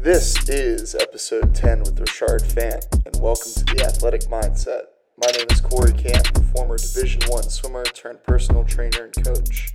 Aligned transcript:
This 0.00 0.48
is 0.48 0.94
episode 0.94 1.56
10 1.56 1.80
with 1.80 1.98
Richard 1.98 2.42
Fant, 2.42 2.86
and 3.04 3.20
welcome 3.20 3.50
to 3.52 3.64
the 3.64 3.84
Athletic 3.84 4.20
Mindset. 4.30 4.82
My 5.16 5.26
name 5.32 5.46
is 5.50 5.60
Corey 5.60 5.92
Camp, 5.92 6.24
former 6.54 6.78
Division 6.78 7.20
One 7.26 7.42
swimmer 7.42 7.82
turned 7.82 8.22
personal 8.22 8.62
trainer 8.62 9.10
and 9.12 9.24
coach. 9.24 9.74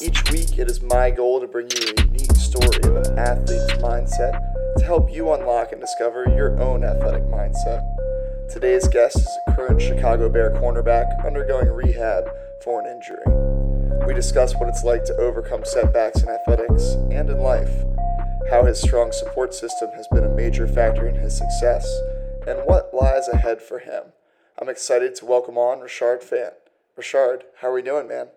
Each 0.00 0.24
week, 0.32 0.58
it 0.58 0.70
is 0.70 0.80
my 0.80 1.10
goal 1.10 1.42
to 1.42 1.46
bring 1.46 1.68
you 1.70 1.92
a 1.92 2.02
unique 2.04 2.32
story 2.32 2.80
of 2.84 3.06
an 3.06 3.18
athlete's 3.18 3.70
mindset 3.82 4.40
to 4.78 4.82
help 4.82 5.12
you 5.12 5.30
unlock 5.34 5.72
and 5.72 5.80
discover 5.80 6.24
your 6.34 6.58
own 6.58 6.82
athletic 6.82 7.24
mindset. 7.24 7.82
Today's 8.50 8.88
guest 8.88 9.16
is 9.16 9.38
a 9.46 9.54
current 9.54 9.82
Chicago 9.82 10.30
Bear 10.30 10.52
cornerback 10.52 11.22
undergoing 11.22 11.68
rehab 11.68 12.30
for 12.64 12.80
an 12.80 12.86
injury. 12.86 14.06
We 14.06 14.14
discuss 14.14 14.54
what 14.54 14.70
it's 14.70 14.84
like 14.84 15.04
to 15.04 15.16
overcome 15.16 15.66
setbacks 15.66 16.22
in 16.22 16.30
athletics 16.30 16.94
and 17.12 17.28
in 17.28 17.38
life, 17.40 17.84
how 18.48 18.64
his 18.64 18.80
strong 18.80 19.12
support 19.12 19.52
system 19.54 19.90
has 19.96 20.06
been 20.08 20.24
a 20.24 20.28
major 20.34 20.66
factor 20.66 21.06
in 21.06 21.14
his 21.16 21.36
success, 21.36 21.86
and 22.46 22.60
what 22.64 22.94
lies 22.94 23.28
ahead 23.28 23.60
for 23.60 23.78
him. 23.80 24.04
I'm 24.60 24.68
excited 24.68 25.14
to 25.16 25.26
welcome 25.26 25.58
on 25.58 25.80
Richard 25.80 26.22
Fant. 26.22 26.52
Richard, 26.96 27.44
how 27.60 27.68
are 27.68 27.72
we 27.74 27.82
doing, 27.82 28.08
man? 28.08 28.28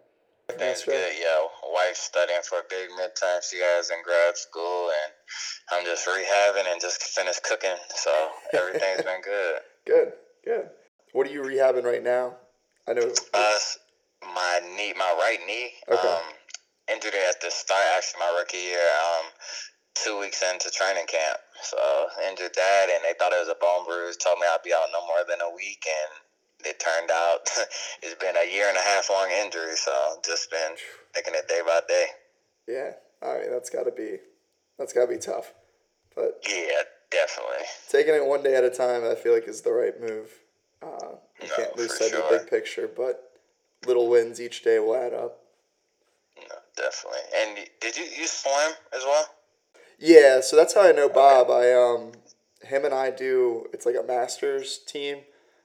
Everything's 0.50 0.84
good, 0.84 1.14
yo. 1.22 1.48
Wife 1.74 1.96
studying 1.96 2.42
for 2.44 2.60
a 2.60 2.64
big 2.70 2.90
midterm. 2.92 3.42
She 3.50 3.60
guys 3.60 3.90
in 3.90 4.04
grad 4.04 4.38
school, 4.38 4.90
and 4.90 5.14
I'm 5.72 5.86
just 5.86 6.08
rehabbing 6.08 6.72
and 6.72 6.80
just 6.82 7.02
finished 7.02 7.44
cooking. 7.44 7.76
So 7.96 8.12
everything's 8.54 9.02
been 9.04 9.22
good. 9.24 9.60
Good, 9.86 10.14
good. 10.46 10.70
What 11.14 11.28
are 11.28 11.32
you 11.32 11.42
rehabbing 11.42 11.84
right 11.84 12.04
now? 12.04 12.36
I 12.88 12.94
know. 12.94 13.10
Uh, 13.34 13.58
my 14.24 14.60
knee, 14.76 14.94
my 14.98 15.16
right 15.20 15.40
knee, 15.48 15.72
Okay. 15.90 16.08
um, 16.08 16.24
injured 16.92 17.14
it 17.14 17.24
at 17.30 17.42
the 17.42 17.50
start, 17.50 17.82
actually 17.96 18.20
my 18.20 18.36
rookie 18.38 18.58
year. 18.58 18.80
Um, 18.80 19.26
two 19.96 20.20
weeks 20.20 20.42
into 20.44 20.70
training 20.72 21.06
camp, 21.08 21.38
so 21.62 21.78
injured 22.30 22.54
that, 22.56 22.86
and 22.90 23.04
they 23.06 23.14
thought 23.18 23.32
it 23.34 23.40
was 23.40 23.50
a 23.50 23.60
bone 23.60 23.86
bruise. 23.86 24.18
Told 24.18 24.40
me 24.40 24.46
I'd 24.50 24.64
be 24.64 24.74
out 24.74 24.90
no 24.92 25.06
more 25.06 25.24
than 25.28 25.40
a 25.42 25.54
week, 25.56 25.86
and 25.86 26.68
it 26.68 26.80
turned 26.80 27.12
out 27.12 27.50
it's 28.02 28.16
been 28.16 28.36
a 28.38 28.50
year 28.52 28.68
and 28.70 28.78
a 28.78 28.82
half 28.82 29.10
long 29.10 29.30
injury. 29.32 29.76
So 29.76 29.92
just 30.26 30.50
been 30.52 30.76
taking 31.14 31.34
it 31.36 31.48
day 31.48 31.62
by 31.66 31.82
day. 31.88 32.08
Yeah, 32.68 32.92
all 33.22 33.36
right, 33.36 33.50
that's 33.50 33.70
got 33.70 33.84
to 33.84 33.92
be 33.92 34.18
that's 34.78 34.94
got 34.94 35.06
to 35.06 35.12
be 35.14 35.20
tough. 35.20 35.54
But 36.16 36.44
Yeah, 36.48 36.84
definitely. 37.12 37.66
taking 37.90 38.14
it 38.14 38.26
one 38.26 38.44
day 38.44 38.56
at 38.56 38.64
a 38.64 38.70
time, 38.70 39.04
I 39.06 39.16
feel 39.16 39.34
like 39.34 39.48
is 39.48 39.62
the 39.62 39.72
right 39.74 40.00
move. 40.00 40.30
Uh, 40.82 41.16
you 41.42 41.48
No, 41.50 41.56
can't 41.56 41.78
lose 41.78 41.98
sight 41.98 42.14
of 42.14 42.30
the 42.30 42.38
big 42.40 42.50
picture, 42.50 42.88
but 42.94 43.32
little 43.86 44.10
wins 44.10 44.40
each 44.42 44.64
day 44.64 44.80
will 44.80 44.96
add 44.96 45.14
up. 45.14 45.40
No, 46.38 46.56
definitely. 46.76 47.20
And 47.38 47.70
did 47.80 47.98
you 47.98 48.04
you 48.04 48.28
swim 48.28 48.74
as 48.96 49.04
well? 49.04 49.26
Yeah, 50.00 50.42
so 50.42 50.56
that's 50.56 50.74
how 50.74 50.82
I 50.82 50.92
know 50.92 51.10
Bob. 51.10 51.50
I 51.50 51.74
um, 51.74 52.12
him 52.64 52.86
and 52.86 52.94
I 52.94 53.12
do. 53.12 53.68
It's 53.74 53.86
like 53.86 53.96
a 53.96 54.06
masters 54.06 54.80
team, 54.80 55.20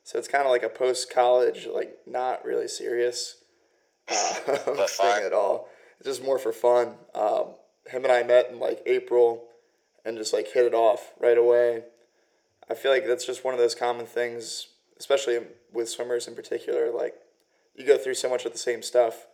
so 0.05 0.19
it's 0.19 0.29
kind 0.29 0.45
of 0.45 0.51
like 0.51 0.63
a 0.63 0.69
post 0.69 1.13
college, 1.13 1.67
like 1.67 1.99
not 2.07 2.45
really 2.45 2.69
serious 2.69 3.43
uh, 4.09 4.15
thing 4.87 5.25
at 5.25 5.33
all. 5.33 5.69
It's 5.99 6.09
just 6.09 6.25
more 6.25 6.39
for 6.39 6.53
fun. 6.53 6.95
Um, 7.15 7.55
him 7.87 8.05
and 8.05 8.13
I 8.13 8.23
met 8.23 8.51
in 8.51 8.59
like 8.59 8.83
April, 8.87 9.45
and 10.05 10.17
just 10.17 10.33
like 10.33 10.53
hit 10.53 10.67
it 10.67 10.75
off 10.75 11.13
right 11.21 11.39
away. 11.39 11.85
I 12.71 12.75
feel 12.75 12.93
like 12.93 13.07
that's 13.07 13.27
just 13.27 13.45
one 13.45 13.55
of 13.55 13.61
those 13.61 13.75
common 13.75 14.07
things, 14.07 14.69
especially 14.99 15.39
with 15.73 15.89
swimmers 15.89 16.29
in 16.29 16.35
particular. 16.35 16.91
Like 16.91 17.15
you 17.75 17.87
go 17.87 17.97
through 17.97 18.15
so 18.15 18.29
much 18.29 18.45
of 18.45 18.53
the 18.53 18.59
same 18.59 18.83
stuff. 18.83 19.28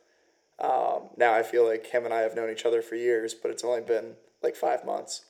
Um, 0.58 1.08
now 1.16 1.34
I 1.34 1.42
feel 1.42 1.66
like 1.66 1.86
him 1.86 2.04
and 2.04 2.14
I 2.14 2.20
have 2.20 2.36
known 2.36 2.50
each 2.50 2.64
other 2.66 2.80
for 2.82 2.94
years, 2.94 3.34
but 3.34 3.50
it's 3.50 3.64
only 3.64 3.80
been 3.80 4.14
like 4.42 4.56
five 4.56 4.84
months. 4.84 5.24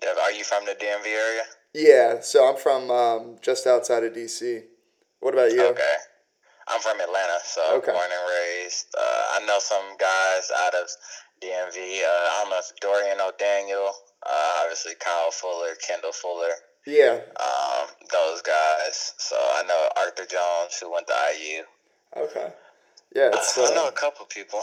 Dev, 0.00 0.16
Are 0.18 0.32
you 0.32 0.44
from 0.44 0.64
the 0.64 0.72
DMV 0.72 1.06
area? 1.06 1.42
Yeah, 1.74 2.20
so 2.20 2.48
I'm 2.48 2.56
from 2.56 2.90
um, 2.90 3.36
just 3.40 3.66
outside 3.66 4.02
of 4.02 4.12
DC. 4.12 4.62
What 5.20 5.34
about 5.34 5.52
you? 5.52 5.62
Okay. 5.62 5.94
I'm 6.68 6.80
from 6.80 7.00
Atlanta, 7.00 7.38
so 7.44 7.60
Okay. 7.76 7.92
born 7.92 8.04
and 8.10 8.30
raised. 8.30 8.86
Uh, 8.96 9.22
I 9.40 9.46
know 9.46 9.58
some 9.58 9.96
guys 9.98 10.50
out 10.64 10.74
of 10.74 10.88
DMV. 11.42 12.02
Uh, 12.02 12.06
I 12.06 12.40
don't 12.42 12.50
know 12.50 12.58
if 12.58 12.72
Dorian 12.80 13.20
O'Daniel, 13.20 13.92
uh, 14.26 14.60
obviously 14.62 14.92
Kyle 14.98 15.30
Fuller, 15.30 15.74
Kendall 15.86 16.12
Fuller, 16.12 16.52
Yeah. 16.86 17.20
um, 17.38 17.88
those 18.10 18.42
guys. 18.42 19.14
So 19.18 19.36
I 19.36 19.62
know 19.66 19.88
Arthur 19.96 20.26
Jones, 20.26 20.78
who 20.80 20.90
went 20.92 21.06
to 21.08 21.14
IU. 21.38 21.62
Okay. 22.16 22.52
Yeah, 23.14 23.30
it's 23.32 23.58
I 23.58 23.74
know 23.74 23.86
uh, 23.86 23.88
a 23.88 23.92
couple 23.92 24.26
people. 24.26 24.60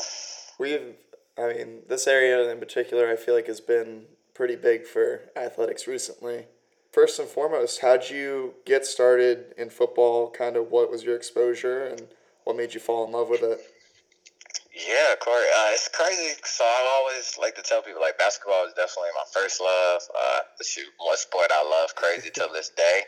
we've. 0.59 0.95
I 1.39 1.53
mean, 1.53 1.81
this 1.87 2.07
area 2.07 2.49
in 2.49 2.57
particular, 2.57 3.11
I 3.11 3.15
feel 3.15 3.35
like 3.35 3.45
has 3.45 3.61
been 3.61 4.05
pretty 4.33 4.55
big 4.55 4.85
for 4.85 5.29
athletics 5.35 5.85
recently. 5.85 6.45
First 6.91 7.19
and 7.19 7.27
foremost, 7.27 7.81
how'd 7.81 8.09
you 8.09 8.55
get 8.65 8.85
started 8.85 9.53
in 9.55 9.69
football? 9.69 10.31
Kind 10.31 10.55
of 10.55 10.71
what 10.71 10.89
was 10.89 11.03
your 11.03 11.15
exposure 11.15 11.85
and 11.85 12.07
what 12.43 12.55
made 12.55 12.73
you 12.73 12.79
fall 12.79 13.05
in 13.05 13.11
love 13.11 13.29
with 13.29 13.43
it? 13.43 13.59
Yeah, 14.73 15.15
Corey. 15.19 15.45
Uh, 15.45 15.73
it's 15.73 15.89
crazy. 15.89 16.33
So 16.43 16.63
I 16.63 17.01
always 17.01 17.37
like 17.39 17.55
to 17.55 17.61
tell 17.61 17.81
people 17.81 18.01
like 18.01 18.17
basketball 18.17 18.65
is 18.65 18.73
definitely 18.73 19.09
my 19.15 19.25
first 19.33 19.59
love. 19.61 20.01
Uh, 20.09 20.39
shoot, 20.63 20.85
one 20.97 21.17
sport 21.17 21.47
I 21.51 21.63
love 21.65 21.95
crazy 21.95 22.29
till 22.33 22.51
this 22.53 22.69
day. 22.69 23.01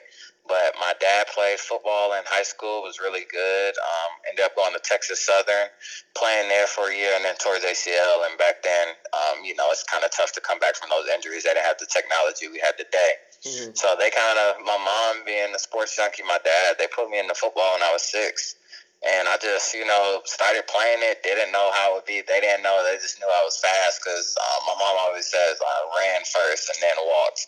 But 0.49 0.73
my 0.81 0.97
dad 0.97 1.29
played 1.29 1.61
football 1.61 2.17
in 2.17 2.25
high 2.25 2.43
school. 2.43 2.81
Was 2.81 2.97
really 2.99 3.29
good. 3.29 3.77
Um, 3.77 4.11
ended 4.27 4.43
up 4.43 4.57
going 4.57 4.73
to 4.73 4.81
Texas 4.81 5.21
Southern, 5.21 5.69
playing 6.17 6.49
there 6.49 6.65
for 6.65 6.89
a 6.89 6.95
year, 6.95 7.13
and 7.13 7.23
then 7.23 7.37
towards 7.37 7.63
ACL. 7.63 8.25
And 8.25 8.33
back 8.41 8.65
then, 8.65 8.97
um, 9.13 9.45
you 9.45 9.53
know, 9.53 9.69
it's 9.69 9.85
kind 9.85 10.03
of 10.03 10.09
tough 10.09 10.33
to 10.33 10.41
come 10.41 10.57
back 10.57 10.75
from 10.75 10.89
those 10.89 11.05
injuries. 11.13 11.45
They 11.45 11.53
didn't 11.53 11.69
have 11.69 11.77
the 11.77 11.85
technology 11.85 12.49
we 12.49 12.57
had 12.57 12.73
today. 12.81 13.13
Mhm. 13.45 13.77
So 13.77 13.95
they 13.95 14.09
kind 14.09 14.37
of, 14.41 14.59
my 14.65 14.75
mom 14.75 15.23
being 15.23 15.53
a 15.53 15.59
sports 15.59 15.95
junkie, 15.95 16.23
my 16.23 16.39
dad, 16.43 16.75
they 16.77 16.87
put 16.87 17.09
me 17.09 17.19
into 17.19 17.35
football 17.37 17.77
when 17.77 17.83
I 17.83 17.93
was 17.93 18.01
six. 18.01 18.55
And 19.01 19.29
I 19.29 19.37
just, 19.37 19.73
you 19.73 19.85
know, 19.85 20.19
started 20.25 20.67
playing 20.67 20.99
it. 21.03 21.23
Didn't 21.23 21.53
know 21.53 21.71
how 21.71 21.91
it 21.91 22.03
would 22.03 22.05
be. 22.05 22.19
They 22.19 22.41
didn't 22.41 22.63
know. 22.63 22.83
They 22.83 22.99
just 22.99 23.17
knew 23.17 23.27
I 23.31 23.45
was 23.45 23.55
fast 23.55 24.03
because 24.03 24.35
uh, 24.35 24.59
my 24.67 24.75
mom 24.75 24.97
always 24.99 25.25
says 25.25 25.55
I 25.55 25.77
ran 26.03 26.21
first 26.27 26.67
and 26.67 26.77
then 26.83 26.97
walked. 27.07 27.47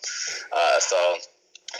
Uh, 0.50 0.80
so 0.80 1.18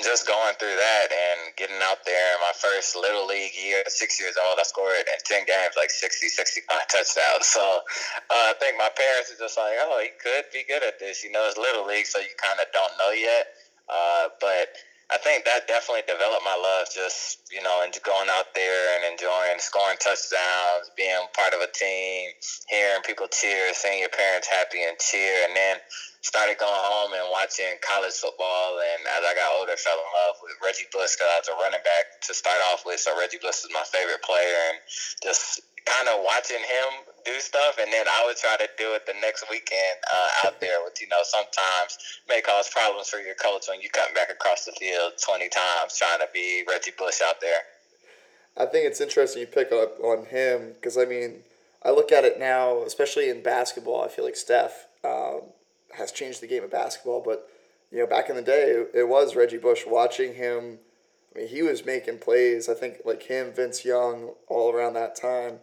just 0.00 0.24
going 0.24 0.56
through 0.56 0.72
that 0.72 1.08
and 1.12 1.52
getting 1.60 1.76
out 1.84 2.00
there 2.08 2.26
in 2.32 2.40
my 2.40 2.56
first 2.56 2.96
little 2.96 3.28
league 3.28 3.52
year, 3.52 3.84
six 3.92 4.16
years 4.16 4.40
old, 4.40 4.56
I 4.56 4.64
scored 4.64 4.96
in 4.96 5.20
10 5.20 5.44
games 5.44 5.76
like 5.76 5.90
60, 5.92 6.28
65 6.28 6.88
touchdowns. 6.88 7.44
So 7.52 7.60
uh, 7.60 8.48
I 8.48 8.54
think 8.56 8.80
my 8.80 8.88
parents 8.96 9.28
are 9.28 9.36
just 9.36 9.60
like, 9.60 9.76
oh, 9.84 10.00
he 10.00 10.08
could 10.16 10.48
be 10.52 10.64
good 10.64 10.80
at 10.82 10.96
this. 10.98 11.22
You 11.22 11.30
know, 11.30 11.44
it's 11.44 11.60
little 11.60 11.84
league, 11.84 12.06
so 12.06 12.18
you 12.18 12.32
kind 12.40 12.56
of 12.56 12.72
don't 12.72 12.96
know 12.96 13.12
yet. 13.12 13.52
Uh, 13.92 14.32
but 14.40 14.72
I 15.12 15.18
think 15.20 15.44
that 15.44 15.68
definitely 15.68 16.08
developed 16.08 16.40
my 16.40 16.56
love, 16.56 16.88
just 16.88 17.44
you 17.52 17.60
know, 17.60 17.84
and 17.84 17.92
going 18.00 18.32
out 18.32 18.56
there 18.56 18.96
and 18.96 19.12
enjoying 19.12 19.60
scoring 19.60 20.00
touchdowns, 20.00 20.88
being 20.96 21.20
part 21.36 21.52
of 21.52 21.60
a 21.60 21.68
team, 21.68 22.32
hearing 22.68 23.04
people 23.04 23.28
cheer, 23.28 23.76
seeing 23.76 24.00
your 24.00 24.08
parents 24.08 24.48
happy 24.48 24.80
and 24.80 24.96
cheer, 24.96 25.44
and 25.44 25.52
then 25.52 25.76
started 26.22 26.56
going 26.56 26.70
home 26.70 27.12
and 27.18 27.26
watching 27.34 27.74
college 27.82 28.14
football. 28.14 28.78
And 28.78 29.02
as 29.10 29.22
I 29.26 29.34
got 29.34 29.50
older, 29.58 29.74
fell 29.74 29.98
in 29.98 30.10
love 30.26 30.38
with 30.42 30.54
Reggie 30.62 30.88
Bush 30.94 31.18
because 31.18 31.30
I 31.30 31.38
was 31.42 31.50
a 31.50 31.56
running 31.58 31.82
back 31.82 32.22
to 32.26 32.32
start 32.32 32.58
off 32.70 32.86
with. 32.86 33.02
So 33.02 33.10
Reggie 33.18 33.42
Bush 33.42 33.66
was 33.66 33.74
my 33.74 33.82
favorite 33.86 34.22
player, 34.22 34.58
and 34.70 34.78
just 35.22 35.66
kind 35.84 36.06
of 36.08 36.22
watching 36.22 36.62
him 36.62 37.10
do 37.26 37.34
stuff, 37.42 37.78
and 37.78 37.92
then 37.92 38.06
I 38.06 38.22
would 38.26 38.36
try 38.36 38.56
to 38.58 38.68
do 38.78 38.94
it 38.94 39.06
the 39.06 39.14
next 39.20 39.44
weekend 39.50 39.98
uh, 40.06 40.46
out 40.46 40.60
there, 40.62 40.82
which 40.86 41.02
you 41.02 41.08
know 41.10 41.22
sometimes 41.22 41.98
may 42.28 42.40
cause 42.40 42.70
problems 42.70 43.10
for 43.10 43.18
your 43.18 43.34
coach 43.34 43.66
when 43.68 43.80
you 43.80 43.90
come 43.90 44.14
back 44.14 44.30
across 44.30 44.64
the 44.64 44.72
field 44.78 45.18
twenty 45.18 45.48
times 45.48 45.98
trying 45.98 46.20
to 46.20 46.30
be 46.32 46.64
Reggie 46.68 46.94
Bush 46.96 47.18
out 47.26 47.40
there. 47.40 47.66
I 48.56 48.66
think 48.66 48.86
it's 48.86 49.00
interesting 49.00 49.40
you 49.40 49.46
pick 49.46 49.72
up 49.72 49.98
on 50.02 50.26
him 50.26 50.74
because 50.74 50.96
I 50.98 51.04
mean, 51.04 51.42
I 51.82 51.90
look 51.90 52.12
at 52.12 52.24
it 52.24 52.38
now, 52.38 52.82
especially 52.82 53.28
in 53.28 53.42
basketball. 53.42 54.04
I 54.04 54.08
feel 54.08 54.24
like 54.24 54.36
Steph 54.36 54.86
um, 55.04 55.42
has 55.94 56.12
changed 56.12 56.40
the 56.40 56.46
game 56.46 56.64
of 56.64 56.70
basketball, 56.70 57.22
but 57.24 57.48
you 57.92 57.98
know, 57.98 58.06
back 58.06 58.30
in 58.30 58.36
the 58.36 58.42
day, 58.42 58.84
it, 58.94 59.06
was 59.06 59.36
Reggie 59.36 59.58
Bush. 59.58 59.84
Watching 59.86 60.34
him, 60.34 60.78
I 61.34 61.40
mean, 61.40 61.48
he 61.48 61.62
was 61.62 61.84
making 61.84 62.18
plays. 62.18 62.68
I 62.68 62.74
think 62.74 63.02
like 63.04 63.24
him, 63.24 63.52
Vince 63.52 63.84
Young, 63.84 64.30
all 64.48 64.72
around 64.72 64.94
that 64.94 65.14
time 65.14 65.58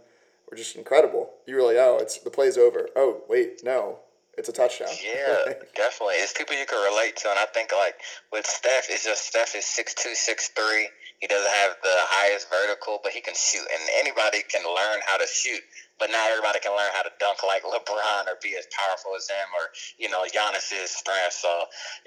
were 0.49 0.55
just 0.55 0.75
incredible. 0.75 1.31
You 1.47 1.55
were 1.55 1.63
like, 1.63 1.77
oh, 1.77 1.97
it's 1.99 2.19
the 2.19 2.29
play's 2.29 2.57
over. 2.57 2.87
Oh, 2.95 3.23
wait, 3.27 3.61
no, 3.63 3.99
it's 4.37 4.47
a 4.47 4.53
touchdown. 4.53 4.89
Yeah, 5.03 5.53
definitely. 5.75 6.15
It's 6.15 6.33
people 6.33 6.55
you 6.55 6.67
can 6.67 6.79
relate 6.91 7.17
to, 7.17 7.29
and 7.29 7.39
I 7.39 7.45
think 7.45 7.71
like 7.75 7.95
with 8.31 8.45
Steph, 8.45 8.85
it's 8.89 9.05
just 9.05 9.25
Steph 9.25 9.55
is 9.55 9.65
six 9.65 9.95
two, 9.95 10.13
six 10.13 10.49
three. 10.49 10.89
He 11.19 11.27
doesn't 11.27 11.51
have 11.51 11.75
the 11.83 11.97
highest 12.15 12.47
vertical, 12.47 13.03
but 13.03 13.11
he 13.11 13.19
can 13.19 13.35
shoot, 13.35 13.67
and 13.67 13.81
anybody 13.99 14.39
can 14.47 14.63
learn 14.63 15.03
how 15.03 15.19
to 15.19 15.27
shoot. 15.27 15.59
But 15.99 16.15
not 16.15 16.31
everybody 16.31 16.63
can 16.63 16.71
learn 16.71 16.95
how 16.95 17.03
to 17.03 17.11
dunk 17.19 17.43
like 17.43 17.63
LeBron 17.67 18.31
or 18.31 18.39
be 18.39 18.55
as 18.55 18.63
powerful 18.71 19.19
as 19.19 19.27
him 19.27 19.51
or 19.51 19.67
you 19.99 20.07
know 20.07 20.23
Giannis's 20.23 20.95
strength. 20.95 21.35
So 21.35 21.51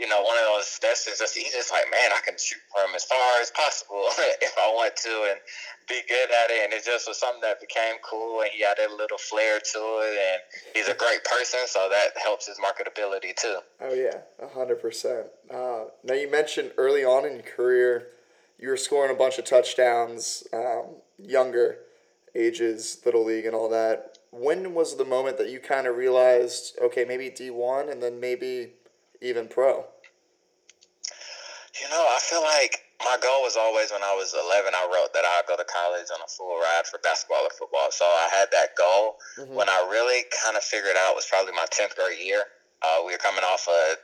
you 0.01 0.09
know 0.09 0.25
one 0.25 0.41
of 0.41 0.49
those 0.49 0.81
that's 0.81 1.05
just 1.05 1.37
he's 1.37 1.53
just 1.53 1.69
like 1.69 1.85
man, 1.93 2.09
I 2.09 2.25
can 2.25 2.41
shoot 2.41 2.65
from 2.73 2.97
as 2.97 3.05
far 3.05 3.37
as 3.45 3.53
possible 3.53 4.09
if 4.41 4.57
I 4.57 4.73
want 4.73 4.97
to 4.97 5.37
and 5.37 5.39
be 5.85 6.01
good 6.09 6.33
at 6.33 6.49
it. 6.49 6.65
And 6.65 6.73
it 6.73 6.81
just 6.81 7.05
was 7.05 7.21
something 7.21 7.45
that 7.45 7.61
became 7.61 8.01
cool, 8.01 8.41
and 8.41 8.49
he 8.49 8.65
had 8.65 8.81
a 8.81 8.89
little 8.97 9.21
flair 9.21 9.61
to 9.61 9.81
it, 10.09 10.17
and 10.17 10.41
he's 10.73 10.89
a 10.89 10.97
great 10.97 11.21
person, 11.29 11.61
so 11.69 11.93
that 11.93 12.17
helps 12.17 12.49
his 12.49 12.57
marketability 12.57 13.37
too. 13.37 13.61
Oh 13.77 13.93
yeah, 13.93 14.25
hundred 14.57 14.81
uh, 14.81 14.89
percent. 14.89 15.27
Now 15.53 16.17
you 16.17 16.33
mentioned 16.33 16.73
early 16.81 17.05
on 17.05 17.29
in 17.29 17.45
your 17.45 17.45
career 17.45 18.09
you 18.63 18.69
were 18.69 18.77
scoring 18.77 19.11
a 19.11 19.19
bunch 19.19 19.39
of 19.39 19.45
touchdowns, 19.45 20.47
um, 20.53 21.03
younger 21.19 21.79
ages, 22.33 23.03
little 23.05 23.25
league, 23.25 23.45
and 23.45 23.57
all 23.57 23.69
that. 23.69 24.19
When 24.31 24.73
was 24.73 24.97
the 24.97 25.05
moment 25.05 25.37
that 25.39 25.51
you 25.51 25.59
kind 25.59 25.89
of 25.89 25.97
realized, 25.97 26.79
okay, 26.81 27.05
maybe 27.05 27.29
D 27.29 27.51
one, 27.51 27.89
and 27.89 28.01
then 28.01 28.21
maybe 28.21 28.75
even 29.21 29.49
pro? 29.49 29.85
You 31.83 31.91
know, 31.91 32.07
I 32.07 32.19
feel 32.23 32.41
like 32.41 32.87
my 33.05 33.19
goal 33.21 33.43
was 33.43 33.57
always 33.59 33.91
when 33.91 34.05
I 34.05 34.15
was 34.15 34.33
11, 34.33 34.71
I 34.73 34.87
wrote 34.87 35.13
that 35.13 35.25
I'd 35.27 35.43
go 35.49 35.57
to 35.57 35.67
college 35.67 36.07
on 36.15 36.23
a 36.23 36.31
full 36.31 36.55
ride 36.55 36.87
for 36.87 37.01
basketball 37.03 37.43
or 37.43 37.51
football. 37.51 37.91
So 37.91 38.05
I 38.05 38.29
had 38.31 38.47
that 38.53 38.79
goal. 38.79 39.19
Mm-hmm. 39.41 39.55
When 39.59 39.69
I 39.69 39.89
really 39.91 40.23
kind 40.45 40.57
of 40.57 40.63
figured 40.63 40.95
out 40.97 41.17
was 41.17 41.27
probably 41.27 41.53
my 41.53 41.67
10th 41.75 41.97
grade 41.97 42.23
year. 42.23 42.45
Uh, 42.81 43.03
we 43.05 43.11
were 43.11 43.19
coming 43.19 43.43
off 43.43 43.67
a 43.67 43.99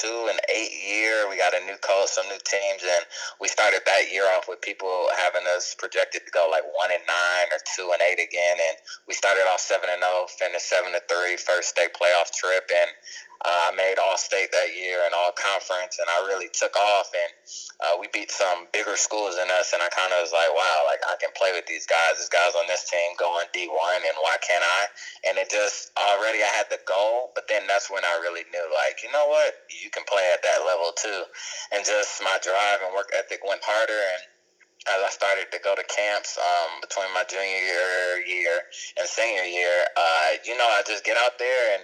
two 0.00 0.28
and 0.30 0.38
eight 0.50 0.72
year. 0.72 1.28
We 1.28 1.36
got 1.36 1.54
a 1.54 1.64
new 1.66 1.76
coach, 1.78 2.10
some 2.10 2.26
new 2.26 2.40
teams, 2.42 2.82
and 2.82 3.04
we 3.40 3.48
started 3.48 3.82
that 3.86 4.10
year 4.10 4.26
off 4.36 4.48
with 4.48 4.60
people 4.60 5.08
having 5.18 5.46
us 5.54 5.74
projected 5.78 6.22
to 6.26 6.30
go 6.32 6.48
like 6.50 6.64
one 6.74 6.90
and 6.90 7.02
nine 7.06 7.48
or 7.52 7.60
two 7.76 7.90
and 7.92 8.02
eight 8.02 8.22
again. 8.22 8.56
And 8.58 8.76
we 9.06 9.14
started 9.14 9.46
off 9.50 9.60
seven 9.60 9.88
and 9.90 10.02
zero, 10.02 10.24
oh, 10.24 10.30
finished 10.30 10.68
seven 10.68 10.92
to 10.92 11.02
three, 11.06 11.36
first 11.36 11.74
state 11.74 11.94
playoff 11.94 12.32
trip, 12.34 12.66
and 12.70 12.90
uh, 13.42 13.72
I 13.72 13.74
made 13.74 13.98
all 13.98 14.16
state 14.16 14.52
that 14.52 14.76
year 14.76 15.02
and 15.04 15.14
all 15.14 15.34
conference, 15.34 15.98
and 15.98 16.06
I 16.06 16.28
really 16.30 16.48
took 16.52 16.76
off. 16.76 17.10
And 17.10 17.32
uh, 17.82 17.94
we 17.98 18.06
beat 18.12 18.30
some 18.30 18.70
bigger 18.70 18.94
schools 18.94 19.36
than 19.36 19.50
us, 19.50 19.74
and 19.74 19.82
I 19.82 19.90
kind 19.90 20.12
of 20.14 20.22
was 20.22 20.30
like, 20.30 20.52
wow, 20.52 20.78
like 20.86 21.02
I 21.02 21.18
can 21.18 21.34
play 21.34 21.50
with 21.52 21.66
these 21.66 21.84
guys. 21.84 22.20
These 22.20 22.32
guys 22.32 22.54
on 22.54 22.68
this 22.70 22.86
team 22.86 23.16
going 23.18 23.48
D 23.50 23.66
one, 23.66 24.02
and 24.04 24.16
why 24.22 24.36
can't 24.44 24.62
I? 24.62 24.82
And 25.28 25.34
it 25.38 25.50
just 25.50 25.90
already 25.96 26.44
I 26.44 26.50
had 26.54 26.70
the 26.70 26.80
goal, 26.84 27.32
but 27.34 27.48
then 27.48 27.66
that's 27.66 27.90
when 27.90 28.04
I 28.04 28.20
really 28.22 28.46
knew, 28.52 28.66
like, 28.70 29.02
you 29.02 29.10
know 29.10 29.26
what, 29.26 29.54
you 29.82 29.90
can 29.90 30.04
play 30.04 30.24
at 30.32 30.44
that 30.44 30.62
level 30.64 30.92
too. 30.94 31.24
And 31.72 31.84
just 31.84 32.22
my 32.22 32.38
drive 32.40 32.84
and 32.84 32.94
work 32.94 33.10
ethic 33.16 33.40
went 33.42 33.64
harder, 33.64 33.96
and 33.96 34.22
as 34.84 35.00
I 35.00 35.10
started 35.10 35.48
to 35.52 35.58
go 35.64 35.74
to 35.74 35.84
camps 35.88 36.36
um, 36.36 36.80
between 36.80 37.08
my 37.14 37.24
junior 37.24 38.20
year, 38.28 38.68
and 39.00 39.08
senior 39.08 39.48
year, 39.48 39.88
uh, 39.96 40.28
you 40.44 40.56
know, 40.56 40.68
I 40.68 40.82
just 40.86 41.04
get 41.04 41.16
out 41.16 41.38
there 41.38 41.76
and 41.76 41.82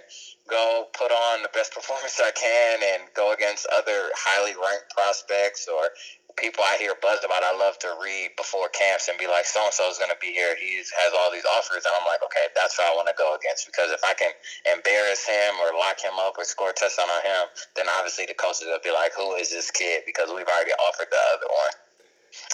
go 0.49 0.85
put 0.93 1.09
on 1.09 1.41
the 1.41 1.49
best 1.53 1.73
performance 1.77 2.21
I 2.21 2.31
can 2.31 2.77
and 2.83 3.09
go 3.15 3.33
against 3.33 3.65
other 3.73 4.13
highly 4.13 4.53
ranked 4.53 4.93
prospects 4.93 5.65
or 5.65 5.89
people 6.37 6.63
I 6.63 6.77
hear 6.77 6.95
buzz 7.01 7.25
about. 7.25 7.43
I 7.43 7.57
love 7.57 7.75
to 7.83 7.91
read 7.99 8.37
before 8.37 8.69
camps 8.69 9.09
and 9.09 9.17
be 9.17 9.27
like, 9.27 9.43
so 9.49 9.59
and 9.65 9.73
so 9.73 9.89
is 9.89 9.97
going 9.97 10.13
to 10.13 10.21
be 10.21 10.31
here. 10.31 10.55
He 10.55 10.79
has 10.79 11.11
all 11.17 11.33
these 11.33 11.45
offers, 11.57 11.83
and 11.83 11.93
I'm 11.97 12.07
like, 12.07 12.23
okay, 12.23 12.53
that's 12.55 12.77
who 12.77 12.85
I 12.85 12.93
want 12.95 13.09
to 13.11 13.17
go 13.17 13.35
against 13.35 13.65
because 13.65 13.91
if 13.91 14.01
I 14.05 14.13
can 14.13 14.31
embarrass 14.69 15.25
him 15.25 15.57
or 15.59 15.73
lock 15.75 15.99
him 15.99 16.15
up 16.21 16.37
or 16.37 16.45
score 16.45 16.71
a 16.71 16.75
touchdown 16.77 17.09
on 17.09 17.23
him, 17.25 17.43
then 17.75 17.89
obviously 17.97 18.29
the 18.29 18.37
coaches 18.37 18.69
will 18.69 18.83
be 18.83 18.93
like, 18.93 19.11
who 19.17 19.35
is 19.35 19.49
this 19.49 19.73
kid? 19.73 20.05
Because 20.05 20.29
we've 20.29 20.47
already 20.47 20.75
offered 20.77 21.09
the 21.09 21.21
other 21.33 21.49
one. 21.49 21.73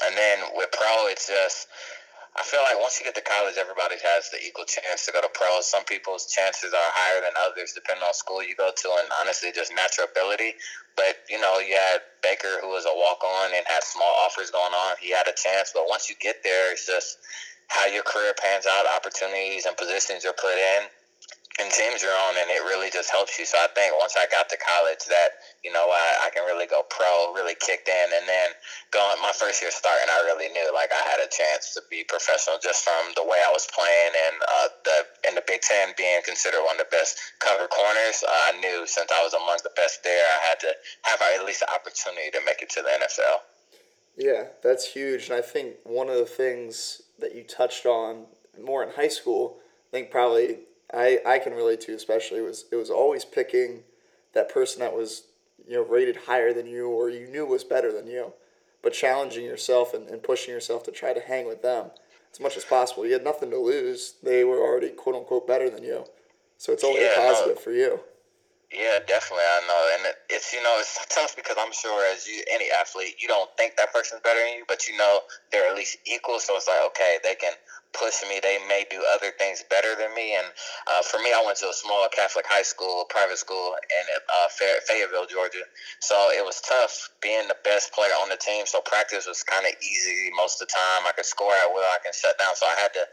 And 0.06 0.16
then 0.16 0.38
with 0.56 0.72
pro, 0.72 1.08
it's 1.08 1.28
just 1.28 1.68
I 2.38 2.46
feel 2.46 2.62
like 2.62 2.78
once 2.78 3.02
you 3.02 3.06
get 3.06 3.18
to 3.18 3.26
college, 3.26 3.58
everybody 3.58 3.98
has 3.98 4.30
the 4.30 4.38
equal 4.38 4.70
chance 4.70 5.10
to 5.10 5.12
go 5.12 5.26
to 5.26 5.32
pro. 5.34 5.58
Some 5.66 5.82
people's 5.90 6.30
chances 6.30 6.70
are 6.70 6.90
higher 6.94 7.26
than 7.26 7.34
others, 7.34 7.74
depending 7.74 8.06
on 8.06 8.14
school 8.14 8.46
you 8.46 8.54
go 8.54 8.70
to, 8.70 8.88
and 9.02 9.10
honestly, 9.18 9.50
just 9.50 9.74
natural 9.74 10.06
ability. 10.06 10.54
But 10.94 11.26
you 11.34 11.42
know, 11.42 11.58
you 11.58 11.74
had 11.74 12.06
Baker, 12.22 12.62
who 12.62 12.70
was 12.70 12.86
a 12.86 12.94
walk 12.94 13.26
on 13.26 13.58
and 13.58 13.66
had 13.66 13.82
small 13.82 14.14
offers 14.22 14.54
going 14.54 14.74
on. 14.74 15.02
He 15.02 15.10
had 15.10 15.26
a 15.26 15.34
chance, 15.34 15.74
but 15.74 15.90
once 15.90 16.14
you 16.14 16.16
get 16.22 16.46
there, 16.46 16.72
it's 16.72 16.86
just 16.86 17.18
how 17.74 17.90
your 17.90 18.06
career 18.06 18.38
pans 18.38 18.70
out, 18.70 18.86
opportunities 18.86 19.66
and 19.66 19.76
positions 19.76 20.24
you're 20.24 20.38
put 20.38 20.62
in 20.62 20.86
and 21.58 21.74
teams 21.74 22.06
you're 22.06 22.14
on, 22.14 22.38
and 22.38 22.50
it 22.54 22.62
really 22.70 22.94
just 22.94 23.10
helps 23.10 23.38
you. 23.42 23.46
So 23.46 23.58
I 23.58 23.66
think 23.74 23.90
once 23.98 24.14
I 24.14 24.30
got 24.30 24.46
to 24.54 24.58
college, 24.62 25.10
that 25.10 25.42
you 25.66 25.74
know 25.74 25.90
I, 25.90 26.28
I 26.28 26.30
can 26.30 26.46
really 26.46 26.70
go 26.70 26.86
pro, 26.86 27.34
really 27.34 27.58
kicked 27.58 27.90
in, 27.90 28.08
and 28.14 28.30
then 28.30 28.54
going 28.94 29.18
my 29.26 29.34
first 29.34 29.62
year 29.62 29.74
starting, 29.74 30.06
I 30.06 30.22
really 30.30 30.54
knew 30.54 30.70
like 30.70 30.94
I 30.94 31.02
had 31.10 31.18
a 31.18 31.30
chance 31.30 31.74
to 31.74 31.82
be 31.90 32.06
professional 32.06 32.62
just 32.62 32.86
from 32.86 33.18
the 33.18 33.26
way 33.26 33.42
I 33.42 33.50
was 33.50 33.66
playing, 33.74 34.14
and 34.14 34.36
uh, 34.42 34.68
the 34.86 34.98
in 35.30 35.34
the 35.34 35.46
Big 35.50 35.66
Ten 35.66 35.98
being 35.98 36.22
considered 36.22 36.62
one 36.62 36.78
of 36.78 36.86
the 36.86 36.94
best 36.94 37.18
cover 37.42 37.66
corners. 37.66 38.22
Uh, 38.22 38.54
I 38.54 38.62
knew 38.62 38.86
since 38.86 39.10
I 39.10 39.26
was 39.26 39.34
among 39.34 39.58
the 39.66 39.74
best 39.74 40.06
there, 40.06 40.26
I 40.38 40.40
had 40.54 40.62
to 40.62 40.72
have 41.10 41.20
at 41.22 41.46
least 41.46 41.66
the 41.66 41.70
opportunity 41.74 42.30
to 42.38 42.42
make 42.46 42.62
it 42.62 42.70
to 42.78 42.86
the 42.86 42.94
NFL. 42.94 43.42
Yeah, 44.18 44.54
that's 44.62 44.94
huge, 44.94 45.30
and 45.30 45.38
I 45.38 45.42
think 45.42 45.82
one 45.84 46.10
of 46.10 46.18
the 46.18 46.30
things 46.30 47.02
that 47.18 47.34
you 47.34 47.44
touched 47.44 47.86
on 47.86 48.26
more 48.62 48.84
in 48.84 48.90
high 48.90 49.08
school, 49.10 49.58
I 49.90 49.98
think 49.98 50.12
probably 50.12 50.58
I, 50.94 51.20
I 51.26 51.40
can 51.40 51.54
relate 51.54 51.82
to 51.82 51.94
especially 51.94 52.42
was 52.42 52.66
it 52.72 52.76
was 52.76 52.90
always 52.90 53.26
picking 53.26 53.84
that 54.34 54.50
person 54.50 54.80
that 54.80 54.96
was 54.96 55.24
you 55.68 55.76
know 55.76 55.84
rated 55.84 56.16
higher 56.28 56.54
than 56.54 56.68
you 56.68 56.88
or 56.88 57.10
you 57.10 57.28
knew 57.28 57.46
was 57.46 57.64
better 57.64 57.92
than 57.92 58.08
you, 58.08 58.34
but 58.82 58.94
challenging 58.94 59.46
yourself 59.46 59.94
and, 59.94 60.08
and 60.08 60.24
pushing 60.24 60.54
yourself 60.54 60.84
to 60.84 60.92
try 60.92 61.14
to 61.14 61.20
hang 61.20 61.48
with 61.48 61.62
them 61.62 61.92
as 62.32 62.40
much 62.40 62.56
as 62.56 62.66
possible. 62.66 63.06
You 63.06 63.14
had 63.14 63.24
nothing 63.24 63.50
to 63.52 63.58
lose. 63.58 64.16
They 64.24 64.44
were 64.44 64.60
already 64.60 64.90
quote 64.90 65.16
unquote 65.16 65.48
better 65.48 65.70
than 65.70 65.84
you, 65.84 66.06
so 66.58 66.72
it's 66.72 66.84
only 66.84 67.02
yeah, 67.02 67.16
positive 67.16 67.58
no. 67.58 67.62
for 67.62 67.72
you. 67.72 68.00
Yeah, 68.72 69.00
definitely. 69.08 69.48
I 69.48 69.62
know, 69.66 69.84
and 69.96 70.06
it, 70.08 70.16
it's 70.30 70.52
you 70.52 70.62
know 70.62 70.76
it's 70.80 71.00
tough 71.08 71.36
because 71.36 71.56
I'm 71.58 71.72
sure 71.72 72.04
as 72.12 72.28
you 72.28 72.44
any 72.52 72.66
athlete, 72.70 73.16
you 73.20 73.28
don't 73.28 73.50
think 73.58 73.78
that 73.78 73.94
person's 73.94 74.22
better 74.22 74.40
than 74.44 74.60
you, 74.60 74.66
but 74.68 74.88
you 74.88 74.98
know 74.98 75.20
they're 75.52 75.70
at 75.70 75.76
least 75.76 75.98
equal. 76.06 76.40
So 76.40 76.56
it's 76.58 76.68
like 76.68 76.86
okay, 76.88 77.18
they 77.24 77.36
can 77.36 77.54
push 77.94 78.24
me. 78.30 78.40
They 78.42 78.58
may 78.68 78.86
do 78.90 79.02
other 79.16 79.32
things 79.38 79.64
better 79.70 79.96
than 79.96 80.14
me. 80.16 80.36
And 80.36 80.48
uh, 80.88 81.02
for 81.04 81.20
me, 81.20 81.32
I 81.32 81.44
went 81.46 81.58
to 81.60 81.70
a 81.70 81.74
small 81.74 82.08
Catholic 82.12 82.46
high 82.48 82.64
school, 82.64 83.06
private 83.10 83.38
school 83.38 83.76
in 83.76 84.04
uh, 84.14 84.48
Fayetteville, 84.88 85.28
Georgia. 85.28 85.66
So 86.00 86.16
it 86.32 86.44
was 86.44 86.62
tough 86.62 87.10
being 87.22 87.48
the 87.48 87.58
best 87.64 87.94
player 87.94 88.14
on 88.22 88.30
the 88.30 88.38
team. 88.38 88.66
So 88.66 88.82
practice 88.82 89.28
was 89.28 89.44
kind 89.44 89.66
of 89.66 89.74
easy 89.82 90.32
most 90.36 90.62
of 90.62 90.68
the 90.68 90.74
time. 90.74 91.08
I 91.08 91.12
could 91.16 91.26
score 91.26 91.54
at 91.54 91.74
will. 91.74 91.86
I 91.86 92.00
can 92.04 92.14
shut 92.14 92.38
down. 92.38 92.56
So 92.56 92.66
I 92.66 92.76
had 92.82 92.94
to 92.94 93.06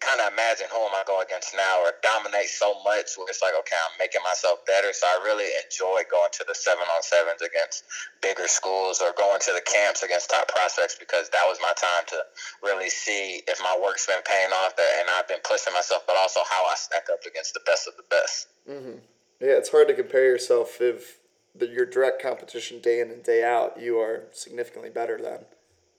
kind 0.00 0.16
of 0.24 0.32
imagine 0.32 0.66
who 0.72 0.80
am 0.80 0.96
I 0.96 1.04
going 1.04 1.28
against 1.28 1.52
now 1.52 1.84
or 1.84 1.92
dominate 2.00 2.48
so 2.48 2.72
much 2.82 3.20
where 3.20 3.28
it's 3.28 3.44
like, 3.44 3.52
okay, 3.52 3.76
I'm 3.76 4.00
making 4.00 4.24
myself 4.24 4.64
better. 4.64 4.96
So 4.96 5.04
I 5.04 5.20
really 5.28 5.44
enjoy 5.60 6.08
going 6.08 6.32
to 6.40 6.44
the 6.48 6.56
seven 6.56 6.88
on 6.88 7.04
sevens 7.04 7.44
against 7.44 7.84
bigger 8.24 8.48
schools 8.48 9.04
or 9.04 9.12
going 9.12 9.44
to 9.44 9.52
the 9.52 9.60
camps 9.60 10.00
against 10.00 10.32
top 10.32 10.48
prospects 10.48 10.96
because 10.96 11.28
that 11.36 11.44
was 11.44 11.60
my 11.60 11.72
time 11.76 12.08
to 12.16 12.18
really 12.64 12.88
see 12.88 13.44
if 13.44 13.60
my 13.60 13.76
work's 13.76 14.08
been 14.08 14.24
paying 14.24 14.50
off 14.64 14.72
that, 14.76 14.92
and 15.04 15.08
I've 15.12 15.28
been 15.28 15.44
pushing 15.44 15.76
myself, 15.76 16.08
but 16.08 16.16
also 16.16 16.40
how 16.48 16.64
I 16.64 16.74
stack 16.80 17.12
up 17.12 17.20
against 17.28 17.52
the 17.52 17.60
best 17.68 17.84
of 17.84 17.94
the 18.00 18.08
best. 18.08 18.48
Mm-hmm. 18.64 19.04
Yeah, 19.40 19.60
it's 19.60 19.70
hard 19.70 19.88
to 19.88 19.94
compare 19.94 20.24
yourself 20.24 20.80
if 20.80 21.20
the, 21.54 21.68
your 21.68 21.84
direct 21.84 22.22
competition 22.22 22.80
day 22.80 23.00
in 23.00 23.10
and 23.10 23.22
day 23.22 23.44
out, 23.44 23.80
you 23.80 23.98
are 23.98 24.24
significantly 24.32 24.90
better 24.90 25.20
than, 25.20 25.44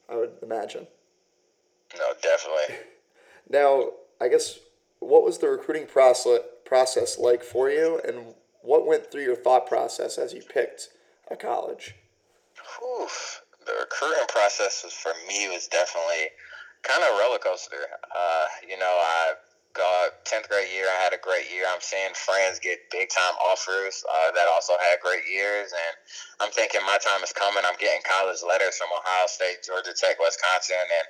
I 0.10 0.18
would 0.18 0.42
imagine. 0.42 0.88
No, 1.94 2.14
definitely. 2.22 2.82
Now, 3.50 3.92
I 4.22 4.28
guess 4.28 4.60
what 5.00 5.24
was 5.24 5.40
the 5.40 5.50
recruiting 5.50 5.88
process 5.88 6.42
process 6.63 7.18
like 7.18 7.44
for 7.44 7.70
you, 7.70 8.00
and 8.08 8.36
what 8.62 8.88
went 8.88 9.12
through 9.12 9.24
your 9.24 9.36
thought 9.36 9.68
process 9.68 10.18
as 10.18 10.32
you 10.32 10.42
picked 10.42 10.90
a 11.30 11.36
college? 11.36 11.96
Oof. 13.01 13.42
The 13.66 13.74
recruiting 13.80 14.25
process 14.30 14.82
was 14.84 14.94
for 14.94 15.12
me 15.28 15.50
was 15.50 15.68
definitely 15.68 16.30
kind 16.84 17.04
of 17.04 17.10
a 17.10 17.20
roller 17.20 17.40
coaster. 17.40 17.75
Uh, 18.16 18.46
you 18.68 18.78
know, 18.78 18.86
I 18.86 19.34
got 19.74 20.13
tenth 20.25 20.50
grade 20.50 20.70
year. 20.72 20.88
I 20.88 21.00
had 21.04 21.13
a 21.13 21.22
great 21.22 21.50
year. 21.51 21.66
I'm 21.68 21.82
seeing 21.82 22.13
friends 22.13 22.60
get 22.60 22.80
big 22.92 23.10
time 23.10 23.36
offers 23.40 24.04
uh, 24.06 24.32
that 24.36 24.48
also 24.51 24.74
had 24.80 25.00
great 25.01 25.24
years, 25.28 25.72
and 25.72 25.94
I'm 26.40 26.51
thinking 26.51 26.82
my 26.86 27.00
time 27.00 27.24
is 27.24 27.32
coming. 27.34 27.63
I'm 27.66 27.80
getting 27.80 28.01
college 28.04 28.44
letters 28.44 28.78
from 28.78 28.92
Ohio 28.92 29.28
State, 29.28 29.63
Georgia 29.66 29.94
Tech, 29.96 30.20
Wisconsin, 30.20 30.82
and 30.82 31.08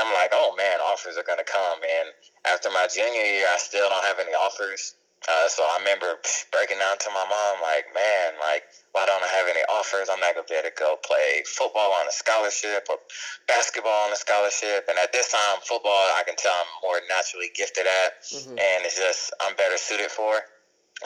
I'm 0.00 0.12
like, 0.14 0.30
oh 0.32 0.54
man, 0.56 0.78
offers 0.82 1.16
are 1.16 1.26
gonna 1.26 1.46
come. 1.46 1.78
And 1.82 2.08
after 2.46 2.70
my 2.70 2.86
junior 2.90 3.26
year, 3.26 3.46
I 3.50 3.58
still 3.58 3.88
don't 3.88 4.04
have 4.04 4.18
any 4.20 4.34
offers. 4.34 4.94
Uh, 5.26 5.50
so 5.50 5.66
I 5.66 5.82
remember 5.82 6.22
breaking 6.54 6.78
down 6.78 6.98
to 7.02 7.10
my 7.10 7.26
mom, 7.26 7.58
like, 7.58 7.90
man, 7.90 8.38
like, 8.38 8.62
why 8.94 9.04
don't 9.06 9.22
I 9.22 9.26
have 9.26 9.50
any 9.50 9.60
offers? 9.66 10.06
I'm 10.06 10.22
not 10.22 10.38
gonna 10.38 10.46
be 10.46 10.54
able 10.54 10.70
to 10.70 10.78
go 10.78 10.96
play 11.02 11.42
football 11.44 11.92
on 11.98 12.06
a 12.06 12.14
scholarship 12.14 12.86
or 12.88 13.02
basketball 13.50 14.06
on 14.06 14.12
a 14.14 14.16
scholarship. 14.16 14.86
And 14.88 14.96
at 15.02 15.10
this 15.12 15.34
time, 15.34 15.58
football, 15.66 16.14
I 16.14 16.22
can 16.24 16.38
tell 16.38 16.54
I'm 16.54 16.70
more 16.80 17.02
naturally 17.10 17.50
gifted 17.58 17.84
at, 17.84 18.22
mm-hmm. 18.22 18.54
and 18.54 18.78
it's 18.86 18.96
just 18.96 19.34
I'm 19.42 19.58
better 19.58 19.76
suited 19.76 20.14
for, 20.14 20.38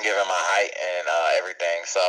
given 0.05 0.23
my 0.29 0.43
height 0.53 0.71
and 0.71 1.05
uh, 1.09 1.29
everything. 1.41 1.83
So 1.89 2.05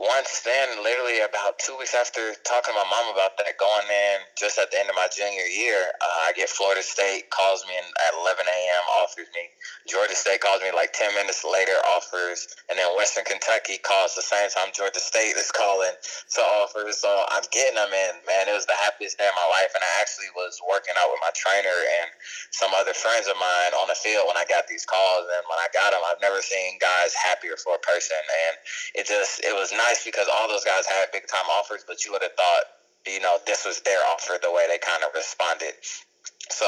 once 0.00 0.40
then, 0.42 0.82
literally 0.82 1.20
about 1.20 1.60
two 1.60 1.76
weeks 1.76 1.94
after 1.94 2.32
talking 2.42 2.72
to 2.72 2.78
my 2.80 2.88
mom 2.88 3.12
about 3.12 3.36
that, 3.38 3.54
going 3.60 3.86
in 3.86 4.24
just 4.34 4.56
at 4.56 4.72
the 4.72 4.80
end 4.80 4.88
of 4.88 4.96
my 4.96 5.06
junior 5.12 5.44
year, 5.44 5.92
uh, 6.00 6.26
I 6.26 6.32
get 6.32 6.48
Florida 6.48 6.82
State 6.82 7.28
calls 7.28 7.62
me 7.68 7.76
at 7.76 8.12
11 8.16 8.42
a.m. 8.42 8.84
offers 9.04 9.28
me. 9.36 9.44
Georgia 9.84 10.16
State 10.16 10.40
calls 10.40 10.64
me 10.64 10.72
like 10.72 10.96
10 10.96 11.12
minutes 11.14 11.44
later 11.44 11.76
offers, 11.92 12.48
and 12.72 12.80
then 12.80 12.88
Western 12.96 13.28
Kentucky 13.28 13.76
calls 13.84 14.16
the 14.16 14.24
same 14.24 14.48
time 14.48 14.72
Georgia 14.72 15.02
State 15.02 15.36
is 15.36 15.52
calling 15.52 15.92
to 15.92 16.40
offers. 16.64 16.96
So 16.96 17.12
I'm 17.28 17.44
getting 17.52 17.76
them 17.76 17.92
in. 17.92 18.24
Man, 18.24 18.48
it 18.48 18.56
was 18.56 18.64
the 18.64 18.78
happiest 18.80 19.20
day 19.20 19.28
of 19.28 19.36
my 19.36 19.48
life, 19.60 19.76
and 19.76 19.84
I 19.84 19.92
actually 20.00 20.32
was 20.32 20.56
working 20.64 20.96
out 20.96 21.12
with 21.12 21.20
my 21.20 21.34
trainer 21.36 21.78
and 22.00 22.08
some 22.54 22.72
other 22.72 22.96
friends 22.96 23.28
of 23.28 23.36
mine 23.36 23.76
on 23.76 23.92
the 23.92 23.98
field 23.98 24.24
when 24.24 24.40
I 24.40 24.48
got 24.48 24.70
these 24.70 24.88
calls. 24.88 25.28
And 25.28 25.44
when 25.52 25.60
I 25.60 25.68
got 25.76 25.92
them, 25.92 26.00
I've 26.08 26.22
never 26.24 26.40
seen 26.40 26.80
guys 26.80 27.12
happier 27.12 27.60
for 27.60 27.76
a 27.76 27.82
person, 27.84 28.18
and 28.18 28.54
it 28.96 29.04
just 29.04 29.44
it 29.44 29.52
was 29.52 29.70
nice 29.74 29.81
nice 29.88 30.04
because 30.04 30.26
all 30.28 30.48
those 30.48 30.64
guys 30.64 30.86
had 30.86 31.10
big 31.12 31.26
time 31.26 31.46
offers, 31.58 31.84
but 31.86 32.04
you 32.04 32.12
would 32.12 32.22
have 32.22 32.34
thought, 32.34 32.64
you 33.06 33.20
know, 33.20 33.38
this 33.46 33.64
was 33.64 33.80
their 33.82 33.98
offer 34.14 34.38
the 34.42 34.50
way 34.50 34.66
they 34.68 34.78
kind 34.78 35.02
of 35.02 35.10
responded. 35.14 35.74
So 36.50 36.66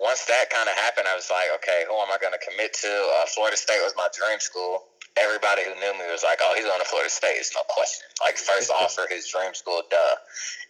once 0.00 0.24
that 0.26 0.50
kind 0.50 0.68
of 0.68 0.74
happened, 0.76 1.06
I 1.06 1.14
was 1.14 1.28
like, 1.30 1.50
okay, 1.62 1.84
who 1.86 1.94
am 1.94 2.10
I 2.10 2.18
going 2.18 2.32
to 2.32 2.42
commit 2.42 2.72
to? 2.82 2.90
Uh, 2.90 3.26
Florida 3.26 3.56
State 3.56 3.80
was 3.82 3.94
my 3.96 4.08
dream 4.14 4.40
school. 4.40 4.84
Everybody 5.16 5.62
who 5.68 5.74
knew 5.76 5.92
me 6.00 6.08
was 6.08 6.24
like, 6.24 6.40
oh, 6.40 6.54
he's 6.56 6.64
going 6.64 6.80
to 6.80 6.88
Florida 6.88 7.10
State. 7.10 7.36
It's 7.36 7.52
no 7.52 7.60
question. 7.68 8.08
Like, 8.24 8.36
first 8.38 8.70
offer, 8.80 9.04
his 9.10 9.28
dream 9.28 9.52
school, 9.54 9.82
duh. 9.90 10.16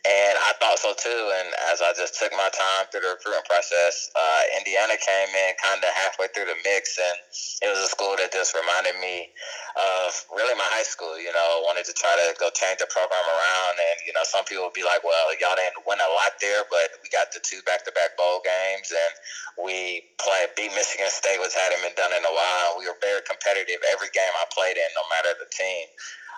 And 0.03 0.35
I 0.35 0.51
thought 0.59 0.83
so 0.83 0.91
too. 0.99 1.23
And 1.39 1.55
as 1.71 1.79
I 1.79 1.95
just 1.95 2.19
took 2.19 2.35
my 2.35 2.51
time 2.51 2.91
through 2.91 3.07
the 3.07 3.15
recruiting 3.15 3.47
process, 3.47 4.11
uh, 4.19 4.59
Indiana 4.59 4.99
came 4.99 5.31
in 5.31 5.55
kind 5.63 5.79
of 5.79 5.91
halfway 5.95 6.27
through 6.35 6.51
the 6.51 6.59
mix. 6.67 6.99
And 6.99 7.17
it 7.63 7.71
was 7.71 7.87
a 7.87 7.87
school 7.87 8.19
that 8.19 8.35
just 8.35 8.51
reminded 8.51 8.99
me 8.99 9.31
of 9.79 10.11
really 10.35 10.59
my 10.59 10.67
high 10.75 10.83
school. 10.83 11.15
You 11.23 11.31
know, 11.31 11.63
wanted 11.63 11.87
to 11.87 11.95
try 11.95 12.11
to 12.19 12.35
go 12.43 12.51
change 12.51 12.83
the 12.83 12.91
program 12.91 13.23
around. 13.23 13.79
And, 13.79 13.97
you 14.03 14.11
know, 14.11 14.27
some 14.27 14.43
people 14.43 14.67
would 14.67 14.75
be 14.75 14.83
like, 14.83 15.07
well, 15.07 15.31
y'all 15.39 15.55
didn't 15.55 15.87
win 15.87 16.03
a 16.03 16.11
lot 16.19 16.35
there, 16.43 16.67
but 16.67 16.99
we 16.99 17.07
got 17.15 17.31
the 17.31 17.39
two 17.39 17.63
back 17.63 17.87
to 17.87 17.95
back 17.95 18.19
bowl 18.19 18.43
games. 18.43 18.91
And 18.91 19.13
we 19.63 20.03
played, 20.19 20.51
beat 20.59 20.75
Michigan 20.75 21.15
State, 21.15 21.39
which 21.39 21.55
hadn't 21.55 21.79
been 21.79 21.95
done 21.95 22.11
in 22.11 22.27
a 22.27 22.35
while. 22.35 22.75
We 22.75 22.91
were 22.91 22.99
very 22.99 23.23
competitive 23.23 23.79
every 23.95 24.11
game 24.11 24.32
I 24.37 24.47
played 24.51 24.77
in, 24.77 24.91
no 24.97 25.05
matter 25.13 25.33
the 25.39 25.49
team. 25.51 25.87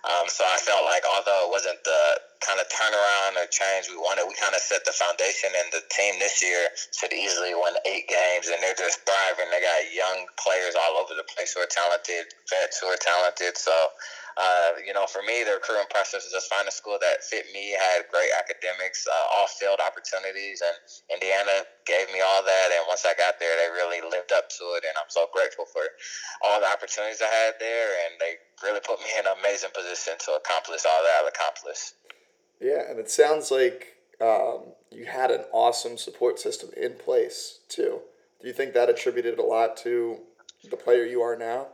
Um, 0.05 0.29
so 0.29 0.45
I 0.45 0.61
felt 0.61 0.85
like 0.85 1.01
although 1.09 1.49
it 1.49 1.51
wasn't 1.51 1.81
the 1.81 2.21
kind 2.45 2.61
of 2.61 2.69
turnaround 2.69 3.41
or 3.41 3.49
change 3.49 3.89
we 3.89 3.97
wanted, 3.97 4.29
we 4.29 4.37
kind 4.37 4.53
of 4.53 4.61
set 4.61 4.85
the 4.85 4.93
foundation, 4.93 5.49
and 5.57 5.73
the 5.73 5.81
team 5.89 6.21
this 6.21 6.45
year 6.45 6.69
should 6.93 7.17
easily 7.17 7.57
win 7.57 7.73
eight 7.89 8.05
games, 8.05 8.53
and 8.53 8.61
they're 8.61 8.77
just 8.77 9.01
thriving. 9.09 9.49
They 9.49 9.65
got 9.65 9.81
young 9.97 10.29
players 10.37 10.77
all 10.77 11.01
over 11.01 11.17
the 11.17 11.25
place 11.25 11.57
who 11.57 11.65
are 11.65 11.73
talented, 11.73 12.29
vets 12.53 12.85
who 12.85 12.93
are 12.93 13.01
talented. 13.01 13.57
So 13.57 13.73
uh, 14.35 14.83
you 14.83 14.93
know, 14.93 15.07
for 15.07 15.23
me, 15.23 15.47
the 15.47 15.55
recruiting 15.55 15.87
process 15.91 16.27
was 16.27 16.35
just 16.35 16.51
find 16.51 16.67
a 16.67 16.75
school 16.75 16.99
that 16.99 17.23
fit 17.23 17.47
me, 17.55 17.71
had 17.71 18.11
great 18.11 18.31
academics, 18.35 19.07
uh, 19.07 19.41
off-field 19.43 19.79
opportunities, 19.79 20.59
and 20.59 20.77
Indiana 21.15 21.63
gave 21.87 22.11
me 22.11 22.19
all 22.19 22.43
that. 22.43 22.69
And 22.75 22.83
once 22.91 23.07
I 23.07 23.15
got 23.15 23.39
there, 23.39 23.55
they 23.55 23.71
really 23.71 24.03
lived 24.03 24.35
up 24.35 24.51
to 24.59 24.65
it, 24.75 24.83
and 24.83 24.95
I'm 24.99 25.11
so 25.11 25.31
grateful 25.31 25.67
for 25.71 25.87
all 26.43 26.59
the 26.59 26.67
opportunities 26.67 27.23
I 27.23 27.31
had 27.31 27.55
there, 27.63 27.89
and 28.07 28.19
they 28.19 28.43
really 28.67 28.83
put 28.83 28.99
me 28.99 29.11
in 29.15 29.27
an 29.27 29.39
amazing 29.39 29.71
position 29.71 30.19
to 30.27 30.35
accomplish 30.35 30.83
all 30.83 31.01
that 31.07 31.15
I've 31.23 31.31
accomplished. 31.31 31.95
Yeah, 32.59 32.91
and 32.91 32.99
it 32.99 33.11
sounds 33.11 33.51
like 33.51 33.95
um, 34.21 34.75
you 34.91 35.07
had 35.07 35.31
an 35.31 35.45
awesome 35.53 35.99
support 35.99 36.39
system 36.39 36.71
in 36.77 36.95
place 36.95 37.61
too. 37.69 38.01
Do 38.41 38.49
you 38.49 38.55
think 38.55 38.75
that 38.75 38.89
attributed 38.89 39.39
a 39.39 39.43
lot 39.43 39.77
to 39.79 40.19
the 40.71 40.77
player 40.77 41.05
you 41.05 41.23
are 41.23 41.37
now? 41.37 41.69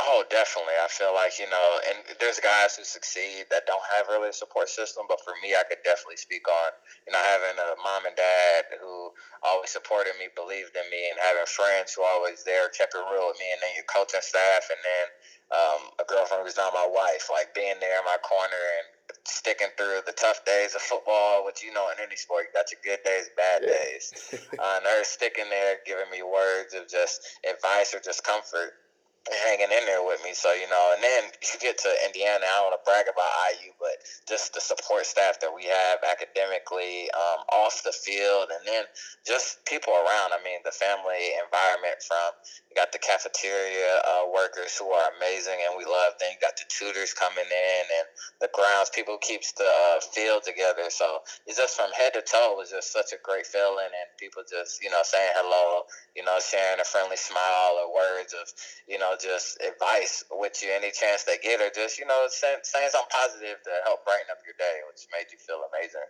Oh, 0.00 0.24
definitely. 0.32 0.72
I 0.80 0.88
feel 0.88 1.12
like, 1.12 1.36
you 1.36 1.44
know, 1.52 1.68
and 1.84 2.16
there's 2.16 2.40
guys 2.40 2.80
who 2.80 2.88
succeed 2.88 3.44
that 3.52 3.68
don't 3.68 3.84
have 3.96 4.08
really 4.08 4.32
a 4.32 4.36
support 4.36 4.72
system, 4.72 5.04
but 5.04 5.20
for 5.20 5.36
me, 5.44 5.52
I 5.52 5.60
could 5.68 5.84
definitely 5.84 6.16
speak 6.16 6.48
on, 6.48 6.70
you 7.04 7.12
know, 7.12 7.20
having 7.20 7.60
a 7.60 7.76
mom 7.84 8.08
and 8.08 8.16
dad 8.16 8.80
who 8.80 9.12
always 9.44 9.68
supported 9.68 10.16
me, 10.16 10.32
believed 10.32 10.72
in 10.72 10.86
me, 10.88 11.12
and 11.12 11.20
having 11.20 11.44
friends 11.44 11.92
who 11.92 12.00
always 12.00 12.40
there, 12.48 12.72
kept 12.72 12.96
it 12.96 13.04
real 13.12 13.28
with 13.28 13.36
me, 13.36 13.52
and 13.52 13.60
then 13.60 13.76
your 13.76 13.84
coaching 13.92 14.24
staff, 14.24 14.72
and 14.72 14.80
then 14.80 15.06
um, 15.52 15.82
a 16.00 16.06
girlfriend 16.08 16.48
who's 16.48 16.56
not 16.56 16.72
my 16.72 16.86
wife, 16.88 17.28
like 17.28 17.52
being 17.52 17.76
there 17.84 18.00
in 18.00 18.06
my 18.08 18.16
corner 18.24 18.64
and 18.80 18.86
sticking 19.28 19.74
through 19.76 20.00
the 20.08 20.16
tough 20.16 20.40
days 20.48 20.72
of 20.72 20.80
football, 20.80 21.44
which 21.44 21.60
you 21.60 21.74
know 21.76 21.92
in 21.92 22.00
any 22.00 22.16
sport, 22.16 22.48
you 22.48 22.54
got 22.56 22.72
your 22.72 22.80
good 22.80 23.02
days, 23.04 23.28
bad 23.36 23.66
yeah. 23.66 23.74
days. 23.74 24.14
uh, 24.56 24.80
and 24.80 24.86
her 24.86 25.04
sticking 25.04 25.50
there, 25.50 25.82
giving 25.84 26.08
me 26.08 26.22
words 26.22 26.72
of 26.72 26.88
just 26.88 27.20
advice 27.44 27.92
or 27.92 28.00
just 28.00 28.24
comfort 28.24 28.80
hanging 29.28 29.68
in 29.68 29.84
there 29.84 30.00
with 30.00 30.22
me. 30.24 30.32
So, 30.32 30.52
you 30.56 30.64
know, 30.72 30.96
and 30.96 31.02
then 31.04 31.28
you 31.44 31.60
get 31.60 31.76
to 31.84 31.90
Indiana, 32.08 32.48
I 32.48 32.64
don't 32.64 32.72
want 32.72 32.80
to 32.80 32.84
brag 32.88 33.04
about 33.04 33.28
IU, 33.52 33.76
but 33.76 34.00
just 34.24 34.56
the 34.56 34.64
support 34.64 35.04
staff 35.04 35.38
that 35.44 35.52
we 35.52 35.68
have 35.68 36.00
academically, 36.00 37.12
um, 37.12 37.44
off 37.52 37.84
the 37.84 37.92
field, 37.92 38.48
and 38.48 38.64
then 38.64 38.88
just 39.28 39.60
people 39.68 39.92
around. 39.92 40.32
I 40.32 40.40
mean, 40.40 40.64
the 40.64 40.72
family 40.72 41.36
environment 41.36 42.00
from, 42.00 42.32
you 42.72 42.74
got 42.74 42.96
the 42.96 43.02
cafeteria 43.02 44.00
uh, 44.08 44.24
workers 44.32 44.72
who 44.80 44.88
are 44.88 45.12
amazing 45.20 45.60
and 45.68 45.76
we 45.76 45.84
love 45.84 46.16
them. 46.16 46.32
You 46.32 46.40
got 46.40 46.56
the 46.56 46.64
tutors 46.72 47.12
coming 47.12 47.44
in 47.44 47.84
and 47.84 48.06
the 48.40 48.48
grounds, 48.56 48.88
people 48.88 49.20
keeps 49.20 49.52
the 49.52 49.68
uh, 49.68 50.00
field 50.00 50.48
together. 50.48 50.88
So 50.88 51.20
it's 51.44 51.60
just 51.60 51.76
from 51.76 51.92
head 51.92 52.16
to 52.16 52.24
toe, 52.24 52.56
was 52.56 52.72
just 52.72 52.88
such 52.88 53.12
a 53.12 53.20
great 53.20 53.44
feeling 53.44 53.92
and 53.92 54.08
people 54.16 54.42
just, 54.48 54.80
you 54.80 54.88
know, 54.88 55.04
saying 55.04 55.36
hello, 55.36 55.84
you 56.16 56.24
know, 56.24 56.40
sharing 56.40 56.80
a 56.80 56.88
friendly 56.88 57.20
smile 57.20 57.76
or 57.84 57.92
words 57.92 58.32
of, 58.32 58.48
you 58.88 58.98
know, 58.98 59.09
know, 59.10 59.16
just 59.20 59.58
advice 59.60 60.24
with 60.30 60.62
you 60.62 60.68
any 60.72 60.90
chance 60.90 61.24
they 61.24 61.38
get, 61.42 61.60
or 61.60 61.70
just 61.74 61.98
you 61.98 62.06
know 62.06 62.26
saying, 62.28 62.58
saying 62.62 62.88
something 62.90 63.08
positive 63.10 63.62
to 63.64 63.70
help 63.84 64.04
brighten 64.04 64.26
up 64.30 64.38
your 64.44 64.54
day, 64.58 64.80
which 64.88 65.06
made 65.12 65.30
you 65.32 65.38
feel 65.38 65.62
amazing. 65.74 66.00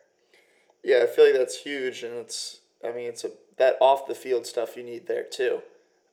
Yeah, 0.83 1.04
I 1.04 1.07
feel 1.07 1.26
like 1.26 1.35
that's 1.35 1.62
huge, 1.62 2.02
and 2.02 2.14
it's 2.14 2.61
I 2.85 2.92
mean 2.92 3.09
it's 3.09 3.25
a 3.25 3.30
that 3.59 3.76
off 3.80 4.07
the 4.07 4.14
field 4.14 4.47
stuff 4.47 4.76
you 4.76 4.83
need 4.83 5.07
there 5.07 5.25
too. 5.25 5.62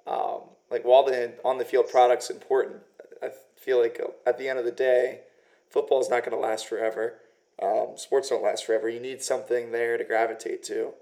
Um, 0.06 0.42
like 0.70 0.84
while 0.84 1.04
the 1.04 1.34
on 1.44 1.58
the 1.58 1.66
field 1.66 1.90
product's 1.90 2.30
important, 2.30 2.78
I 3.22 3.32
feel 3.56 3.80
like 3.82 4.00
at 4.26 4.38
the 4.38 4.48
end 4.48 4.60
of 4.60 4.66
the 4.66 4.72
day, 4.72 5.22
football 5.70 6.02
is 6.02 6.10
not 6.10 6.24
going 6.24 6.32
to 6.32 6.48
last 6.48 6.68
forever. 6.68 7.20
Um, 7.62 7.94
sports 7.96 8.30
don't 8.30 8.44
last 8.44 8.66
forever. 8.66 8.88
You 8.88 9.00
need 9.00 9.24
something 9.24 9.72
there 9.72 9.98
to 9.98 10.04
gravitate 10.04 10.62
to 10.64 10.94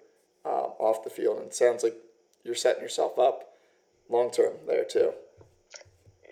um, 0.45 0.71
off 0.79 1.03
the 1.03 1.09
field, 1.09 1.37
and 1.37 1.47
it 1.47 1.55
sounds 1.55 1.83
like 1.83 1.95
you're 2.43 2.55
setting 2.55 2.81
yourself 2.81 3.19
up 3.19 3.55
long 4.09 4.31
term 4.31 4.53
there 4.67 4.85
too. 4.85 5.13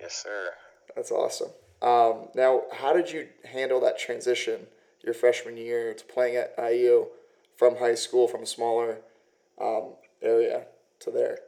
Yes, 0.04 0.20
sir. 0.22 0.52
That's 0.98 1.12
awesome. 1.16 1.56
Um, 1.82 2.28
now, 2.36 2.64
how 2.74 2.92
did 2.92 3.10
you 3.10 3.30
handle 3.48 3.80
that 3.88 3.98
transition 3.98 4.68
your 5.00 5.14
freshman 5.14 5.56
year 5.56 5.94
to 5.94 6.04
playing 6.04 6.36
at 6.36 6.54
IU 6.60 7.08
from 7.56 7.78
high 7.78 7.96
school, 7.96 8.28
from 8.28 8.44
a 8.44 8.46
smaller 8.46 9.00
um, 9.64 9.96
area 10.22 10.68
to 11.00 11.10
there? 11.10 11.40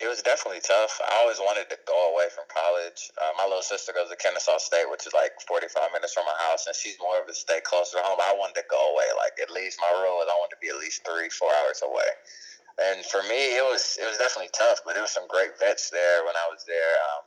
It 0.00 0.08
was 0.08 0.24
definitely 0.24 0.64
tough. 0.64 0.96
I 1.04 1.20
always 1.20 1.38
wanted 1.44 1.68
to 1.68 1.76
go 1.84 2.16
away 2.16 2.32
from 2.32 2.48
college. 2.48 3.12
Uh, 3.20 3.36
my 3.36 3.44
little 3.44 3.60
sister 3.60 3.92
goes 3.92 4.08
to 4.08 4.16
Kennesaw 4.16 4.56
State, 4.56 4.88
which 4.88 5.06
is 5.06 5.12
like 5.12 5.36
45 5.44 5.92
minutes 5.92 6.16
from 6.16 6.24
my 6.24 6.38
house, 6.48 6.64
and 6.64 6.74
she's 6.74 6.96
more 7.04 7.20
of 7.20 7.28
a 7.28 7.36
stay 7.36 7.60
closer 7.60 8.00
to 8.00 8.02
home. 8.02 8.16
I 8.16 8.32
wanted 8.32 8.64
to 8.64 8.66
go 8.72 8.80
away. 8.96 9.12
Like, 9.20 9.36
at 9.44 9.52
least 9.52 9.76
my 9.76 9.92
rule 10.00 10.24
is 10.24 10.28
I 10.32 10.40
wanted 10.40 10.56
to 10.56 10.62
be 10.64 10.72
at 10.72 10.80
least 10.80 11.04
three, 11.04 11.28
four 11.28 11.52
hours 11.52 11.84
away 11.84 12.08
and 12.80 13.04
for 13.04 13.22
me, 13.24 13.56
it 13.56 13.64
was 13.64 13.98
it 14.00 14.06
was 14.06 14.16
definitely 14.16 14.50
tough. 14.56 14.80
But 14.84 14.94
there 14.94 15.02
was 15.04 15.12
some 15.12 15.28
great 15.28 15.58
vets 15.58 15.90
there 15.90 16.24
when 16.24 16.36
I 16.36 16.46
was 16.48 16.64
there. 16.64 16.94
Um, 17.12 17.22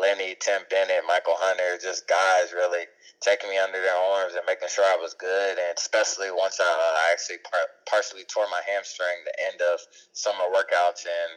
Lenny, 0.00 0.36
Tim 0.38 0.62
Bennett, 0.70 1.06
Michael 1.06 1.38
Hunter, 1.38 1.78
just 1.82 2.06
guys 2.06 2.52
really 2.54 2.86
taking 3.20 3.50
me 3.50 3.58
under 3.58 3.80
their 3.80 3.96
arms 3.96 4.34
and 4.34 4.44
making 4.46 4.68
sure 4.68 4.84
I 4.84 4.98
was 5.00 5.14
good. 5.14 5.58
And 5.58 5.74
especially 5.78 6.30
once 6.30 6.60
I, 6.60 6.66
uh, 6.66 6.94
I 7.02 7.12
actually 7.12 7.42
par- 7.42 7.72
partially 7.88 8.26
tore 8.28 8.46
my 8.50 8.60
hamstring 8.66 9.24
the 9.24 9.34
end 9.50 9.58
of 9.62 9.80
summer 10.12 10.46
workouts 10.52 11.06
in 11.06 11.28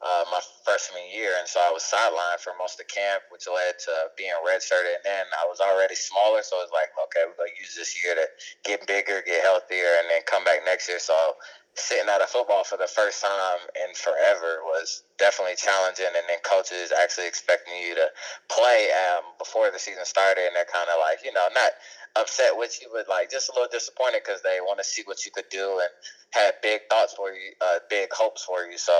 uh, 0.00 0.24
my 0.32 0.40
freshman 0.64 1.04
year, 1.12 1.36
and 1.36 1.44
so 1.44 1.60
I 1.60 1.68
was 1.68 1.84
sidelined 1.84 2.40
for 2.40 2.56
most 2.56 2.80
of 2.80 2.88
camp, 2.88 3.20
which 3.28 3.44
led 3.44 3.76
to 3.84 3.92
being 4.16 4.32
redshirted. 4.40 4.96
And 4.96 5.04
then 5.04 5.26
I 5.36 5.44
was 5.44 5.60
already 5.60 5.94
smaller, 5.94 6.40
so 6.40 6.56
it 6.56 6.72
was 6.72 6.72
like, 6.72 6.88
okay, 6.96 7.28
we're 7.28 7.36
gonna 7.36 7.52
use 7.60 7.76
this 7.76 7.92
year 8.00 8.16
to 8.16 8.24
get 8.64 8.86
bigger, 8.88 9.20
get 9.20 9.44
healthier, 9.44 10.00
and 10.00 10.08
then 10.08 10.24
come 10.24 10.40
back 10.44 10.64
next 10.64 10.88
year. 10.88 10.98
So 10.98 11.12
sitting 11.80 12.08
out 12.08 12.20
of 12.20 12.28
football 12.28 12.64
for 12.64 12.76
the 12.76 12.86
first 12.86 13.24
time 13.24 13.60
in 13.74 13.94
forever 13.94 14.60
was 14.64 15.02
definitely 15.18 15.56
challenging. 15.56 16.06
And 16.06 16.24
then 16.28 16.38
coaches 16.44 16.92
actually 16.92 17.26
expecting 17.26 17.74
you 17.74 17.94
to 17.96 18.08
play 18.48 18.88
um, 18.92 19.24
before 19.38 19.70
the 19.72 19.78
season 19.78 20.04
started, 20.04 20.46
and 20.46 20.54
they're 20.54 20.68
kind 20.68 20.88
of 20.92 21.00
like, 21.00 21.24
you 21.24 21.32
know, 21.32 21.48
not 21.54 21.72
upset 22.16 22.52
with 22.56 22.78
you, 22.82 22.88
but 22.92 23.08
like 23.08 23.30
just 23.30 23.48
a 23.48 23.52
little 23.52 23.70
disappointed 23.70 24.22
because 24.24 24.42
they 24.42 24.58
want 24.60 24.78
to 24.78 24.84
see 24.84 25.02
what 25.06 25.24
you 25.24 25.30
could 25.30 25.48
do 25.50 25.80
and 25.80 25.90
had 26.30 26.54
big 26.62 26.80
thoughts 26.90 27.14
for 27.14 27.30
you, 27.32 27.54
uh, 27.60 27.78
big 27.88 28.10
hopes 28.12 28.44
for 28.44 28.66
you. 28.66 28.78
So 28.78 28.94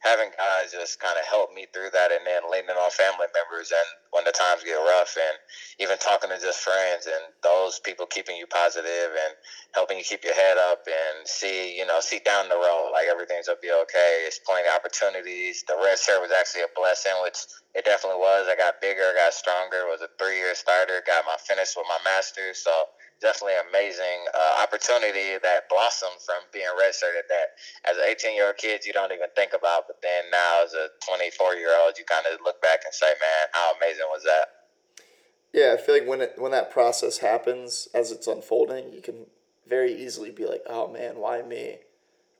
having 0.00 0.28
guys 0.36 0.72
just 0.72 1.00
kind 1.00 1.16
of 1.16 1.24
help 1.24 1.52
me 1.52 1.66
through 1.72 1.90
that, 1.92 2.12
and 2.12 2.26
then 2.26 2.44
leaning 2.50 2.76
on 2.76 2.90
family 2.90 3.28
members, 3.32 3.72
and 3.72 3.88
when 4.14 4.22
the 4.22 4.30
times 4.30 4.62
get 4.62 4.78
rough, 4.78 5.18
and 5.18 5.36
even 5.82 5.98
talking 5.98 6.30
to 6.30 6.38
just 6.38 6.62
friends, 6.62 7.10
and 7.10 7.34
those 7.42 7.82
people 7.82 8.06
keeping 8.06 8.38
you 8.38 8.46
positive 8.46 9.10
and 9.10 9.34
helping 9.74 9.98
you 9.98 10.06
keep 10.06 10.22
your 10.22 10.38
head 10.38 10.54
up 10.70 10.86
and 10.86 11.26
see, 11.26 11.74
you 11.74 11.84
know, 11.84 11.98
see 11.98 12.22
down 12.22 12.46
the 12.48 12.54
road, 12.54 12.94
like 12.94 13.10
everything's 13.10 13.50
gonna 13.50 13.58
be 13.58 13.74
okay. 13.74 14.22
It's 14.22 14.38
plenty 14.38 14.70
of 14.70 14.78
opportunities. 14.78 15.66
The 15.66 15.74
red 15.74 15.98
shirt 15.98 16.22
was 16.22 16.30
actually 16.30 16.62
a 16.62 16.72
blessing, 16.78 17.18
which 17.26 17.42
it 17.74 17.82
definitely 17.84 18.22
was. 18.22 18.46
I 18.46 18.54
got 18.54 18.78
bigger, 18.78 19.10
got 19.18 19.34
stronger. 19.34 19.90
Was 19.90 20.00
a 20.00 20.08
three 20.14 20.38
year 20.38 20.54
starter. 20.54 21.02
Got 21.02 21.26
my 21.26 21.34
finish 21.42 21.74
with 21.74 21.90
my 21.90 21.98
master's, 22.06 22.62
so 22.62 22.70
definitely 23.24 23.56
amazing 23.70 24.20
uh, 24.36 24.60
opportunity 24.60 25.40
that 25.40 25.64
blossomed 25.72 26.20
from 26.28 26.44
being 26.52 26.68
redshirted 26.76 27.24
that 27.32 27.56
as 27.88 27.96
an 27.96 28.04
18 28.04 28.36
year 28.36 28.52
old 28.52 28.58
kid 28.60 28.84
you 28.84 28.92
don't 28.92 29.16
even 29.16 29.32
think 29.32 29.56
about 29.56 29.88
but 29.88 29.96
then 30.04 30.28
now 30.28 30.60
as 30.60 30.76
a 30.76 30.92
24 31.08 31.56
year 31.56 31.72
old 31.84 31.96
you 31.96 32.04
kind 32.04 32.28
of 32.28 32.36
look 32.44 32.60
back 32.60 32.84
and 32.84 32.92
say 32.92 33.08
man 33.22 33.44
how 33.56 33.72
amazing 33.80 34.03
was 34.10 34.22
that 34.22 34.46
yeah 35.52 35.74
i 35.76 35.80
feel 35.80 35.94
like 35.94 36.08
when 36.08 36.20
it 36.20 36.34
when 36.36 36.52
that 36.52 36.70
process 36.70 37.18
happens 37.18 37.88
as 37.94 38.10
it's 38.10 38.26
unfolding 38.26 38.92
you 38.92 39.00
can 39.00 39.26
very 39.68 39.92
easily 39.92 40.30
be 40.30 40.46
like 40.46 40.62
oh 40.68 40.88
man 40.88 41.16
why 41.16 41.42
me 41.42 41.78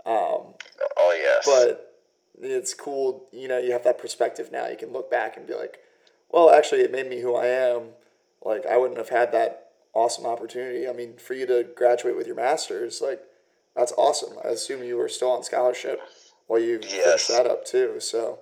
um, 0.07 0.53
oh 0.99 1.17
yes 1.17 1.45
but 1.47 2.03
it's 2.43 2.75
cool 2.75 3.27
you 3.33 3.49
know 3.49 3.59
you 3.59 3.73
have 3.73 3.85
that 3.85 3.99
perspective 3.99 4.51
now 4.53 4.67
you 4.67 4.77
can 4.77 4.93
look 4.93 5.11
back 5.11 5.37
and 5.37 5.47
be 5.47 5.55
like 5.55 5.79
well 6.31 6.51
actually 6.51 6.81
it 6.81 6.93
made 6.93 7.09
me 7.09 7.21
who 7.21 7.35
i 7.35 7.47
am 7.47 7.83
like 8.45 8.67
i 8.67 8.77
wouldn't 8.77 8.99
have 8.99 9.09
had 9.09 9.33
that 9.33 9.65
awesome 9.95 10.27
opportunity. 10.27 10.89
I 10.89 10.93
mean, 10.93 11.15
for 11.17 11.35
you 11.35 11.47
to 11.47 11.65
graduate 11.77 12.17
with 12.17 12.27
your 12.27 12.37
master's, 12.37 13.01
like 13.01 13.23
that's 13.75 13.93
awesome. 13.93 14.37
I 14.45 14.49
assume 14.49 14.83
you 14.83 14.97
were 14.97 15.09
still 15.09 15.31
on 15.31 15.45
scholarship 15.45 16.01
while 16.47 16.61
you 16.61 16.81
yes. 16.83 17.05
finished 17.05 17.29
that 17.29 17.47
up 17.47 17.65
too. 17.65 17.97
So 18.01 18.41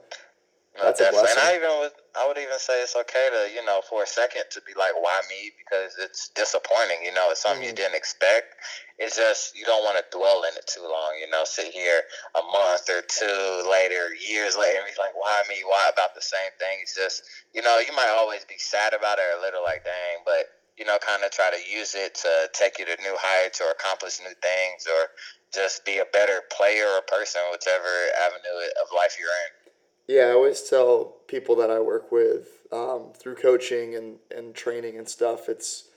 that's 0.80 1.00
a 1.00 1.12
blessing. 1.12 1.36
And 1.36 1.48
I 1.48 1.56
even 1.56 1.72
would, 1.84 1.92
I 2.16 2.24
would 2.28 2.38
even 2.40 2.56
say 2.56 2.80
it's 2.80 2.96
okay 2.96 3.28
to 3.28 3.52
you 3.52 3.64
know 3.64 3.84
for 3.84 4.02
a 4.02 4.06
second 4.06 4.48
to 4.56 4.60
be 4.64 4.72
like, 4.72 4.96
why 4.96 5.20
me? 5.28 5.52
Because 5.60 5.92
it's 6.00 6.32
disappointing. 6.32 7.04
You 7.04 7.12
know, 7.12 7.28
it's 7.28 7.44
something 7.44 7.60
mm-hmm. 7.60 7.76
you 7.76 7.76
didn't 7.76 7.96
expect. 7.96 8.56
It's 8.96 9.16
just 9.16 9.52
you 9.52 9.64
don't 9.68 9.84
want 9.84 10.00
to 10.00 10.04
dwell 10.08 10.48
in 10.48 10.56
it 10.56 10.64
too 10.64 10.84
long. 10.84 11.20
You 11.20 11.28
know, 11.28 11.44
sit 11.44 11.72
here 11.72 12.00
a 12.32 12.42
month 12.48 12.88
or 12.88 13.04
two 13.04 13.68
later, 13.68 14.16
years 14.16 14.56
later, 14.56 14.80
and 14.80 14.88
be 14.88 14.96
like, 14.96 15.12
why 15.12 15.44
me? 15.48 15.60
Why 15.64 15.92
about 15.92 16.16
the 16.16 16.24
same 16.24 16.52
thing? 16.56 16.80
It's 16.80 16.96
just 16.96 17.22
you 17.52 17.60
know, 17.60 17.76
you 17.84 17.92
might 17.92 18.12
always 18.16 18.44
be 18.48 18.56
sad 18.56 18.96
about 18.96 19.20
it 19.20 19.28
or 19.28 19.40
a 19.40 19.42
little 19.44 19.62
like, 19.62 19.84
dang, 19.84 20.24
but 20.24 20.48
you 20.80 20.88
know, 20.88 20.96
kind 21.04 21.22
of 21.22 21.30
try 21.30 21.52
to 21.52 21.60
use 21.68 21.94
it 21.94 22.16
to 22.16 22.32
take 22.56 22.78
you 22.78 22.86
to 22.88 22.96
new 23.04 23.16
heights 23.20 23.60
or 23.60 23.70
accomplish 23.70 24.20
new 24.24 24.32
things 24.40 24.88
or 24.88 25.12
just 25.52 25.84
be 25.84 25.98
a 25.98 26.08
better 26.16 26.40
player 26.48 26.88
or 26.96 27.04
person, 27.04 27.40
whichever 27.52 27.92
avenue 28.24 28.56
of 28.80 28.88
life 28.96 29.20
you're 29.20 29.28
in. 29.28 29.61
Yeah, 30.06 30.22
I 30.22 30.32
always 30.32 30.62
tell 30.62 31.16
people 31.26 31.56
that 31.56 31.70
I 31.70 31.80
work 31.80 32.10
with 32.10 32.66
um, 32.72 33.12
through 33.16 33.36
coaching 33.36 33.94
and, 33.94 34.16
and 34.34 34.54
training 34.54 34.96
and 34.98 35.08
stuff, 35.08 35.48
it's 35.48 35.88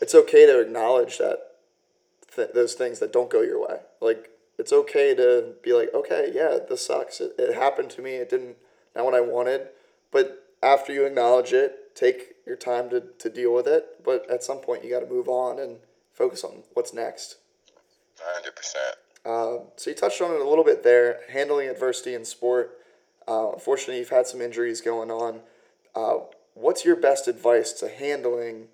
it's 0.00 0.14
okay 0.14 0.46
to 0.46 0.60
acknowledge 0.60 1.18
that 1.18 1.38
th- 2.34 2.50
those 2.54 2.74
things 2.74 2.98
that 3.00 3.12
don't 3.12 3.30
go 3.30 3.40
your 3.40 3.60
way. 3.66 3.80
Like 4.00 4.30
it's 4.58 4.72
okay 4.72 5.14
to 5.14 5.54
be 5.62 5.72
like, 5.72 5.94
okay, 5.94 6.30
yeah, 6.34 6.58
this 6.68 6.86
sucks. 6.86 7.20
It, 7.20 7.34
it 7.38 7.54
happened 7.54 7.90
to 7.90 8.02
me. 8.02 8.14
It 8.14 8.28
didn't 8.28 8.56
not 8.94 9.04
what 9.04 9.14
I 9.14 9.20
wanted. 9.20 9.68
But 10.10 10.44
after 10.62 10.92
you 10.92 11.06
acknowledge 11.06 11.52
it, 11.52 11.94
take 11.94 12.34
your 12.46 12.56
time 12.56 12.90
to, 12.90 13.02
to 13.18 13.30
deal 13.30 13.54
with 13.54 13.66
it. 13.66 14.02
But 14.04 14.28
at 14.30 14.42
some 14.42 14.58
point, 14.58 14.84
you 14.84 14.90
got 14.90 15.00
to 15.00 15.06
move 15.06 15.28
on 15.28 15.58
and 15.58 15.78
focus 16.12 16.44
on 16.44 16.64
what's 16.74 16.92
next. 16.92 17.36
100%. 18.18 18.74
Uh, 19.24 19.64
so 19.76 19.90
you 19.90 19.96
touched 19.96 20.20
on 20.20 20.32
it 20.32 20.40
a 20.40 20.48
little 20.48 20.64
bit 20.64 20.82
there, 20.82 21.20
handling 21.30 21.68
adversity 21.68 22.14
in 22.14 22.24
sport. 22.24 22.77
Uh, 23.28 23.52
unfortunately, 23.52 23.98
you've 23.98 24.08
had 24.08 24.26
some 24.26 24.40
injuries 24.40 24.80
going 24.80 25.10
on. 25.10 25.40
Uh, 25.94 26.18
what's 26.54 26.84
your 26.84 26.96
best 26.96 27.28
advice 27.28 27.72
to 27.72 27.88
handling 27.88 28.68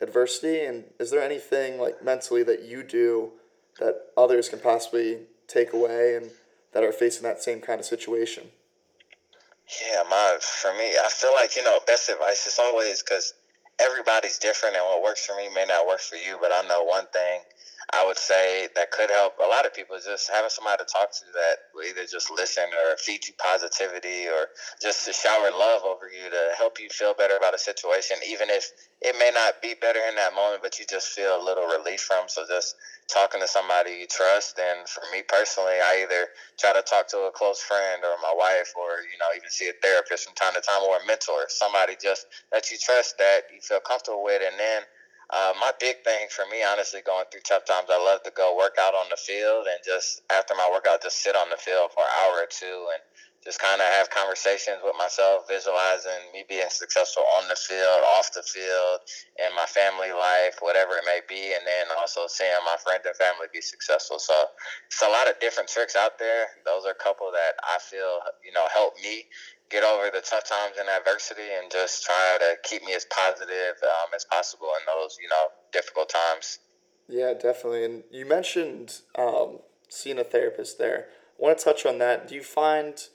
adversity? 0.00 0.64
And 0.64 0.84
is 0.98 1.10
there 1.10 1.22
anything 1.22 1.78
like 1.78 2.02
mentally 2.02 2.42
that 2.42 2.62
you 2.64 2.82
do 2.82 3.32
that 3.78 4.06
others 4.16 4.48
can 4.48 4.58
possibly 4.58 5.20
take 5.46 5.72
away 5.72 6.16
and 6.16 6.30
that 6.72 6.82
are 6.82 6.92
facing 6.92 7.22
that 7.22 7.42
same 7.42 7.60
kind 7.60 7.78
of 7.78 7.86
situation? 7.86 8.48
Yeah, 9.80 10.02
my 10.10 10.38
for 10.40 10.72
me, 10.74 10.90
I 10.98 11.08
feel 11.10 11.32
like 11.32 11.54
you 11.54 11.62
know 11.62 11.78
best 11.86 12.08
advice 12.08 12.46
is 12.46 12.58
always 12.58 13.02
because 13.02 13.34
everybody's 13.78 14.38
different, 14.38 14.74
and 14.74 14.84
what 14.84 15.02
works 15.02 15.24
for 15.24 15.36
me 15.36 15.48
may 15.54 15.64
not 15.64 15.86
work 15.86 16.00
for 16.00 16.16
you. 16.16 16.38
But 16.40 16.50
I 16.52 16.66
know 16.66 16.82
one 16.82 17.06
thing 17.12 17.40
I 17.92 18.06
would 18.06 18.18
say 18.18 18.68
that 18.76 18.92
could 18.92 19.10
help 19.10 19.34
a 19.42 19.48
lot 19.48 19.66
of 19.66 19.74
people 19.74 19.98
just 19.98 20.30
having 20.30 20.50
somebody 20.50 20.78
to 20.78 20.86
talk 20.86 21.10
to 21.10 21.24
that 21.34 21.74
will 21.74 21.82
either 21.82 22.06
just 22.06 22.30
listen 22.30 22.64
or 22.70 22.96
feed 22.98 23.26
you 23.26 23.34
positivity 23.34 24.28
or 24.28 24.46
just 24.80 25.06
to 25.06 25.12
shower 25.12 25.50
love 25.50 25.82
over 25.82 26.06
you 26.06 26.30
to 26.30 26.42
help 26.56 26.78
you 26.78 26.88
feel 26.88 27.14
better 27.14 27.36
about 27.36 27.54
a 27.54 27.58
situation, 27.58 28.16
even 28.28 28.48
if 28.48 28.70
it 29.02 29.16
may 29.18 29.30
not 29.34 29.60
be 29.60 29.74
better 29.74 29.98
in 30.08 30.14
that 30.14 30.34
moment, 30.34 30.62
but 30.62 30.78
you 30.78 30.86
just 30.88 31.08
feel 31.08 31.34
a 31.34 31.42
little 31.42 31.66
relief 31.66 32.00
from. 32.00 32.28
So 32.28 32.46
just 32.46 32.76
talking 33.08 33.40
to 33.40 33.48
somebody 33.48 33.98
you 33.98 34.06
trust. 34.06 34.60
And 34.60 34.86
for 34.86 35.02
me 35.10 35.22
personally, 35.26 35.82
I 35.82 36.06
either 36.06 36.30
try 36.58 36.72
to 36.72 36.82
talk 36.82 37.08
to 37.08 37.26
a 37.26 37.32
close 37.34 37.58
friend 37.58 38.06
or 38.06 38.14
my 38.22 38.32
wife 38.36 38.70
or, 38.78 39.02
you 39.02 39.18
know, 39.18 39.26
even 39.34 39.50
see 39.50 39.66
a 39.66 39.74
therapist 39.82 40.30
from 40.30 40.34
time 40.38 40.54
to 40.54 40.62
time 40.62 40.86
or 40.86 41.02
a 41.02 41.06
mentor, 41.06 41.48
somebody 41.48 41.98
just 42.00 42.26
that 42.52 42.70
you 42.70 42.78
trust 42.78 43.18
that 43.18 43.50
you 43.50 43.60
feel 43.60 43.80
comfortable 43.80 44.22
with. 44.22 44.42
And 44.46 44.54
then 44.54 44.82
uh, 45.32 45.52
my 45.60 45.72
big 45.78 46.02
thing 46.04 46.26
for 46.30 46.44
me, 46.50 46.62
honestly, 46.64 47.00
going 47.06 47.24
through 47.30 47.42
tough 47.46 47.64
times, 47.64 47.88
I 47.90 48.02
love 48.02 48.22
to 48.24 48.32
go 48.34 48.56
work 48.56 48.76
out 48.80 48.94
on 48.94 49.06
the 49.10 49.16
field 49.16 49.66
and 49.70 49.78
just 49.84 50.22
after 50.30 50.54
my 50.54 50.68
workout, 50.72 51.02
just 51.02 51.22
sit 51.22 51.36
on 51.36 51.50
the 51.50 51.56
field 51.56 51.90
for 51.94 52.02
an 52.02 52.12
hour 52.22 52.42
or 52.42 52.48
two 52.50 52.88
and 52.94 53.02
just 53.44 53.58
kind 53.58 53.80
of 53.80 53.88
have 53.88 54.10
conversations 54.10 54.84
with 54.84 54.94
myself, 54.98 55.48
visualizing 55.48 56.28
me 56.32 56.44
being 56.48 56.68
successful 56.68 57.24
on 57.40 57.48
the 57.48 57.56
field, 57.56 58.04
off 58.18 58.28
the 58.36 58.44
field, 58.44 59.00
in 59.40 59.48
my 59.56 59.64
family 59.64 60.12
life, 60.12 60.60
whatever 60.60 61.00
it 61.00 61.08
may 61.08 61.24
be, 61.24 61.56
and 61.56 61.64
then 61.64 61.88
also 61.96 62.28
seeing 62.28 62.52
my 62.68 62.76
friends 62.84 63.08
and 63.08 63.16
family 63.16 63.48
be 63.52 63.64
successful. 63.64 64.18
So 64.18 64.34
it's 64.86 65.00
a 65.00 65.08
lot 65.08 65.28
of 65.28 65.40
different 65.40 65.70
tricks 65.70 65.96
out 65.96 66.18
there. 66.18 66.52
Those 66.66 66.84
are 66.84 66.92
a 66.92 67.02
couple 67.02 67.32
that 67.32 67.56
I 67.64 67.80
feel 67.80 68.20
you 68.44 68.52
know 68.52 68.68
help 68.72 68.94
me 69.02 69.24
get 69.70 69.84
over 69.84 70.10
the 70.12 70.20
tough 70.20 70.44
times 70.44 70.76
and 70.78 70.88
adversity 70.88 71.48
and 71.60 71.70
just 71.70 72.04
try 72.04 72.36
to 72.40 72.56
keep 72.68 72.84
me 72.84 72.92
as 72.92 73.06
positive 73.06 73.78
um, 73.82 74.10
as 74.14 74.24
possible 74.24 74.68
in 74.80 74.84
those 74.86 75.16
you 75.22 75.28
know 75.28 75.46
difficult 75.72 76.08
times 76.08 76.58
yeah 77.08 77.32
definitely 77.32 77.84
and 77.84 78.02
you 78.10 78.26
mentioned 78.26 79.00
um, 79.16 79.58
seeing 79.88 80.18
a 80.18 80.24
therapist 80.24 80.78
there 80.78 81.06
i 81.38 81.42
want 81.42 81.56
to 81.56 81.64
touch 81.64 81.86
on 81.86 81.98
that 81.98 82.28
do 82.28 82.34
you 82.34 82.42
find 82.42 83.08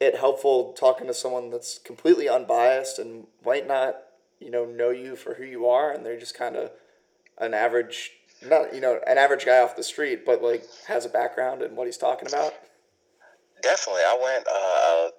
it 0.00 0.16
helpful 0.16 0.72
talking 0.72 1.06
to 1.06 1.14
someone 1.14 1.50
that's 1.50 1.78
completely 1.78 2.28
unbiased 2.28 2.98
and 2.98 3.26
might 3.44 3.66
not 3.66 3.96
you 4.40 4.50
know 4.50 4.64
know 4.64 4.90
you 4.90 5.16
for 5.16 5.34
who 5.34 5.44
you 5.44 5.66
are 5.66 5.92
and 5.92 6.04
they're 6.04 6.18
just 6.18 6.36
kind 6.36 6.56
of 6.56 6.70
an 7.38 7.54
average 7.54 8.12
not 8.46 8.74
you 8.74 8.80
know 8.80 9.00
an 9.06 9.18
average 9.18 9.46
guy 9.46 9.58
off 9.58 9.76
the 9.76 9.82
street 9.82 10.26
but 10.26 10.42
like 10.42 10.64
has 10.86 11.04
a 11.04 11.08
background 11.08 11.62
in 11.62 11.74
what 11.76 11.86
he's 11.86 11.96
talking 11.96 12.28
about? 12.28 12.52
Definitely. 13.62 14.02
I 14.02 14.18
went 14.22 14.46
uh, 14.46 15.10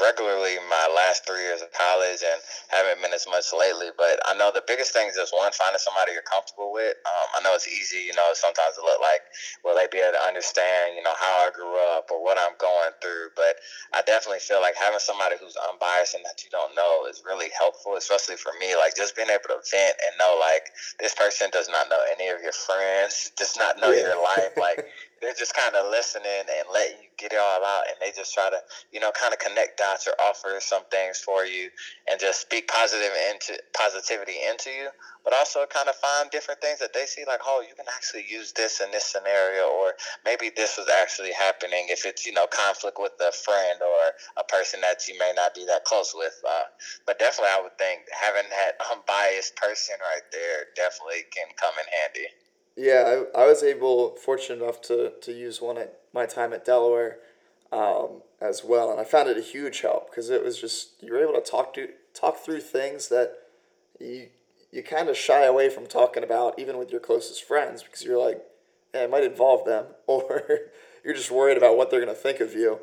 regularly 0.00 0.56
my 0.70 0.86
last 0.94 1.26
three 1.26 1.42
years 1.42 1.62
of 1.62 1.70
college 1.74 2.22
and 2.22 2.38
haven't 2.70 3.02
been 3.02 3.12
as 3.12 3.26
much 3.26 3.50
lately. 3.52 3.90
But 3.96 4.18
I 4.26 4.34
know 4.34 4.50
the 4.50 4.64
biggest 4.66 4.92
thing 4.92 5.08
is 5.08 5.16
just 5.18 5.34
one, 5.34 5.50
finding 5.52 5.82
somebody 5.82 6.12
you're 6.14 6.26
comfortable 6.26 6.72
with. 6.72 6.96
Um, 7.06 7.26
I 7.36 7.38
know 7.42 7.54
it's 7.54 7.68
easy, 7.68 8.06
you 8.06 8.14
know, 8.14 8.26
sometimes 8.34 8.78
to 8.78 8.82
look 8.82 9.00
like, 9.00 9.22
will 9.64 9.74
they 9.74 9.90
be 9.90 10.02
able 10.02 10.18
to 10.18 10.24
understand, 10.26 10.94
you 10.96 11.02
know, 11.02 11.14
how 11.16 11.46
I 11.46 11.50
grew 11.50 11.76
up 11.94 12.10
or 12.10 12.22
what 12.22 12.38
I'm 12.38 12.54
going 12.58 12.94
through. 13.02 13.34
But 13.34 13.58
I 13.94 14.02
definitely 14.06 14.40
feel 14.42 14.60
like 14.60 14.78
having 14.78 15.02
somebody 15.02 15.36
who's 15.40 15.56
unbiased 15.58 16.14
and 16.14 16.24
that 16.24 16.42
you 16.44 16.50
don't 16.50 16.74
know 16.74 17.06
is 17.10 17.22
really 17.24 17.50
helpful, 17.56 17.96
especially 17.96 18.36
for 18.36 18.52
me. 18.60 18.76
Like 18.76 18.94
just 18.96 19.16
being 19.16 19.30
able 19.30 19.50
to 19.52 19.60
vent 19.62 19.96
and 19.98 20.14
know, 20.18 20.38
like, 20.38 20.70
this 20.98 21.14
person 21.14 21.50
does 21.50 21.68
not 21.68 21.88
know 21.88 22.00
any 22.14 22.28
of 22.28 22.42
your 22.42 22.54
friends, 22.54 23.32
does 23.36 23.56
not 23.58 23.80
know 23.80 23.90
yeah. 23.90 24.14
your 24.14 24.20
life. 24.22 24.54
Like, 24.56 24.86
they're 25.20 25.34
just 25.34 25.54
kind 25.54 25.74
of 25.74 25.90
listening 25.90 26.46
and 26.46 26.66
letting 26.72 26.96
you 27.02 27.08
get 27.18 27.32
it 27.32 27.38
all 27.38 27.64
out 27.64 27.84
and 27.88 27.96
they 28.00 28.14
just 28.14 28.32
try 28.34 28.48
to 28.50 28.58
you 28.92 29.00
know 29.00 29.10
kind 29.12 29.32
of 29.32 29.38
connect 29.38 29.78
dots 29.78 30.06
or 30.06 30.14
offer 30.22 30.56
some 30.60 30.82
things 30.90 31.18
for 31.18 31.44
you 31.44 31.70
and 32.10 32.20
just 32.20 32.40
speak 32.40 32.68
positive 32.68 33.12
into 33.30 33.58
positivity 33.74 34.34
into 34.48 34.70
you 34.70 34.88
but 35.24 35.34
also 35.34 35.66
kind 35.66 35.88
of 35.88 35.96
find 35.96 36.30
different 36.30 36.60
things 36.60 36.78
that 36.78 36.92
they 36.94 37.04
see 37.04 37.24
like 37.26 37.40
oh 37.46 37.62
you 37.66 37.74
can 37.74 37.86
actually 37.94 38.24
use 38.28 38.52
this 38.52 38.80
in 38.80 38.90
this 38.90 39.04
scenario 39.04 39.66
or 39.68 39.94
maybe 40.24 40.50
this 40.56 40.76
was 40.78 40.88
actually 41.02 41.32
happening 41.32 41.86
if 41.90 42.06
it's 42.06 42.26
you 42.26 42.32
know 42.32 42.46
conflict 42.46 42.98
with 43.00 43.12
a 43.20 43.32
friend 43.32 43.80
or 43.82 44.00
a 44.38 44.44
person 44.44 44.80
that 44.80 45.06
you 45.08 45.18
may 45.18 45.32
not 45.36 45.54
be 45.54 45.64
that 45.66 45.84
close 45.84 46.14
with 46.16 46.34
uh, 46.48 46.64
but 47.06 47.18
definitely 47.18 47.52
i 47.52 47.60
would 47.62 47.76
think 47.78 48.00
having 48.14 48.48
that 48.50 48.78
unbiased 48.92 49.54
person 49.56 49.94
right 50.00 50.26
there 50.32 50.70
definitely 50.76 51.26
can 51.34 51.46
come 51.58 51.74
in 51.78 51.86
handy 51.90 52.28
yeah, 52.78 53.22
I, 53.34 53.42
I 53.42 53.46
was 53.46 53.64
able, 53.64 54.14
fortunate 54.14 54.62
enough 54.62 54.80
to, 54.82 55.12
to 55.20 55.32
use 55.32 55.60
one 55.60 55.78
at 55.78 55.98
my 56.14 56.26
time 56.26 56.52
at 56.52 56.64
Delaware 56.64 57.18
um, 57.72 58.22
as 58.40 58.62
well, 58.64 58.90
and 58.90 59.00
I 59.00 59.04
found 59.04 59.28
it 59.28 59.36
a 59.36 59.42
huge 59.42 59.80
help 59.80 60.10
because 60.10 60.30
it 60.30 60.44
was 60.44 60.60
just 60.60 61.02
you 61.02 61.12
were 61.12 61.20
able 61.20 61.34
to 61.34 61.40
talk 61.40 61.74
to 61.74 61.88
talk 62.14 62.38
through 62.38 62.60
things 62.60 63.08
that 63.08 63.34
you 64.00 64.28
you 64.70 64.82
kind 64.82 65.08
of 65.08 65.16
shy 65.16 65.44
away 65.44 65.68
from 65.68 65.86
talking 65.86 66.22
about 66.22 66.58
even 66.58 66.78
with 66.78 66.90
your 66.90 67.00
closest 67.00 67.42
friends 67.42 67.82
because 67.82 68.04
you're 68.04 68.22
like, 68.22 68.44
eh, 68.94 69.04
it 69.04 69.10
might 69.10 69.24
involve 69.24 69.66
them, 69.66 69.86
or 70.06 70.44
you're 71.04 71.14
just 71.14 71.32
worried 71.32 71.56
about 71.56 71.76
what 71.76 71.90
they're 71.90 72.00
gonna 72.00 72.14
think 72.14 72.38
of 72.38 72.54
you. 72.54 72.78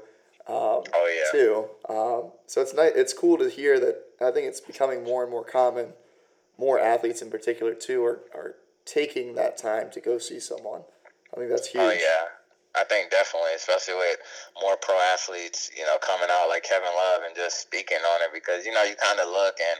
Um, 0.47 0.83
oh 0.93 1.15
yeah. 1.15 1.39
Too. 1.39 1.65
Um, 1.89 2.31
so 2.47 2.61
it's 2.61 2.73
nice. 2.73 2.91
It's 2.95 3.13
cool 3.13 3.37
to 3.37 3.49
hear 3.49 3.79
that. 3.79 4.01
I 4.21 4.31
think 4.31 4.47
it's 4.47 4.61
becoming 4.61 5.03
more 5.03 5.23
and 5.23 5.31
more 5.31 5.43
common. 5.43 5.93
More 6.57 6.79
athletes 6.79 7.21
in 7.21 7.29
particular 7.29 7.73
too 7.73 8.03
are, 8.03 8.19
are 8.33 8.55
taking 8.85 9.35
that 9.35 9.57
time 9.57 9.89
to 9.91 9.99
go 9.99 10.17
see 10.17 10.39
someone. 10.39 10.81
I 11.33 11.37
think 11.37 11.49
that's 11.49 11.69
oh, 11.75 11.79
huge. 11.79 11.83
Oh 11.83 11.93
yeah. 11.93 12.25
I 12.75 12.83
think 12.83 13.09
definitely, 13.09 13.55
especially 13.55 13.95
with 13.95 14.19
more 14.61 14.75
pro 14.75 14.95
athletes, 15.13 15.71
you 15.77 15.83
know, 15.83 15.97
coming 16.01 16.27
out 16.29 16.49
like 16.49 16.63
Kevin 16.63 16.91
Love 16.95 17.21
and 17.25 17.35
just 17.35 17.61
speaking 17.61 17.97
on 17.97 18.21
it 18.21 18.31
because, 18.33 18.65
you 18.65 18.73
know, 18.73 18.83
you 18.83 18.95
kind 18.95 19.19
of 19.19 19.29
look 19.29 19.55
and 19.59 19.79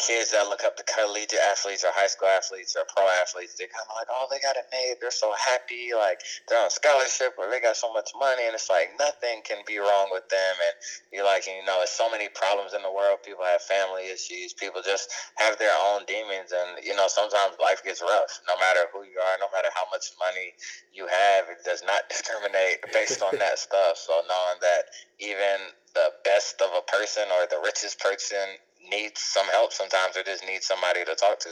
kids 0.00 0.32
that 0.32 0.48
look 0.48 0.64
up 0.64 0.80
to 0.80 0.84
collegiate 0.88 1.36
athletes 1.52 1.84
or 1.84 1.92
high 1.92 2.08
school 2.08 2.32
athletes 2.32 2.72
or 2.72 2.88
pro 2.88 3.04
athletes, 3.20 3.54
they're 3.60 3.68
kind 3.68 3.84
of 3.84 3.94
like, 4.00 4.08
oh, 4.08 4.24
they 4.32 4.40
got 4.40 4.56
it 4.56 4.64
made. 4.72 4.96
They're 4.96 5.12
so 5.12 5.28
happy. 5.36 5.92
Like, 5.92 6.24
they're 6.48 6.58
on 6.58 6.72
scholarship 6.72 7.36
or 7.36 7.52
they 7.52 7.60
got 7.60 7.76
so 7.76 7.92
much 7.92 8.16
money. 8.16 8.48
And 8.48 8.56
it's 8.56 8.72
like, 8.72 8.96
nothing 8.96 9.44
can 9.44 9.60
be 9.68 9.76
wrong 9.76 10.08
with 10.08 10.24
them. 10.32 10.54
And 10.56 10.74
you're 11.12 11.28
like, 11.28 11.44
you 11.44 11.60
know, 11.68 11.84
there's 11.84 11.92
so 11.92 12.08
many 12.08 12.32
problems 12.32 12.72
in 12.72 12.80
the 12.80 12.90
world. 12.90 13.20
People 13.20 13.44
have 13.44 13.60
family 13.60 14.08
issues. 14.08 14.56
People 14.56 14.80
just 14.80 15.12
have 15.36 15.60
their 15.60 15.76
own 15.92 16.08
demons. 16.08 16.56
And, 16.56 16.80
you 16.80 16.96
know, 16.96 17.06
sometimes 17.06 17.60
life 17.60 17.84
gets 17.84 18.00
rough. 18.00 18.40
No 18.48 18.56
matter 18.56 18.88
who 18.96 19.04
you 19.04 19.20
are, 19.20 19.36
no 19.36 19.52
matter 19.52 19.68
how 19.76 19.84
much 19.92 20.16
money 20.16 20.56
you 20.96 21.04
have, 21.04 21.52
it 21.52 21.60
does 21.68 21.84
not 21.84 22.08
discriminate 22.12 22.80
based 22.96 23.20
on 23.20 23.36
that 23.36 23.58
stuff. 23.68 24.00
So 24.00 24.16
knowing 24.24 24.58
that 24.64 24.88
even 25.20 25.76
the 25.92 26.08
best 26.24 26.62
of 26.64 26.72
a 26.72 26.84
person 26.88 27.28
or 27.36 27.44
the 27.46 27.60
richest 27.60 28.00
person 28.00 28.56
needs 28.90 29.20
some 29.20 29.46
help 29.48 29.72
sometimes 29.72 30.16
or 30.16 30.22
just 30.22 30.44
needs 30.46 30.66
somebody 30.66 31.04
to 31.04 31.14
talk 31.14 31.38
to. 31.40 31.48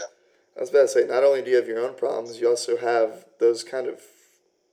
I 0.57 0.61
was 0.61 0.71
about 0.71 0.83
to 0.83 0.89
say, 0.89 1.05
not 1.07 1.23
only 1.23 1.43
do 1.43 1.51
you 1.51 1.57
have 1.57 1.69
your 1.69 1.79
own 1.81 1.95
problems, 1.95 2.41
you 2.41 2.49
also 2.49 2.77
have 2.77 3.25
those 3.39 3.63
kind 3.65 3.87
of 3.87 4.01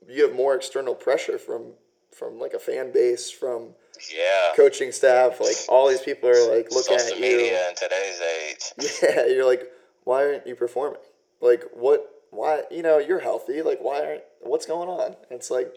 you 0.08 0.26
have 0.28 0.36
more 0.36 0.56
external 0.56 0.96
pressure 0.96 1.38
from 1.38 1.74
from 2.18 2.40
like 2.40 2.54
a 2.54 2.60
fan 2.60 2.92
base, 2.92 3.30
from 3.30 3.70
yeah 4.14 4.54
coaching 4.56 4.92
staff, 4.92 5.40
like 5.40 5.56
all 5.70 5.88
these 5.90 6.02
people 6.02 6.30
are 6.30 6.56
like 6.56 6.72
looking 6.72 6.98
Social 6.98 7.16
at 7.16 7.22
media 7.22 7.52
you. 7.62 7.70
in 7.70 7.76
today's 7.76 8.22
age. 8.22 8.92
Yeah, 9.04 9.26
you're 9.28 9.46
like, 9.46 9.72
why 10.04 10.24
aren't 10.26 10.48
you 10.48 10.56
performing? 10.56 11.02
Like 11.42 11.64
what? 11.74 12.12
Why 12.32 12.64
you 12.72 12.82
know 12.84 12.98
you're 12.98 13.20
healthy? 13.20 13.62
Like 13.62 13.80
why 13.82 14.04
aren't? 14.06 14.24
What's 14.42 14.66
going 14.66 14.90
on? 14.90 15.16
It's 15.30 15.50
like 15.52 15.74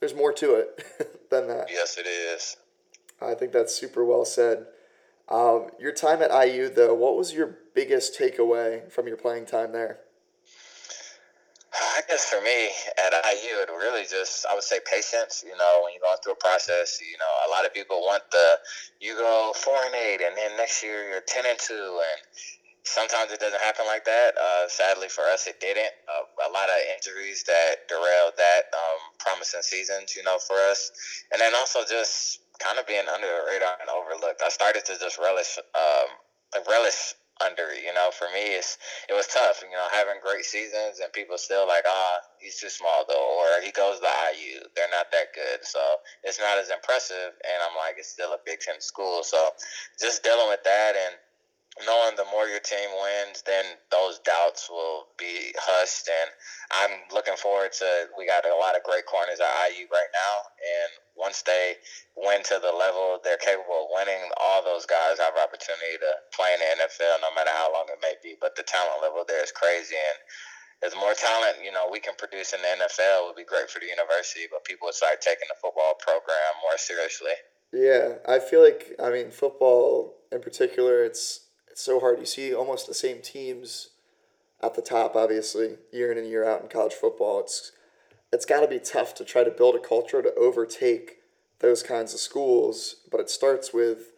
there's 0.00 0.14
more 0.14 0.32
to 0.32 0.54
it 0.54 0.84
than 1.30 1.46
that. 1.48 1.68
Yes, 1.70 1.98
it 1.98 2.06
is. 2.06 2.56
I 3.20 3.34
think 3.34 3.52
that's 3.52 3.74
super 3.74 4.04
well 4.04 4.24
said. 4.24 4.66
Um, 5.32 5.70
your 5.80 5.92
time 5.92 6.20
at 6.20 6.28
IU, 6.28 6.68
though, 6.68 6.92
what 6.92 7.16
was 7.16 7.32
your 7.32 7.56
biggest 7.74 8.20
takeaway 8.20 8.92
from 8.92 9.08
your 9.08 9.16
playing 9.16 9.46
time 9.46 9.72
there? 9.72 10.00
I 11.72 12.02
guess 12.06 12.28
for 12.28 12.42
me 12.42 12.68
at 13.00 13.16
IU, 13.16 13.64
it 13.64 13.70
really 13.72 14.04
just 14.04 14.44
I 14.44 14.52
would 14.52 14.62
say 14.62 14.78
patience. 14.84 15.42
You 15.42 15.56
know, 15.56 15.80
when 15.82 15.94
you're 15.94 16.04
going 16.04 16.18
through 16.22 16.34
a 16.34 16.44
process, 16.44 17.00
you 17.00 17.16
know, 17.16 17.32
a 17.48 17.50
lot 17.50 17.64
of 17.64 17.72
people 17.72 18.00
want 18.00 18.22
the 18.30 18.46
you 19.00 19.16
go 19.16 19.54
four 19.56 19.80
and 19.86 19.94
eight, 19.94 20.20
and 20.20 20.36
then 20.36 20.54
next 20.58 20.82
year 20.82 21.08
you're 21.08 21.24
ten 21.26 21.46
and 21.48 21.58
two, 21.58 21.72
and 21.72 22.20
sometimes 22.84 23.32
it 23.32 23.40
doesn't 23.40 23.62
happen 23.62 23.86
like 23.86 24.04
that. 24.04 24.36
Uh, 24.36 24.68
sadly 24.68 25.08
for 25.08 25.24
us, 25.32 25.46
it 25.46 25.60
didn't. 25.60 25.96
Uh, 26.12 26.50
a 26.50 26.52
lot 26.52 26.68
of 26.68 26.76
injuries 26.92 27.42
that 27.44 27.88
derailed 27.88 28.36
that 28.36 28.68
um, 28.76 29.00
promising 29.18 29.62
seasons, 29.62 30.14
you 30.14 30.22
know, 30.24 30.36
for 30.36 30.56
us, 30.68 30.92
and 31.32 31.40
then 31.40 31.54
also 31.54 31.80
just 31.88 32.40
kind 32.62 32.78
of 32.78 32.86
being 32.86 33.04
under 33.10 33.26
the 33.26 33.42
radar 33.50 33.74
and 33.82 33.90
overlooked. 33.90 34.42
I 34.44 34.48
started 34.48 34.86
to 34.86 34.94
just 34.98 35.18
relish, 35.18 35.58
um, 35.74 36.08
relish 36.70 37.14
under 37.42 37.74
it. 37.74 37.82
You 37.82 37.92
know, 37.92 38.14
for 38.14 38.30
me, 38.30 38.54
it's 38.54 38.78
it 39.10 39.14
was 39.14 39.26
tough. 39.26 39.62
You 39.66 39.74
know, 39.74 39.86
having 39.90 40.22
great 40.22 40.46
seasons 40.46 41.02
and 41.02 41.12
people 41.12 41.36
still 41.36 41.66
like, 41.66 41.84
ah, 41.86 41.90
oh, 41.90 42.16
he's 42.38 42.58
too 42.62 42.70
small 42.70 43.04
though, 43.08 43.42
or 43.42 43.62
he 43.62 43.74
goes 43.74 43.98
to 43.98 44.06
IU. 44.06 44.62
They're 44.76 44.92
not 44.94 45.10
that 45.10 45.34
good, 45.34 45.66
so 45.66 45.80
it's 46.22 46.38
not 46.38 46.58
as 46.58 46.70
impressive. 46.70 47.34
And 47.42 47.58
I'm 47.66 47.74
like, 47.74 47.98
it's 47.98 48.14
still 48.14 48.32
a 48.32 48.40
Big 48.46 48.60
Ten 48.60 48.80
school, 48.80 49.22
so 49.26 49.38
just 49.98 50.22
dealing 50.22 50.48
with 50.48 50.62
that 50.64 50.94
and 50.94 51.14
knowing 51.80 52.12
the 52.20 52.28
more 52.28 52.44
your 52.44 52.60
team 52.60 52.92
wins, 53.00 53.40
then 53.48 53.64
those 53.88 54.20
doubts 54.20 54.68
will 54.68 55.08
be 55.16 55.56
hushed. 55.56 56.04
And 56.08 56.28
I'm 56.68 56.94
looking 57.08 57.36
forward 57.40 57.72
to. 57.80 58.12
We 58.16 58.28
got 58.28 58.44
a 58.44 58.52
lot 58.60 58.76
of 58.76 58.84
great 58.84 59.08
corners 59.08 59.40
at 59.40 59.48
IU 59.72 59.88
right 59.88 60.12
now, 60.12 60.34
and 60.60 60.90
once 61.16 61.40
they 61.48 61.80
win 62.16 62.44
to 62.44 62.60
the 62.60 62.72
level 62.72 63.20
they're 63.24 63.40
capable 63.40 63.88
of 63.88 63.92
winning, 63.92 64.20
all 64.36 64.60
those 64.60 64.84
guys 64.84 65.16
have 65.16 65.36
opportunity 65.40 65.96
to 65.96 66.10
play 66.36 66.52
in 66.52 66.60
the 66.60 66.84
NFL, 66.84 67.24
no 67.24 67.32
matter 67.32 67.52
how 67.56 67.72
long 67.72 67.88
it 67.88 68.00
may 68.04 68.20
be. 68.20 68.36
But 68.36 68.52
the 68.52 68.68
talent 68.68 69.00
level 69.00 69.24
there 69.24 69.40
is 69.40 69.52
crazy, 69.52 69.96
and 69.96 70.18
there's 70.84 70.96
more 70.96 71.14
talent, 71.14 71.62
you 71.64 71.70
know, 71.70 71.88
we 71.88 72.00
can 72.00 72.14
produce 72.18 72.52
in 72.52 72.60
the 72.60 72.84
NFL 72.84 73.30
would 73.30 73.36
be 73.36 73.46
great 73.46 73.70
for 73.70 73.78
the 73.78 73.86
university, 73.86 74.50
but 74.50 74.64
people 74.64 74.90
would 74.90 74.98
start 74.98 75.22
taking 75.22 75.46
the 75.48 75.54
football 75.62 75.94
program 75.94 76.52
more 76.60 76.76
seriously. 76.76 77.38
Yeah, 77.72 78.18
I 78.28 78.40
feel 78.40 78.60
like 78.60 78.92
I 79.00 79.08
mean 79.10 79.30
football 79.30 80.18
in 80.32 80.40
particular, 80.40 81.04
it's 81.04 81.41
it's 81.72 81.82
so 81.82 81.98
hard. 82.00 82.20
You 82.20 82.26
see 82.26 82.54
almost 82.54 82.86
the 82.86 82.94
same 82.94 83.22
teams 83.22 83.88
at 84.62 84.74
the 84.74 84.82
top, 84.82 85.16
obviously, 85.16 85.78
year 85.90 86.12
in 86.12 86.18
and 86.18 86.28
year 86.28 86.44
out 86.44 86.62
in 86.62 86.68
college 86.68 86.92
football. 86.92 87.40
It's 87.40 87.72
it's 88.30 88.44
got 88.44 88.60
to 88.60 88.68
be 88.68 88.78
tough 88.78 89.14
to 89.16 89.24
try 89.24 89.42
to 89.42 89.50
build 89.50 89.74
a 89.74 89.78
culture 89.78 90.22
to 90.22 90.34
overtake 90.34 91.18
those 91.60 91.82
kinds 91.82 92.14
of 92.14 92.20
schools, 92.20 92.96
but 93.10 93.20
it 93.20 93.30
starts 93.30 93.72
with 93.72 94.12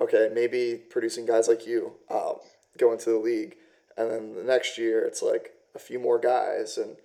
okay, 0.00 0.30
maybe 0.32 0.80
producing 0.88 1.26
guys 1.26 1.48
like 1.48 1.66
you 1.66 1.92
um, 2.10 2.36
into 2.80 3.10
the 3.10 3.18
league, 3.18 3.56
and 3.96 4.10
then 4.10 4.34
the 4.34 4.44
next 4.44 4.78
year 4.78 5.02
it's 5.02 5.22
like 5.22 5.52
a 5.74 5.78
few 5.78 5.98
more 5.98 6.18
guys, 6.18 6.76
and 6.76 6.96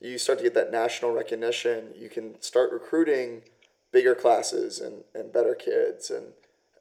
you 0.00 0.18
start 0.18 0.38
to 0.38 0.44
get 0.44 0.54
that 0.54 0.72
national 0.72 1.12
recognition. 1.12 1.88
You 1.96 2.08
can 2.08 2.40
start 2.40 2.72
recruiting 2.72 3.42
bigger 3.92 4.14
classes 4.14 4.80
and, 4.80 5.04
and 5.14 5.32
better 5.32 5.54
kids, 5.54 6.10
and 6.10 6.28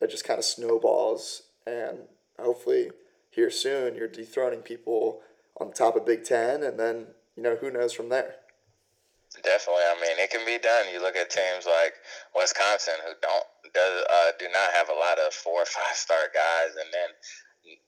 it 0.02 0.10
just 0.10 0.26
kind 0.26 0.40
of 0.40 0.46
snowballs. 0.46 1.44
And 1.66 2.00
hopefully 2.40 2.92
here 3.30 3.50
soon 3.50 3.96
you're 3.96 4.08
dethroning 4.08 4.62
people 4.62 5.22
on 5.60 5.72
top 5.72 5.96
of 5.96 6.06
Big 6.06 6.24
Ten, 6.24 6.64
and 6.64 6.80
then 6.80 7.08
you 7.36 7.44
know 7.44 7.56
who 7.56 7.72
knows 7.72 7.94
from 7.94 8.10
there. 8.10 8.36
Definitely, 9.44 9.84
I 9.90 9.96
mean 10.02 10.18
it 10.20 10.30
can 10.30 10.46
be 10.46 10.60
done. 10.60 10.94
You 10.94 11.02
look 11.02 11.16
at 11.16 11.30
teams 11.30 11.66
like 11.66 11.94
Wisconsin 12.36 12.96
who 13.06 13.14
don't 13.22 13.46
does 13.74 14.06
uh, 14.06 14.32
do 14.38 14.46
not 14.54 14.70
have 14.74 14.90
a 14.90 15.00
lot 15.00 15.18
of 15.18 15.34
four 15.34 15.62
or 15.62 15.66
five 15.66 15.96
star 15.96 16.30
guys, 16.34 16.76
and 16.78 16.90
then 16.94 17.10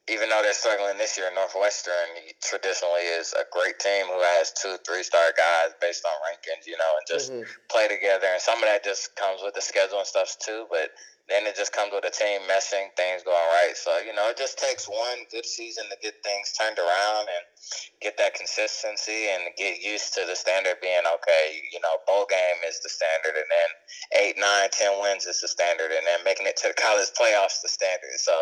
even 0.08 0.30
though 0.30 0.42
they're 0.42 0.54
struggling 0.54 0.98
this 0.98 1.18
year, 1.18 1.30
Northwestern 1.34 2.32
traditionally 2.42 3.10
is 3.20 3.34
a 3.34 3.44
great 3.52 3.80
team 3.80 4.06
who 4.06 4.22
has 4.38 4.54
two, 4.54 4.78
three 4.86 5.04
star 5.04 5.34
guys 5.36 5.74
based 5.82 6.06
on 6.06 6.14
rankings, 6.24 6.66
you 6.66 6.78
know, 6.78 6.92
and 6.98 7.06
just 7.08 7.32
mm-hmm. 7.32 7.44
play 7.70 7.88
together. 7.88 8.28
And 8.32 8.42
some 8.42 8.62
of 8.62 8.70
that 8.70 8.84
just 8.84 9.16
comes 9.16 9.42
with 9.44 9.54
the 9.54 9.62
schedule 9.62 9.98
and 9.98 10.08
stuff 10.08 10.38
too. 10.40 10.66
But 10.70 10.92
then 11.26 11.50
it 11.50 11.58
just 11.58 11.74
comes 11.74 11.90
with 11.90 12.06
a 12.06 12.14
team 12.14 12.46
meshing, 12.46 12.94
things 12.94 13.26
going 13.26 13.50
right. 13.58 13.74
So, 13.74 13.98
you 14.06 14.14
know, 14.14 14.30
it 14.30 14.38
just 14.38 14.62
takes 14.62 14.86
one 14.86 15.26
good 15.34 15.46
season 15.46 15.90
to 15.90 15.98
get 15.98 16.22
things 16.22 16.54
turned 16.54 16.78
around 16.78 17.26
and 17.26 17.44
get 17.98 18.14
that 18.22 18.38
consistency 18.38 19.34
and 19.34 19.50
get 19.58 19.82
used 19.82 20.14
to 20.14 20.22
the 20.30 20.38
standard 20.38 20.78
being 20.86 21.02
okay, 21.02 21.66
you 21.74 21.82
know, 21.82 21.98
bowl 22.06 22.30
game 22.30 22.62
is 22.70 22.78
the 22.86 22.94
standard 22.94 23.42
and 23.42 23.50
then 23.50 23.70
eight, 24.22 24.38
nine, 24.38 24.70
ten 24.70 25.02
wins 25.02 25.26
is 25.26 25.42
the 25.42 25.50
standard 25.50 25.90
and 25.90 26.06
then 26.06 26.22
making 26.22 26.46
it 26.46 26.62
to 26.62 26.70
the 26.70 26.78
college 26.86 27.10
playoffs 27.18 27.58
the 27.66 27.74
standard. 27.74 28.22
So 28.22 28.34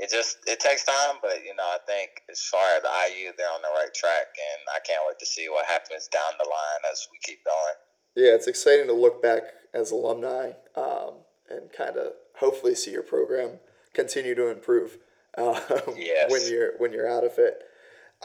it 0.00 0.08
just 0.08 0.40
it 0.48 0.56
takes 0.56 0.88
time, 0.88 1.20
but 1.20 1.44
you 1.44 1.52
know, 1.52 1.68
I 1.68 1.84
think 1.84 2.24
as 2.32 2.40
far 2.48 2.64
as 2.80 2.82
IU 3.12 3.36
they're 3.36 3.52
on 3.52 3.60
the 3.60 3.76
right 3.76 3.92
track 3.92 4.32
and 4.32 4.60
I 4.72 4.80
can't 4.88 5.04
wait 5.04 5.20
to 5.20 5.28
see 5.28 5.52
what 5.52 5.68
happens 5.68 6.08
down 6.08 6.32
the 6.40 6.48
line 6.48 6.82
as 6.88 7.04
we 7.12 7.20
keep 7.20 7.44
going. 7.44 7.76
Yeah, 8.16 8.32
it's 8.32 8.48
exciting 8.48 8.88
to 8.88 8.96
look 8.96 9.20
back 9.20 9.44
as 9.76 9.92
alumni 9.92 10.56
um, 10.76 11.24
and 11.48 11.68
kind 11.72 11.96
of 11.96 12.12
hopefully 12.42 12.74
see 12.74 12.90
your 12.90 13.02
program 13.02 13.60
continue 13.94 14.34
to 14.34 14.48
improve 14.48 14.98
um, 15.38 15.56
yes. 15.96 16.30
when 16.30 16.42
you're 16.50 16.72
when 16.78 16.92
you're 16.92 17.08
out 17.08 17.24
of 17.24 17.38
it. 17.38 17.62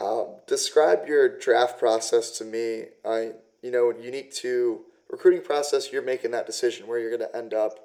Um, 0.00 0.36
describe 0.46 1.06
your 1.06 1.38
draft 1.38 1.78
process 1.78 2.30
to 2.38 2.44
me. 2.44 2.86
I 3.04 3.32
you 3.62 3.70
know 3.70 3.90
unique 3.90 4.32
to 4.34 4.80
recruiting 5.10 5.42
process. 5.42 5.92
You're 5.92 6.02
making 6.02 6.32
that 6.32 6.46
decision 6.46 6.86
where 6.86 6.98
you're 6.98 7.16
going 7.16 7.28
to 7.28 7.36
end 7.36 7.54
up. 7.54 7.78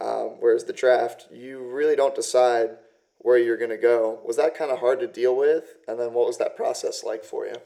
Um, 0.00 0.36
whereas 0.38 0.64
the 0.64 0.72
draft, 0.72 1.26
you 1.32 1.58
really 1.58 1.96
don't 1.96 2.14
decide 2.14 2.76
where 3.18 3.38
you're 3.38 3.56
going 3.56 3.70
to 3.70 3.76
go. 3.76 4.20
Was 4.24 4.36
that 4.36 4.56
kind 4.56 4.70
of 4.70 4.78
hard 4.78 5.00
to 5.00 5.08
deal 5.08 5.36
with? 5.36 5.76
And 5.88 5.98
then 5.98 6.12
what 6.12 6.26
was 6.26 6.38
that 6.38 6.56
process 6.56 7.02
like 7.02 7.24
for 7.24 7.46
you? 7.46 7.56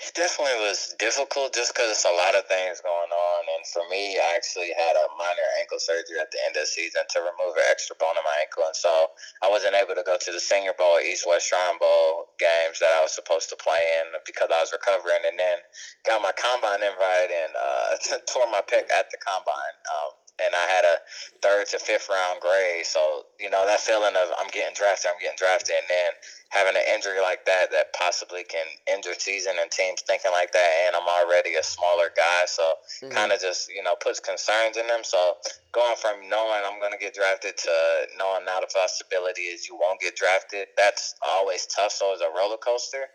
It 0.00 0.16
definitely 0.16 0.64
was 0.64 0.96
difficult 0.96 1.52
just 1.52 1.76
because 1.76 1.92
it's 1.92 2.08
a 2.08 2.16
lot 2.16 2.32
of 2.32 2.48
things 2.48 2.80
going 2.80 3.12
on. 3.12 3.40
And 3.52 3.62
for 3.68 3.84
me, 3.92 4.16
I 4.16 4.32
actually 4.32 4.72
had 4.72 4.96
a 4.96 5.12
minor 5.20 5.48
ankle 5.60 5.76
surgery 5.76 6.16
at 6.16 6.32
the 6.32 6.40
end 6.48 6.56
of 6.56 6.64
the 6.64 6.72
season 6.72 7.04
to 7.04 7.20
remove 7.20 7.52
an 7.52 7.68
extra 7.68 7.92
bone 8.00 8.16
in 8.16 8.24
my 8.24 8.38
ankle. 8.40 8.64
And 8.64 8.72
so 8.72 9.12
I 9.44 9.52
wasn't 9.52 9.76
able 9.76 9.92
to 9.92 10.00
go 10.00 10.16
to 10.16 10.30
the 10.32 10.40
Senior 10.40 10.72
Bowl, 10.72 11.04
East 11.04 11.28
West 11.28 11.52
Shrine 11.52 11.76
Bowl 11.76 12.32
games 12.40 12.80
that 12.80 12.96
I 12.96 13.04
was 13.04 13.12
supposed 13.12 13.52
to 13.52 13.60
play 13.60 14.00
in 14.00 14.16
because 14.24 14.48
I 14.48 14.64
was 14.64 14.72
recovering. 14.72 15.20
And 15.20 15.36
then 15.36 15.60
got 16.08 16.24
my 16.24 16.32
combine 16.32 16.80
invite 16.80 17.28
and 17.28 17.52
uh, 17.52 18.24
tore 18.32 18.48
my 18.48 18.64
pec 18.64 18.88
at 18.88 19.12
the 19.12 19.20
combine. 19.20 19.76
Um, 19.84 20.16
and 20.42 20.54
I 20.54 20.66
had 20.66 20.84
a 20.84 20.96
third 21.42 21.66
to 21.68 21.78
fifth 21.78 22.08
round 22.08 22.40
grade. 22.40 22.86
So 22.86 23.26
you 23.38 23.50
know 23.50 23.64
that 23.66 23.80
feeling 23.80 24.16
of 24.16 24.28
I'm 24.38 24.48
getting 24.50 24.74
drafted, 24.74 25.10
I'm 25.10 25.20
getting 25.20 25.38
drafted, 25.38 25.76
and 25.76 25.88
then 25.88 26.10
having 26.50 26.74
an 26.74 26.82
injury 26.94 27.20
like 27.22 27.46
that 27.46 27.70
that 27.70 27.92
possibly 27.94 28.42
can 28.42 28.66
injure 28.90 29.14
season 29.14 29.54
and 29.60 29.70
teams 29.70 30.02
thinking 30.02 30.32
like 30.32 30.52
that, 30.52 30.70
and 30.86 30.96
I'm 30.96 31.06
already 31.06 31.54
a 31.54 31.62
smaller 31.62 32.10
guy, 32.16 32.44
so 32.46 32.62
mm-hmm. 33.02 33.14
kind 33.14 33.32
of 33.32 33.40
just 33.40 33.70
you 33.70 33.82
know 33.82 33.94
puts 34.00 34.20
concerns 34.20 34.76
in 34.76 34.86
them. 34.86 35.04
So 35.04 35.36
going 35.72 35.96
from 35.96 36.28
knowing 36.28 36.62
I'm 36.66 36.80
going 36.80 36.92
to 36.92 36.98
get 36.98 37.14
drafted 37.14 37.56
to 37.56 37.74
knowing 38.18 38.44
now 38.44 38.60
the 38.60 38.66
possibility 38.66 39.42
is 39.52 39.68
you 39.68 39.78
won't 39.78 40.00
get 40.00 40.16
drafted, 40.16 40.68
that's 40.76 41.14
always 41.26 41.66
tough. 41.66 41.92
So 41.92 42.12
it's 42.12 42.22
a 42.22 42.30
roller 42.36 42.58
coaster 42.58 43.06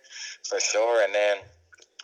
for 0.47 0.59
sure, 0.59 1.03
and 1.03 1.13
then 1.13 1.37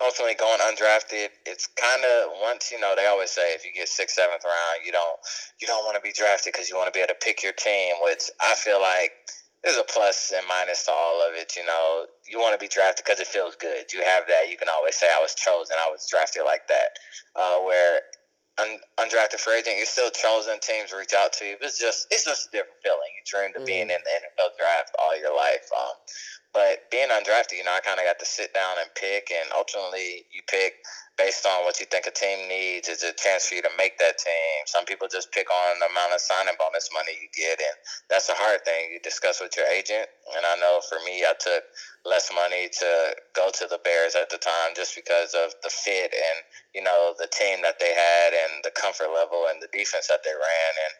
ultimately 0.03 0.35
going 0.35 0.59
undrafted, 0.59 1.29
it's 1.45 1.67
kind 1.77 2.03
of 2.03 2.33
once 2.41 2.71
you 2.71 2.79
know 2.79 2.93
they 2.95 3.05
always 3.05 3.31
say 3.31 3.53
if 3.53 3.65
you 3.65 3.71
get 3.73 3.87
sixth, 3.87 4.15
seventh 4.15 4.43
round, 4.43 4.85
you 4.85 4.91
don't 4.91 5.17
you 5.61 5.67
don't 5.67 5.85
want 5.85 5.95
to 5.95 6.01
be 6.01 6.11
drafted 6.11 6.53
because 6.53 6.69
you 6.69 6.75
want 6.75 6.91
to 6.91 6.95
be 6.95 6.99
able 6.99 7.13
to 7.13 7.21
pick 7.21 7.43
your 7.43 7.53
team. 7.53 7.95
Which 8.03 8.29
I 8.41 8.55
feel 8.55 8.81
like 8.81 9.13
there's 9.63 9.77
a 9.77 9.85
plus 9.85 10.33
and 10.35 10.45
minus 10.47 10.85
to 10.85 10.91
all 10.91 11.21
of 11.29 11.35
it. 11.37 11.53
You 11.55 11.65
know, 11.65 12.05
you 12.25 12.39
want 12.39 12.57
to 12.57 12.61
be 12.61 12.67
drafted 12.67 13.05
because 13.05 13.19
it 13.19 13.27
feels 13.27 13.55
good. 13.55 13.93
You 13.93 14.01
have 14.01 14.25
that. 14.27 14.49
You 14.49 14.57
can 14.57 14.69
always 14.69 14.95
say 14.95 15.05
I 15.05 15.21
was 15.21 15.35
chosen. 15.35 15.77
I 15.77 15.89
was 15.91 16.07
drafted 16.09 16.43
like 16.45 16.67
that. 16.67 16.97
Uh, 17.35 17.61
where 17.61 18.01
un- 18.57 18.81
undrafted 18.97 19.39
free 19.39 19.59
agent, 19.59 19.77
you're 19.77 19.85
still 19.85 20.09
chosen. 20.09 20.59
Teams 20.59 20.91
reach 20.91 21.13
out 21.13 21.33
to 21.39 21.45
you. 21.45 21.55
It's 21.61 21.79
just 21.79 22.07
it's 22.09 22.25
just 22.25 22.49
a 22.49 22.51
different 22.51 22.81
feeling. 22.83 23.11
You 23.13 23.23
dreamed 23.25 23.55
of 23.55 23.63
mm. 23.63 23.69
being 23.69 23.89
in 23.93 24.01
the 24.01 24.13
NFL 24.17 24.57
draft 24.57 24.95
all 24.97 25.13
your 25.19 25.35
life. 25.35 25.69
Um, 25.77 25.95
but 26.53 26.89
being 26.91 27.09
undrafted, 27.09 27.57
you 27.57 27.63
know, 27.63 27.73
I 27.73 27.79
kind 27.79 27.99
of 27.99 28.05
got 28.05 28.19
to 28.19 28.25
sit 28.25 28.53
down 28.53 28.75
and 28.79 28.89
pick, 28.95 29.31
and 29.31 29.51
ultimately, 29.55 30.25
you 30.31 30.41
pick 30.47 30.83
based 31.21 31.45
on 31.45 31.63
what 31.63 31.79
you 31.79 31.86
think 31.86 32.10
a 32.10 32.12
team 32.12 32.49
needs. 32.49 32.89
Is 32.89 33.03
a 33.03 33.13
chance 33.13 33.45
for 33.47 33.55
you 33.55 33.62
to 33.62 33.73
make 33.77 33.97
that 33.99 34.17
team. 34.17 34.65
Some 34.65 34.86
people 34.86 35.07
just 35.07 35.31
pick 35.31 35.45
on 35.49 35.79
the 35.79 35.86
amount 35.86 36.13
of 36.13 36.21
signing 36.21 36.57
bonus 36.57 36.89
money 36.93 37.13
you 37.21 37.29
get, 37.29 37.62
and 37.62 37.77
that's 38.10 38.29
a 38.29 38.36
hard 38.36 38.65
thing 38.65 38.91
you 38.93 38.99
discuss 38.99 39.39
with 39.39 39.55
your 39.55 39.67
agent. 39.69 40.10
And 40.36 40.45
I 40.45 40.57
know 40.57 40.81
for 40.89 40.97
me, 41.05 41.21
I 41.21 41.34
took 41.38 41.63
less 42.05 42.34
money 42.34 42.69
to 42.69 42.89
go 43.36 43.51
to 43.53 43.67
the 43.69 43.79
Bears 43.86 44.15
at 44.17 44.29
the 44.29 44.41
time 44.41 44.73
just 44.73 44.95
because 44.95 45.38
of 45.38 45.53
the 45.62 45.69
fit 45.69 46.10
and 46.10 46.38
you 46.73 46.81
know 46.81 47.13
the 47.19 47.27
team 47.29 47.62
that 47.62 47.77
they 47.77 47.93
had 47.93 48.29
and 48.34 48.63
the 48.63 48.73
comfort 48.73 49.13
level 49.13 49.45
and 49.51 49.62
the 49.62 49.69
defense 49.69 50.07
that 50.07 50.23
they 50.25 50.34
ran 50.34 50.73
and 50.88 50.93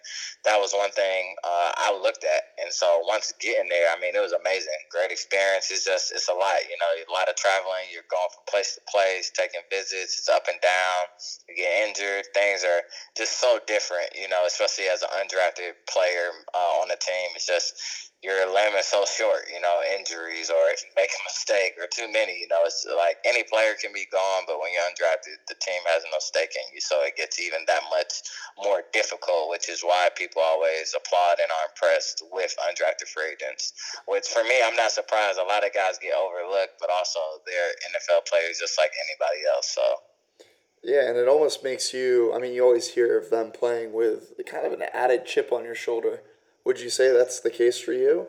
that 0.45 0.57
was 0.62 0.77
one 0.77 0.91
thing 0.91 1.34
uh, 1.41 1.71
I 1.73 1.97
looked 1.97 2.21
at 2.21 2.53
and 2.62 2.69
so 2.69 3.01
once 3.07 3.34
getting 3.41 3.69
there 3.69 3.89
I 3.89 3.97
mean 3.97 4.13
it 4.13 4.21
was 4.21 4.36
amazing 4.36 4.77
great 4.91 5.10
experience 5.10 5.71
it's 5.71 5.86
just 5.86 6.12
it's 6.12 6.29
a 6.29 6.38
lot 6.38 6.62
you 6.69 6.77
know 6.77 6.91
a 7.01 7.10
lot 7.10 7.29
of 7.29 7.36
traveling 7.36 7.89
you're 7.89 8.07
going 8.12 8.29
from 8.29 8.45
place 8.45 8.77
to 8.77 8.81
place 8.86 9.31
taking 9.34 9.65
visits 9.73 10.11
it's 10.17 10.30
up 10.30 10.43
and 10.50 10.60
down 10.62 11.06
you 11.50 11.56
get 11.56 11.88
injured 11.88 12.26
things 12.34 12.63
are 12.63 12.82
just 13.17 13.39
so 13.39 13.60
different 13.67 14.08
you 14.19 14.28
know 14.28 14.43
especially 14.47 14.86
as 14.86 15.02
an 15.02 15.10
undrafted 15.15 15.74
player 15.89 16.30
uh, 16.54 16.82
on 16.82 16.88
the 16.88 16.97
team. 17.00 17.30
It's 17.36 17.47
just 17.47 18.11
your 18.21 18.45
limb 18.45 18.77
is 18.77 18.86
so 18.86 19.01
short, 19.10 19.49
you 19.49 19.57
know, 19.57 19.81
injuries 19.97 20.53
or 20.53 20.69
if 20.69 20.86
you 20.86 20.93
make 20.93 21.10
a 21.10 21.21
mistake 21.25 21.73
or 21.81 21.89
too 21.89 22.05
many, 22.05 22.38
you 22.38 22.47
know, 22.53 22.62
it's 22.69 22.86
like 22.86 23.17
any 23.25 23.41
player 23.41 23.73
can 23.81 23.89
be 23.89 24.05
gone, 24.13 24.45
but 24.45 24.62
when 24.62 24.69
you're 24.69 24.86
undrafted, 24.86 25.41
the 25.49 25.57
team 25.57 25.81
has 25.89 26.05
no 26.05 26.21
stake 26.21 26.53
in 26.53 26.62
you. 26.69 26.77
So 26.77 27.01
it 27.01 27.17
gets 27.17 27.41
even 27.41 27.65
that 27.65 27.81
much 27.89 28.21
more 28.62 28.86
difficult, 28.93 29.49
which 29.49 29.73
is 29.73 29.81
why 29.81 30.13
people 30.13 30.45
always 30.45 30.93
applaud 30.93 31.41
and 31.41 31.49
are 31.49 31.65
impressed 31.73 32.21
with 32.29 32.53
undrafted 32.62 33.10
free 33.10 33.34
agents. 33.34 33.73
Which 34.05 34.29
for 34.29 34.45
me, 34.45 34.62
I'm 34.62 34.77
not 34.77 34.93
surprised. 34.93 35.41
A 35.41 35.49
lot 35.49 35.65
of 35.65 35.73
guys 35.73 35.97
get 35.97 36.13
overlooked, 36.13 36.77
but 36.77 36.93
also 36.93 37.41
they're 37.49 37.73
NFL 37.89 38.29
players 38.29 38.62
just 38.62 38.77
like 38.77 38.93
anybody 39.10 39.49
else. 39.49 39.73
So. 39.73 39.81
Yeah, 40.86 41.10
and 41.10 41.17
it 41.17 41.27
almost 41.27 41.63
makes 41.63 41.93
you. 41.93 42.34
I 42.34 42.38
mean, 42.38 42.53
you 42.53 42.62
always 42.62 42.93
hear 42.93 43.17
of 43.17 43.29
them 43.29 43.49
playing 43.49 43.93
with 43.93 44.34
kind 44.45 44.65
of 44.65 44.73
an 44.73 44.86
added 44.93 45.25
chip 45.25 45.51
on 45.51 45.65
your 45.65 45.75
shoulder 45.75 46.21
would 46.65 46.80
you 46.80 46.89
say 46.89 47.12
that's 47.12 47.39
the 47.39 47.50
case 47.50 47.80
for 47.80 47.93
you? 47.93 48.28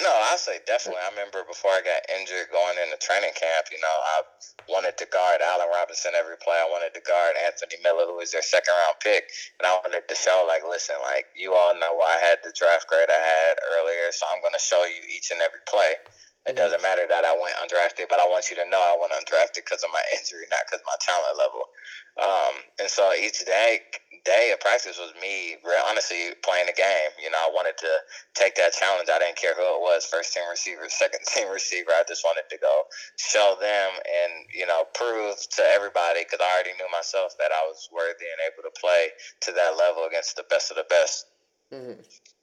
No, 0.00 0.08
I 0.08 0.40
say 0.40 0.64
definitely. 0.64 1.04
I 1.04 1.12
remember 1.12 1.44
before 1.44 1.76
I 1.76 1.84
got 1.84 2.00
injured 2.08 2.48
going 2.48 2.72
into 2.80 2.96
training 3.04 3.36
camp, 3.36 3.68
you 3.68 3.76
know, 3.84 3.96
I 4.16 4.24
wanted 4.64 4.96
to 4.96 5.04
guard 5.12 5.44
Allen 5.44 5.68
Robinson 5.68 6.16
every 6.16 6.40
play. 6.40 6.56
I 6.56 6.72
wanted 6.72 6.96
to 6.96 7.04
guard 7.04 7.36
Anthony 7.36 7.76
Miller, 7.84 8.08
who 8.08 8.16
was 8.16 8.32
their 8.32 8.40
second 8.40 8.72
round 8.72 8.96
pick. 9.04 9.28
And 9.60 9.68
I 9.68 9.76
wanted 9.84 10.08
to 10.08 10.16
show, 10.16 10.48
like, 10.48 10.64
listen, 10.64 10.96
like, 11.04 11.28
you 11.36 11.52
all 11.52 11.76
know 11.76 11.92
why 12.00 12.16
I 12.16 12.20
had 12.32 12.40
the 12.40 12.56
draft 12.56 12.88
grade 12.88 13.12
I 13.12 13.20
had 13.20 13.60
earlier, 13.76 14.08
so 14.08 14.24
I'm 14.32 14.40
going 14.40 14.56
to 14.56 14.64
show 14.64 14.80
you 14.88 15.04
each 15.04 15.36
and 15.36 15.44
every 15.44 15.60
play. 15.68 16.00
It 16.48 16.56
mm-hmm. 16.56 16.64
doesn't 16.64 16.80
matter 16.80 17.04
that 17.04 17.28
I 17.28 17.36
went 17.36 17.60
undrafted, 17.60 18.08
but 18.08 18.24
I 18.24 18.24
want 18.24 18.48
you 18.48 18.56
to 18.56 18.64
know 18.72 18.80
I 18.80 18.96
went 18.96 19.12
undrafted 19.12 19.68
because 19.68 19.84
of 19.84 19.92
my 19.92 20.00
injury, 20.16 20.48
not 20.48 20.64
because 20.64 20.80
of 20.80 20.88
my 20.88 20.96
talent 21.04 21.36
level. 21.36 21.68
Um, 22.16 22.54
and 22.80 22.88
so 22.88 23.12
each 23.12 23.44
day, 23.44 23.84
day 24.24 24.50
of 24.52 24.60
practice 24.60 24.98
was 24.98 25.12
me, 25.20 25.56
honestly, 25.88 26.34
playing 26.42 26.66
the 26.66 26.76
game. 26.76 27.10
You 27.22 27.30
know, 27.30 27.38
I 27.38 27.50
wanted 27.52 27.76
to 27.78 27.92
take 28.34 28.54
that 28.56 28.72
challenge. 28.72 29.08
I 29.08 29.18
didn't 29.18 29.36
care 29.36 29.54
who 29.54 29.62
it 29.62 29.80
was, 29.80 30.06
first 30.06 30.32
team 30.32 30.44
receiver, 30.50 30.84
second 30.88 31.24
team 31.26 31.48
receiver. 31.50 31.90
I 31.90 32.02
just 32.06 32.24
wanted 32.24 32.48
to 32.50 32.58
go 32.58 32.84
show 33.16 33.56
them 33.60 33.90
and, 34.04 34.32
you 34.54 34.66
know, 34.66 34.84
prove 34.94 35.36
to 35.36 35.62
everybody 35.74 36.24
because 36.24 36.40
I 36.40 36.48
already 36.54 36.76
knew 36.76 36.90
myself 36.92 37.36
that 37.38 37.52
I 37.52 37.66
was 37.66 37.88
worthy 37.92 38.28
and 38.28 38.40
able 38.46 38.68
to 38.68 38.74
play 38.80 39.14
to 39.48 39.52
that 39.52 39.76
level 39.76 40.04
against 40.06 40.36
the 40.36 40.44
best 40.48 40.70
of 40.70 40.76
the 40.76 40.88
best. 40.88 41.26
Mm-hmm. 41.72 42.00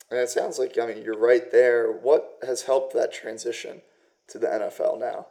And 0.09 0.19
it 0.19 0.29
sounds 0.29 0.57
like, 0.57 0.77
I 0.79 0.87
mean, 0.87 1.03
you're 1.03 1.19
right 1.19 1.51
there. 1.51 1.91
What 1.91 2.39
has 2.45 2.63
helped 2.63 2.93
that 2.93 3.11
transition 3.11 3.81
to 4.29 4.39
the 4.39 4.47
NFL 4.47 4.99
now? 4.99 5.27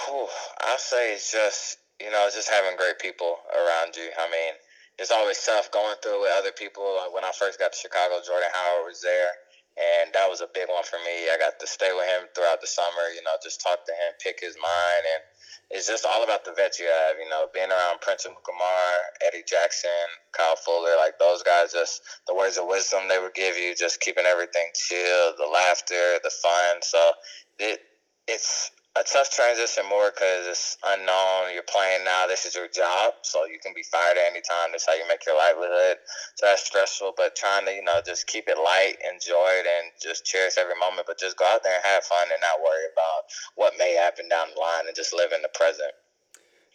I'll 0.00 0.78
say 0.78 1.14
it's 1.14 1.30
just, 1.32 1.78
you 2.00 2.10
know, 2.10 2.28
just 2.32 2.48
having 2.48 2.76
great 2.76 2.98
people 2.98 3.36
around 3.52 3.96
you. 3.96 4.08
I 4.18 4.30
mean, 4.30 4.54
it's 5.00 5.10
always 5.10 5.40
tough 5.40 5.72
going 5.72 5.96
through 6.04 6.20
with 6.20 6.36
other 6.36 6.52
people. 6.52 6.84
Like 7.00 7.16
when 7.16 7.24
I 7.24 7.32
first 7.32 7.58
got 7.58 7.72
to 7.72 7.78
Chicago, 7.78 8.20
Jordan 8.20 8.52
Howard 8.52 8.84
was 8.84 9.00
there, 9.00 9.32
and 9.80 10.12
that 10.12 10.28
was 10.28 10.44
a 10.44 10.52
big 10.52 10.68
one 10.68 10.84
for 10.84 11.00
me. 11.00 11.32
I 11.32 11.40
got 11.40 11.56
to 11.56 11.66
stay 11.66 11.88
with 11.96 12.04
him 12.04 12.28
throughout 12.36 12.60
the 12.60 12.68
summer. 12.68 13.08
You 13.16 13.24
know, 13.24 13.32
just 13.40 13.64
talk 13.64 13.80
to 13.88 13.96
him, 13.96 14.12
pick 14.20 14.44
his 14.44 14.60
mind, 14.60 15.02
and 15.08 15.22
it's 15.72 15.88
just 15.88 16.04
all 16.04 16.20
about 16.20 16.44
the 16.44 16.52
vets 16.52 16.76
you 16.76 16.84
have. 16.84 17.16
You 17.16 17.32
know, 17.32 17.48
being 17.48 17.72
around 17.72 18.04
Prince 18.04 18.28
Amukamara, 18.28 19.24
Eddie 19.24 19.48
Jackson, 19.48 20.04
Kyle 20.36 20.60
Fuller, 20.60 21.00
like 21.00 21.16
those 21.16 21.40
guys. 21.40 21.72
Just 21.72 22.04
the 22.28 22.36
words 22.36 22.60
of 22.60 22.68
wisdom 22.68 23.08
they 23.08 23.18
would 23.18 23.32
give 23.32 23.56
you, 23.56 23.72
just 23.72 24.04
keeping 24.04 24.28
everything 24.28 24.68
chill, 24.76 25.32
the 25.40 25.48
laughter, 25.48 26.20
the 26.20 26.32
fun. 26.44 26.84
So 26.84 27.00
it 27.56 27.80
it's 28.28 28.68
a 29.00 29.04
tough 29.04 29.32
transition 29.32 29.88
more 29.88 30.12
because 30.12 30.44
it's 30.44 30.76
unknown. 30.84 31.56
You're 31.56 31.64
playing 31.64 32.04
now. 32.04 32.26
This 32.28 32.44
is 32.44 32.54
your 32.54 32.68
job, 32.68 33.14
so 33.22 33.46
you 33.46 33.56
can 33.56 33.72
be 33.74 33.82
fired 33.82 34.20
at 34.20 34.28
any 34.28 34.44
time. 34.44 34.76
That's 34.76 34.84
how 34.84 34.92
you 34.92 35.08
make 35.08 35.24
your 35.24 35.36
livelihood. 35.36 35.96
So 36.36 36.46
that's 36.46 36.66
stressful, 36.66 37.14
but 37.16 37.34
trying 37.34 37.64
to 37.64 37.72
you 37.72 37.82
know 37.82 38.04
just 38.04 38.26
keep 38.26 38.44
it 38.46 38.60
light, 38.60 39.00
enjoy 39.00 39.64
it, 39.64 39.66
and 39.66 39.92
just 39.96 40.28
cherish 40.28 40.60
every 40.60 40.76
moment. 40.76 41.08
But 41.08 41.18
just 41.18 41.38
go 41.40 41.48
out 41.48 41.64
there 41.64 41.74
and 41.74 41.84
have 41.84 42.04
fun 42.04 42.28
and 42.28 42.40
not 42.44 42.60
worry 42.60 42.84
about 42.92 43.24
what 43.56 43.72
may 43.78 43.96
happen 43.96 44.28
down 44.28 44.52
the 44.54 44.60
line, 44.60 44.84
and 44.86 44.94
just 44.94 45.16
live 45.16 45.32
in 45.32 45.40
the 45.40 45.52
present. 45.54 45.96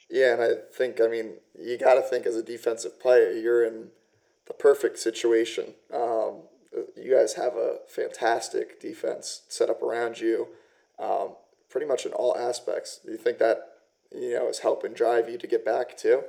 Yeah, 0.10 0.34
and 0.34 0.42
I 0.42 0.50
think 0.74 1.00
I 1.00 1.08
mean 1.08 1.38
you 1.54 1.78
got 1.78 1.96
to 1.96 2.02
think 2.02 2.26
as 2.26 2.36
a 2.36 2.44
defensive 2.44 3.00
player, 3.00 3.32
you're 3.32 3.64
in 3.64 3.94
the 4.48 4.54
perfect 4.54 4.98
situation. 4.98 5.78
Um, 5.94 6.50
you 6.98 7.16
guys 7.16 7.34
have 7.34 7.54
a 7.54 7.78
fantastic 7.88 8.82
defense 8.82 9.44
set 9.48 9.70
up 9.70 9.82
around 9.82 10.20
you. 10.20 10.50
Um, 11.00 11.36
pretty 11.76 11.92
much 11.92 12.08
in 12.08 12.16
all 12.16 12.32
aspects. 12.40 13.04
Do 13.04 13.12
you 13.12 13.20
think 13.20 13.36
that 13.44 13.84
you 14.16 14.32
know 14.40 14.48
is 14.48 14.64
helping 14.64 14.96
drive 14.96 15.28
you 15.28 15.36
to 15.36 15.44
get 15.44 15.68
back 15.68 16.00
too? 16.00 16.24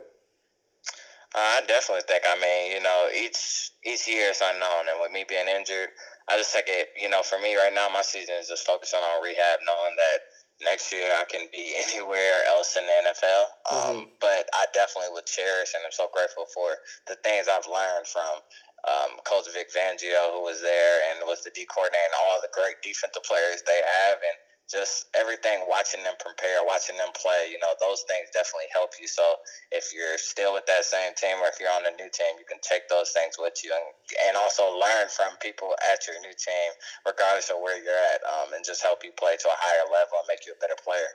I 1.39 1.63
definitely 1.71 2.03
think. 2.03 2.27
I 2.27 2.35
mean, 2.43 2.75
you 2.75 2.83
know, 2.83 3.07
each 3.15 3.71
each 3.87 4.11
year 4.11 4.35
is 4.35 4.43
unknown, 4.43 4.91
and 4.91 4.99
with 4.99 5.15
me 5.15 5.23
being 5.23 5.47
injured, 5.47 5.95
I 6.27 6.35
just 6.35 6.51
take 6.51 6.67
it. 6.67 6.91
You 6.99 7.07
know, 7.07 7.23
for 7.23 7.39
me 7.39 7.55
right 7.55 7.71
now, 7.71 7.87
my 7.95 8.03
season 8.03 8.35
is 8.43 8.51
just 8.51 8.67
focusing 8.67 8.99
on 8.99 9.23
rehab, 9.23 9.63
knowing 9.63 9.95
that 9.95 10.19
next 10.67 10.91
year 10.91 11.15
I 11.15 11.23
can 11.31 11.47
be 11.55 11.79
anywhere 11.87 12.43
else 12.51 12.75
in 12.75 12.83
the 12.83 12.97
NFL. 13.07 13.43
Um, 13.71 13.79
mm-hmm. 13.79 14.19
but 14.19 14.51
I 14.51 14.67
definitely 14.75 15.15
would 15.15 15.31
cherish, 15.31 15.79
and 15.79 15.87
I'm 15.87 15.95
so 15.95 16.11
grateful 16.11 16.51
for 16.51 16.75
the 17.07 17.15
things 17.23 17.47
I've 17.47 17.71
learned 17.71 18.11
from 18.11 18.43
um, 18.83 19.23
Coach 19.23 19.47
Vic 19.55 19.71
Fangio, 19.71 20.35
who 20.35 20.43
was 20.43 20.59
there 20.59 21.07
and 21.15 21.23
was 21.23 21.47
the 21.47 21.55
D 21.55 21.71
coordinator, 21.71 22.03
and 22.03 22.19
all 22.19 22.43
the 22.43 22.51
great 22.51 22.83
defensive 22.83 23.23
players 23.23 23.63
they 23.63 23.79
have, 23.79 24.19
and 24.19 24.39
just 24.67 25.07
everything 25.15 25.63
watching 25.71 26.03
them 26.03 26.15
prepare 26.19 26.59
watching 26.67 26.99
them 26.99 27.11
play 27.15 27.47
you 27.51 27.59
know 27.63 27.71
those 27.79 28.03
things 28.11 28.27
definitely 28.35 28.67
help 28.75 28.91
you. 28.99 29.07
So 29.07 29.23
if 29.71 29.95
you're 29.95 30.19
still 30.19 30.55
with 30.55 30.67
that 30.67 30.85
same 30.85 31.15
team 31.15 31.39
or 31.39 31.47
if 31.47 31.63
you're 31.63 31.71
on 31.71 31.87
a 31.87 31.95
new 31.95 32.11
team 32.11 32.35
you 32.39 32.47
can 32.47 32.59
take 32.63 32.91
those 32.91 33.15
things 33.15 33.39
with 33.39 33.55
you 33.63 33.71
and, 33.71 33.87
and 34.27 34.35
also 34.37 34.67
learn 34.75 35.07
from 35.07 35.39
people 35.39 35.71
at 35.87 36.03
your 36.07 36.19
new 36.21 36.35
team 36.35 36.71
regardless 37.07 37.51
of 37.51 37.63
where 37.63 37.79
you're 37.79 38.03
at 38.15 38.21
um, 38.27 38.51
and 38.55 38.67
just 38.67 38.83
help 38.83 39.07
you 39.07 39.15
play 39.15 39.39
to 39.39 39.47
a 39.47 39.59
higher 39.59 39.87
level 39.87 40.19
and 40.19 40.27
make 40.27 40.47
you 40.47 40.53
a 40.53 40.61
better 40.61 40.79
player. 40.83 41.15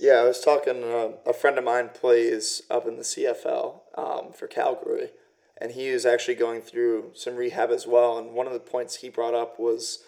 Yeah 0.00 0.24
i 0.24 0.24
was 0.24 0.40
talking 0.40 0.80
uh, 0.80 1.20
a 1.28 1.36
friend 1.36 1.60
of 1.60 1.64
mine 1.64 1.92
plays 1.92 2.62
up 2.70 2.88
in 2.88 2.96
the 2.96 3.04
cfl 3.04 3.84
um, 4.00 4.32
for 4.32 4.48
calgary 4.48 5.12
and 5.60 5.72
he 5.72 5.92
was 5.92 6.06
actually 6.06 6.36
going 6.36 6.62
through 6.62 7.12
some 7.14 7.36
rehab 7.36 7.70
as 7.70 7.86
well 7.86 8.16
and 8.16 8.32
one 8.32 8.46
of 8.46 8.54
the 8.54 8.60
points 8.60 8.96
he 8.96 9.10
brought 9.10 9.34
up 9.34 9.60
was 9.60 10.02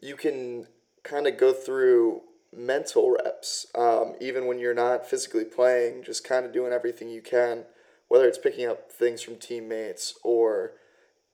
you 0.00 0.16
can 0.16 0.66
kind 1.02 1.26
of 1.26 1.36
go 1.36 1.52
through 1.52 2.22
mental 2.54 3.10
reps, 3.10 3.66
um, 3.74 4.14
even 4.20 4.46
when 4.46 4.58
you're 4.58 4.74
not 4.74 5.06
physically 5.06 5.44
playing, 5.44 6.02
just 6.02 6.24
kind 6.24 6.44
of 6.44 6.52
doing 6.52 6.72
everything 6.72 7.08
you 7.08 7.22
can 7.22 7.64
whether 8.10 8.26
it's 8.26 8.38
picking 8.38 8.66
up 8.66 8.90
things 8.90 9.22
from 9.22 9.36
teammates 9.36 10.18
or, 10.24 10.72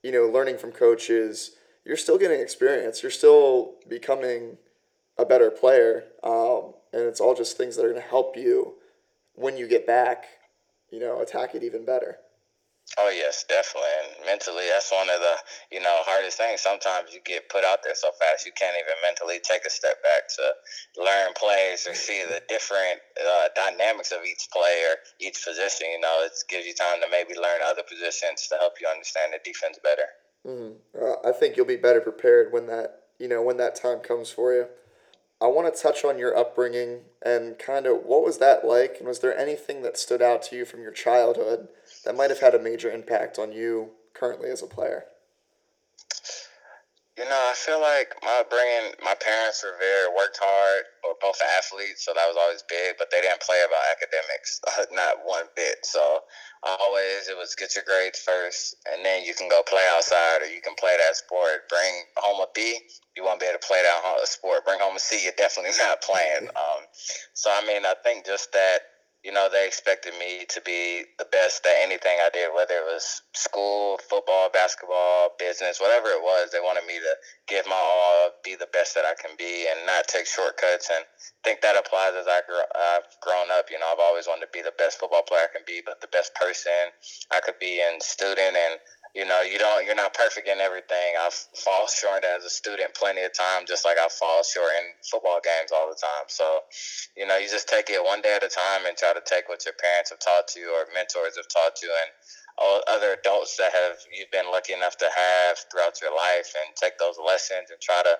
you 0.03 0.11
know, 0.11 0.27
learning 0.27 0.59
from 0.59 0.71
coaches, 0.71 1.55
you're 1.83 1.97
still 1.97 2.19
getting 2.19 2.39
experience. 2.39 3.01
You're 3.01 3.11
still 3.11 3.73
becoming 3.89 4.57
a 5.17 5.25
better 5.25 5.49
player. 5.49 6.03
Um, 6.23 6.75
and 6.93 7.01
it's 7.01 7.19
all 7.19 7.33
just 7.33 7.57
things 7.57 7.75
that 7.75 7.83
are 7.83 7.89
going 7.89 7.99
to 7.99 8.07
help 8.07 8.37
you 8.37 8.75
when 9.33 9.57
you 9.57 9.67
get 9.67 9.87
back, 9.87 10.25
you 10.91 10.99
know, 10.99 11.19
attack 11.19 11.55
it 11.55 11.63
even 11.63 11.83
better. 11.83 12.19
Oh 12.95 13.11
yes, 13.11 13.43
definitely. 13.49 13.91
And 13.99 14.25
mentally, 14.25 14.63
that's 14.71 14.91
one 14.91 15.09
of 15.11 15.19
the 15.19 15.35
you 15.75 15.81
know 15.83 16.01
hardest 16.07 16.37
things. 16.37 16.61
Sometimes 16.61 17.11
you 17.11 17.19
get 17.25 17.49
put 17.49 17.65
out 17.67 17.83
there 17.83 17.95
so 17.95 18.09
fast 18.15 18.45
you 18.45 18.55
can't 18.55 18.75
even 18.79 18.95
mentally 19.03 19.43
take 19.43 19.65
a 19.67 19.69
step 19.69 20.01
back 20.01 20.31
to 20.39 20.45
learn 20.95 21.35
plays 21.35 21.85
or 21.85 21.93
see 21.93 22.23
the 22.23 22.41
different 22.47 23.03
uh, 23.19 23.51
dynamics 23.55 24.11
of 24.11 24.23
each 24.23 24.47
player, 24.55 25.03
each 25.19 25.43
position. 25.43 25.91
You 25.91 25.99
know, 25.99 26.23
it 26.23 26.31
gives 26.47 26.65
you 26.65 26.73
time 26.73 27.03
to 27.03 27.07
maybe 27.11 27.35
learn 27.35 27.59
other 27.67 27.83
positions 27.83 28.47
to 28.49 28.55
help 28.55 28.79
you 28.79 28.87
understand 28.87 29.35
the 29.35 29.43
defense 29.43 29.77
better. 29.83 30.07
Mm-hmm. 30.47 30.79
Uh, 30.95 31.27
I 31.27 31.33
think 31.35 31.57
you'll 31.57 31.67
be 31.67 31.75
better 31.75 31.99
prepared 31.99 32.53
when 32.53 32.67
that 32.67 33.03
you 33.19 33.27
know 33.27 33.41
when 33.43 33.57
that 33.57 33.75
time 33.75 33.99
comes 33.99 34.31
for 34.31 34.53
you. 34.53 34.67
I 35.39 35.47
want 35.47 35.73
to 35.73 35.81
touch 35.81 36.03
on 36.03 36.17
your 36.17 36.35
upbringing 36.35 37.01
and 37.21 37.59
kind 37.59 37.85
of 37.85 38.05
what 38.05 38.23
was 38.23 38.39
that 38.39 38.65
like, 38.65 38.95
and 38.97 39.07
was 39.07 39.19
there 39.19 39.37
anything 39.37 39.83
that 39.83 39.97
stood 39.97 40.21
out 40.21 40.41
to 40.43 40.55
you 40.55 40.65
from 40.65 40.81
your 40.81 40.91
childhood? 40.91 41.67
That 42.07 42.15
might 42.15 42.31
have 42.31 42.39
had 42.39 42.55
a 42.55 42.59
major 42.59 42.89
impact 42.89 43.37
on 43.37 43.51
you 43.51 43.91
currently 44.15 44.47
as 44.49 44.63
a 44.63 44.65
player? 44.65 45.03
You 47.19 47.25
know, 47.25 47.43
I 47.51 47.51
feel 47.51 47.81
like 47.81 48.15
my 48.23 48.39
upbringing, 48.39 48.95
my 49.03 49.11
parents 49.19 49.59
were 49.59 49.75
very 49.75 50.07
worked 50.15 50.39
hard, 50.39 50.85
or 51.03 51.19
both 51.19 51.35
athletes, 51.59 52.05
so 52.05 52.13
that 52.15 52.23
was 52.31 52.37
always 52.39 52.63
big. 52.63 52.95
But 52.95 53.11
they 53.11 53.19
didn't 53.19 53.41
play 53.43 53.59
about 53.59 53.83
academics, 53.91 54.63
not 54.95 55.27
one 55.27 55.51
bit. 55.57 55.83
So 55.83 56.23
always 56.63 57.27
it 57.27 57.35
was 57.35 57.59
get 57.59 57.75
your 57.75 57.83
grades 57.83 58.23
first, 58.23 58.79
and 58.87 59.03
then 59.03 59.25
you 59.25 59.33
can 59.35 59.49
go 59.49 59.59
play 59.67 59.83
outside, 59.91 60.45
or 60.45 60.47
you 60.47 60.61
can 60.61 60.79
play 60.79 60.95
that 60.95 61.17
sport. 61.17 61.67
Bring 61.67 62.07
home 62.15 62.39
a 62.39 62.47
B, 62.55 62.87
you 63.17 63.25
won't 63.25 63.41
be 63.41 63.51
able 63.51 63.59
to 63.59 63.67
play 63.67 63.83
that 63.83 64.27
sport. 64.31 64.63
Bring 64.63 64.79
home 64.79 64.95
a 64.95 64.99
C, 65.03 65.19
you're 65.27 65.35
definitely 65.35 65.75
not 65.83 65.99
playing. 65.99 66.47
Um, 66.55 66.87
so 67.33 67.51
I 67.51 67.65
mean, 67.67 67.83
I 67.85 67.95
think 68.03 68.25
just 68.25 68.51
that 68.53 68.79
you 69.27 69.33
know, 69.35 69.51
they 69.51 69.67
expected 69.67 70.15
me 70.15 70.47
to 70.47 70.63
be 70.63 71.03
the 71.19 71.27
best 71.27 71.67
at 71.67 71.83
anything 71.83 72.15
I 72.23 72.31
did, 72.31 72.47
whether 72.55 72.79
it 72.79 72.87
was 72.87 73.27
school, 73.35 73.99
football, 74.07 74.47
basketball, 74.47 75.35
business, 75.37 75.83
whatever 75.83 76.07
it 76.15 76.23
was. 76.23 76.55
They 76.55 76.63
wanted 76.63 76.87
me 76.87 76.95
to 76.95 77.13
give 77.51 77.67
my 77.67 77.75
all, 77.75 78.31
be 78.39 78.55
the 78.55 78.71
best 78.71 78.95
that 78.95 79.03
I 79.03 79.19
can 79.19 79.35
be, 79.35 79.67
and 79.67 79.83
not 79.83 80.07
take 80.07 80.31
shortcuts. 80.31 80.87
And 80.87 81.03
I 81.03 81.41
think 81.43 81.59
that 81.59 81.75
applies 81.75 82.15
as 82.15 82.23
I 82.23 82.39
grew, 82.47 82.55
I've 82.71 83.03
grown 83.19 83.51
up. 83.51 83.67
You 83.67 83.83
know, 83.83 83.91
I've 83.91 83.99
always 83.99 84.31
wanted 84.31 84.47
to 84.47 84.55
be 84.55 84.63
the 84.63 84.71
best 84.79 84.95
football 84.95 85.27
player 85.27 85.43
I 85.43 85.51
can 85.51 85.67
be, 85.67 85.83
but 85.83 85.99
the 85.99 86.07
best 86.07 86.31
person 86.39 86.95
I 87.27 87.43
could 87.43 87.59
be 87.59 87.83
and 87.83 87.99
student 87.99 88.55
and 88.55 88.79
you 89.17 89.25
know, 89.25 89.41
you 89.41 89.57
don't, 89.57 89.81
you're 89.81 89.97
not 89.97 90.13
perfect 90.13 90.45
in 90.45 90.61
everything. 90.61 91.17
I 91.17 91.33
fall 91.57 91.89
short 91.89 92.21
as 92.21 92.45
a 92.45 92.53
student 92.53 92.93
plenty 92.93 93.25
of 93.25 93.33
times, 93.33 93.65
just 93.65 93.81
like 93.81 93.97
I 93.97 94.05
fall 94.13 94.45
short 94.45 94.69
in 94.77 94.93
football 95.09 95.41
games 95.41 95.73
all 95.73 95.89
the 95.89 95.97
time. 95.97 96.29
So, 96.29 96.45
you 97.17 97.25
know, 97.25 97.33
you 97.41 97.49
just 97.49 97.65
take 97.65 97.89
it 97.89 97.97
one 97.97 98.21
day 98.21 98.37
at 98.37 98.45
a 98.45 98.53
time 98.53 98.85
and 98.85 98.93
try 98.93 99.17
to 99.17 99.25
take 99.25 99.49
what 99.49 99.65
your 99.65 99.73
parents 99.73 100.13
have 100.13 100.21
taught 100.21 100.53
you 100.53 100.69
or 100.69 100.85
mentors 100.93 101.33
have 101.33 101.49
taught 101.49 101.81
you 101.81 101.89
and 101.89 102.13
all 102.61 102.85
other 102.85 103.17
adults 103.17 103.57
that 103.57 103.73
have 103.73 103.97
you've 104.13 104.29
been 104.29 104.53
lucky 104.53 104.73
enough 104.73 104.97
to 105.01 105.09
have 105.09 105.57
throughout 105.73 105.97
your 105.97 106.13
life 106.13 106.53
and 106.53 106.77
take 106.77 106.97
those 107.01 107.17
lessons 107.17 107.73
and 107.73 107.81
try 107.81 108.01
to 108.05 108.13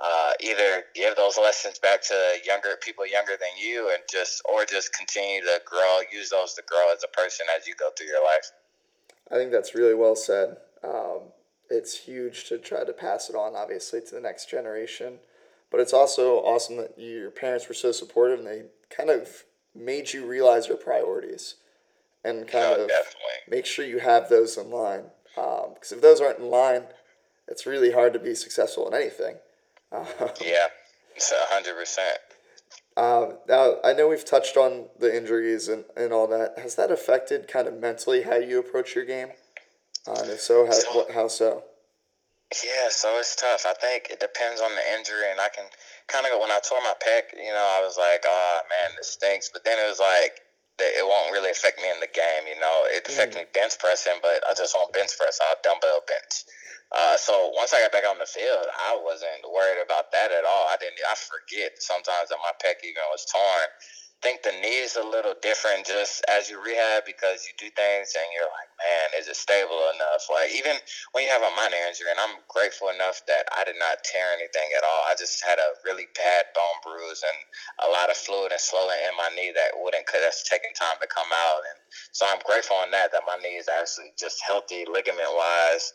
uh, 0.00 0.32
either 0.40 0.84
give 0.94 1.16
those 1.16 1.36
lessons 1.36 1.78
back 1.80 2.00
to 2.00 2.16
younger 2.44 2.76
people 2.80 3.08
younger 3.08 3.36
than 3.40 3.52
you 3.56 3.88
and 3.88 4.04
just 4.08 4.40
or 4.48 4.64
just 4.64 4.92
continue 4.92 5.40
to 5.40 5.60
grow 5.64 6.00
use 6.12 6.28
those 6.28 6.52
to 6.52 6.62
grow 6.68 6.92
as 6.92 7.00
a 7.04 7.12
person 7.16 7.46
as 7.56 7.66
you 7.66 7.72
go 7.80 7.88
through 7.96 8.08
your 8.08 8.24
life 8.24 8.52
I 9.30 9.36
think 9.36 9.52
that's 9.52 9.74
really 9.74 9.94
well 9.94 10.16
said. 10.16 10.56
Um, 10.82 11.20
it's 11.68 11.96
huge 11.96 12.48
to 12.48 12.58
try 12.58 12.84
to 12.84 12.92
pass 12.92 13.30
it 13.30 13.36
on, 13.36 13.54
obviously, 13.54 14.00
to 14.00 14.14
the 14.14 14.20
next 14.20 14.50
generation. 14.50 15.18
But 15.70 15.80
it's 15.80 15.92
also 15.92 16.38
awesome 16.38 16.76
that 16.78 16.98
your 16.98 17.30
parents 17.30 17.68
were 17.68 17.74
so 17.74 17.92
supportive 17.92 18.40
and 18.40 18.48
they 18.48 18.64
kind 18.94 19.08
of 19.08 19.44
made 19.74 20.12
you 20.12 20.26
realize 20.26 20.66
your 20.66 20.76
priorities 20.76 21.54
and 22.24 22.48
kind 22.48 22.76
no, 22.76 22.82
of 22.82 22.88
definitely. 22.88 23.38
make 23.48 23.66
sure 23.66 23.84
you 23.84 24.00
have 24.00 24.28
those 24.28 24.56
in 24.56 24.70
line. 24.70 25.04
Because 25.34 25.92
um, 25.92 25.98
if 25.98 26.00
those 26.00 26.20
aren't 26.20 26.40
in 26.40 26.50
line, 26.50 26.84
it's 27.46 27.66
really 27.66 27.92
hard 27.92 28.12
to 28.12 28.18
be 28.18 28.34
successful 28.34 28.88
in 28.88 28.94
anything. 28.94 29.36
Um, 29.92 30.06
yeah, 30.40 30.68
it's 31.16 31.32
hundred 31.48 31.74
percent. 31.74 32.20
Uh, 32.96 33.34
now, 33.48 33.76
I 33.84 33.92
know 33.92 34.08
we've 34.08 34.24
touched 34.24 34.56
on 34.56 34.86
the 34.98 35.14
injuries 35.14 35.68
and, 35.68 35.84
and 35.96 36.12
all 36.12 36.26
that. 36.28 36.58
Has 36.58 36.74
that 36.74 36.90
affected 36.90 37.48
kind 37.48 37.68
of 37.68 37.74
mentally 37.74 38.22
how 38.22 38.36
you 38.36 38.58
approach 38.58 38.94
your 38.94 39.04
game? 39.04 39.28
Uh, 40.06 40.20
and 40.22 40.30
if 40.30 40.40
so, 40.40 40.66
how, 40.66 40.72
so, 40.72 41.06
how 41.12 41.28
so? 41.28 41.64
Yeah, 42.64 42.88
so 42.90 43.16
it's 43.18 43.36
tough. 43.36 43.64
I 43.66 43.74
think 43.74 44.08
it 44.10 44.18
depends 44.18 44.60
on 44.60 44.74
the 44.74 44.98
injury, 44.98 45.30
and 45.30 45.40
I 45.40 45.48
can 45.54 45.66
kind 46.08 46.26
of 46.26 46.32
go 46.32 46.40
when 46.40 46.50
I 46.50 46.58
tore 46.58 46.80
my 46.82 46.94
pec. 46.98 47.36
You 47.36 47.52
know, 47.52 47.78
I 47.78 47.80
was 47.80 47.96
like, 47.96 48.24
"Oh 48.26 48.60
man, 48.68 48.96
this 48.98 49.12
stinks," 49.12 49.50
but 49.52 49.62
then 49.64 49.78
it 49.78 49.88
was 49.88 50.00
like 50.00 50.40
it 50.80 51.04
won't 51.04 51.32
really 51.32 51.50
affect 51.50 51.78
me 51.78 51.88
in 51.92 52.00
the 52.00 52.10
game. 52.10 52.48
You 52.48 52.58
know, 52.60 52.76
it 52.88 53.04
affects 53.04 53.36
mm. 53.36 53.44
me 53.44 53.52
bench 53.52 53.76
pressing, 53.78 54.18
but 54.24 54.40
I 54.48 54.54
just 54.56 54.72
won't 54.72 54.92
bench 54.92 55.12
press. 55.18 55.38
I'll 55.44 55.60
dumbbell 55.60 56.00
bench. 56.08 56.48
Uh, 56.90 57.14
so 57.16 57.54
once 57.54 57.70
I 57.70 57.78
got 57.78 57.94
back 57.94 58.02
on 58.08 58.18
the 58.18 58.26
field, 58.26 58.66
I 58.66 58.98
wasn't 58.98 59.46
worried 59.46 59.78
about 59.78 60.10
that 60.10 60.34
at 60.34 60.42
all. 60.42 60.66
I 60.66 60.76
didn't. 60.80 60.98
I 61.06 61.14
forget 61.14 61.78
sometimes 61.78 62.34
that 62.34 62.42
my 62.42 62.50
pec 62.58 62.82
even 62.82 63.06
was 63.14 63.22
torn. 63.30 63.68
Think 64.20 64.42
the 64.44 64.52
knee 64.60 64.84
is 64.84 64.98
a 64.98 65.06
little 65.06 65.38
different 65.40 65.86
just 65.88 66.26
as 66.28 66.50
you 66.50 66.60
rehab 66.60 67.08
because 67.08 67.48
you 67.48 67.56
do 67.56 67.72
things 67.72 68.12
and 68.18 68.28
you're 68.36 68.52
like, 68.52 68.70
man, 68.82 69.08
is 69.16 69.32
it 69.32 69.38
stable 69.38 69.80
enough? 69.96 70.28
Like 70.28 70.52
even 70.52 70.76
when 71.16 71.24
you 71.24 71.32
have 71.32 71.46
a 71.46 71.54
minor 71.56 71.80
injury, 71.88 72.12
and 72.12 72.20
I'm 72.20 72.42
grateful 72.50 72.90
enough 72.90 73.22
that 73.30 73.46
I 73.54 73.62
did 73.62 73.78
not 73.78 74.02
tear 74.02 74.34
anything 74.34 74.74
at 74.74 74.82
all. 74.82 75.06
I 75.06 75.14
just 75.14 75.38
had 75.46 75.62
a 75.62 75.78
really 75.86 76.10
bad 76.18 76.50
bone 76.52 76.80
bruise 76.82 77.22
and 77.22 77.38
a 77.86 77.94
lot 77.94 78.10
of 78.10 78.18
fluid 78.18 78.50
and 78.50 78.60
swelling 78.60 78.98
in 79.06 79.14
my 79.14 79.30
knee 79.38 79.54
that 79.54 79.78
wouldn't 79.78 80.04
cause 80.10 80.20
that's 80.26 80.42
taking 80.50 80.74
time 80.74 80.98
to 80.98 81.06
come 81.06 81.30
out. 81.30 81.62
And 81.70 81.78
so 82.10 82.26
I'm 82.26 82.42
grateful 82.42 82.76
on 82.82 82.90
that 82.90 83.14
that 83.14 83.22
my 83.22 83.38
knee 83.38 83.62
is 83.62 83.70
actually 83.70 84.10
just 84.18 84.42
healthy 84.42 84.82
ligament 84.90 85.30
wise 85.30 85.94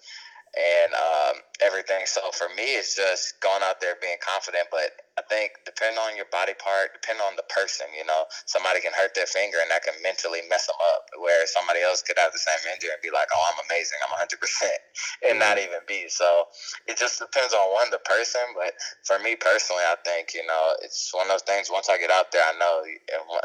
and 0.56 0.92
um, 0.96 1.36
everything. 1.60 2.08
So 2.08 2.24
for 2.32 2.48
me, 2.56 2.80
it's 2.80 2.96
just 2.96 3.40
going 3.44 3.60
out 3.64 3.84
there 3.84 4.00
being 4.00 4.16
confident. 4.24 4.72
But 4.72 4.96
I 5.20 5.24
think 5.28 5.52
depending 5.68 6.00
on 6.00 6.16
your 6.16 6.28
body 6.32 6.56
part, 6.56 6.96
depending 6.96 7.24
on 7.28 7.36
the 7.36 7.48
person, 7.52 7.88
you 7.92 8.08
know, 8.08 8.28
somebody 8.48 8.80
can 8.80 8.96
hurt 8.96 9.16
their 9.16 9.28
finger 9.28 9.60
and 9.60 9.68
that 9.72 9.84
can 9.84 9.96
mentally 10.00 10.44
mess 10.48 10.68
them 10.68 10.80
up. 10.96 11.12
Where 11.20 11.44
somebody 11.48 11.84
else 11.84 12.04
could 12.04 12.20
have 12.20 12.32
the 12.32 12.40
same 12.40 12.60
injury 12.72 12.92
and 12.96 13.04
be 13.04 13.12
like, 13.12 13.28
"Oh, 13.36 13.44
I'm 13.52 13.60
amazing, 13.68 14.00
I'm 14.04 14.16
100 14.16 14.40
percent," 14.40 14.80
and 15.28 15.40
not 15.40 15.60
mm-hmm. 15.60 15.76
even 15.76 15.82
be. 15.88 16.08
So 16.08 16.52
it 16.88 16.96
just 16.96 17.20
depends 17.20 17.52
on 17.52 17.64
one 17.76 17.92
the 17.92 18.04
person. 18.04 18.44
But 18.56 18.76
for 19.04 19.20
me 19.20 19.36
personally, 19.36 19.84
I 19.84 20.00
think 20.08 20.36
you 20.36 20.44
know 20.48 20.76
it's 20.84 21.12
one 21.12 21.28
of 21.28 21.36
those 21.36 21.48
things. 21.48 21.68
Once 21.68 21.92
I 21.92 22.00
get 22.00 22.12
out 22.12 22.32
there, 22.32 22.44
I 22.44 22.56
know 22.56 22.84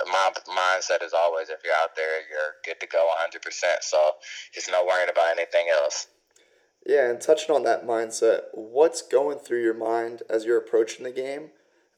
my 0.06 0.30
mindset 0.46 1.02
is 1.02 1.14
always 1.14 1.50
if 1.50 1.62
you're 1.66 1.78
out 1.82 1.98
there, 1.98 2.22
you're 2.30 2.58
good 2.62 2.78
to 2.82 2.86
go 2.86 3.02
100 3.18 3.42
percent. 3.42 3.82
So 3.82 3.98
just 4.54 4.70
no 4.70 4.86
worrying 4.86 5.10
about 5.10 5.34
anything 5.34 5.66
else. 5.70 6.06
Yeah, 6.86 7.10
and 7.10 7.20
touching 7.20 7.54
on 7.54 7.62
that 7.64 7.86
mindset, 7.86 8.44
what's 8.52 9.02
going 9.02 9.38
through 9.38 9.62
your 9.62 9.74
mind 9.74 10.22
as 10.30 10.44
you're 10.44 10.58
approaching 10.58 11.04
the 11.04 11.12
game? 11.12 11.50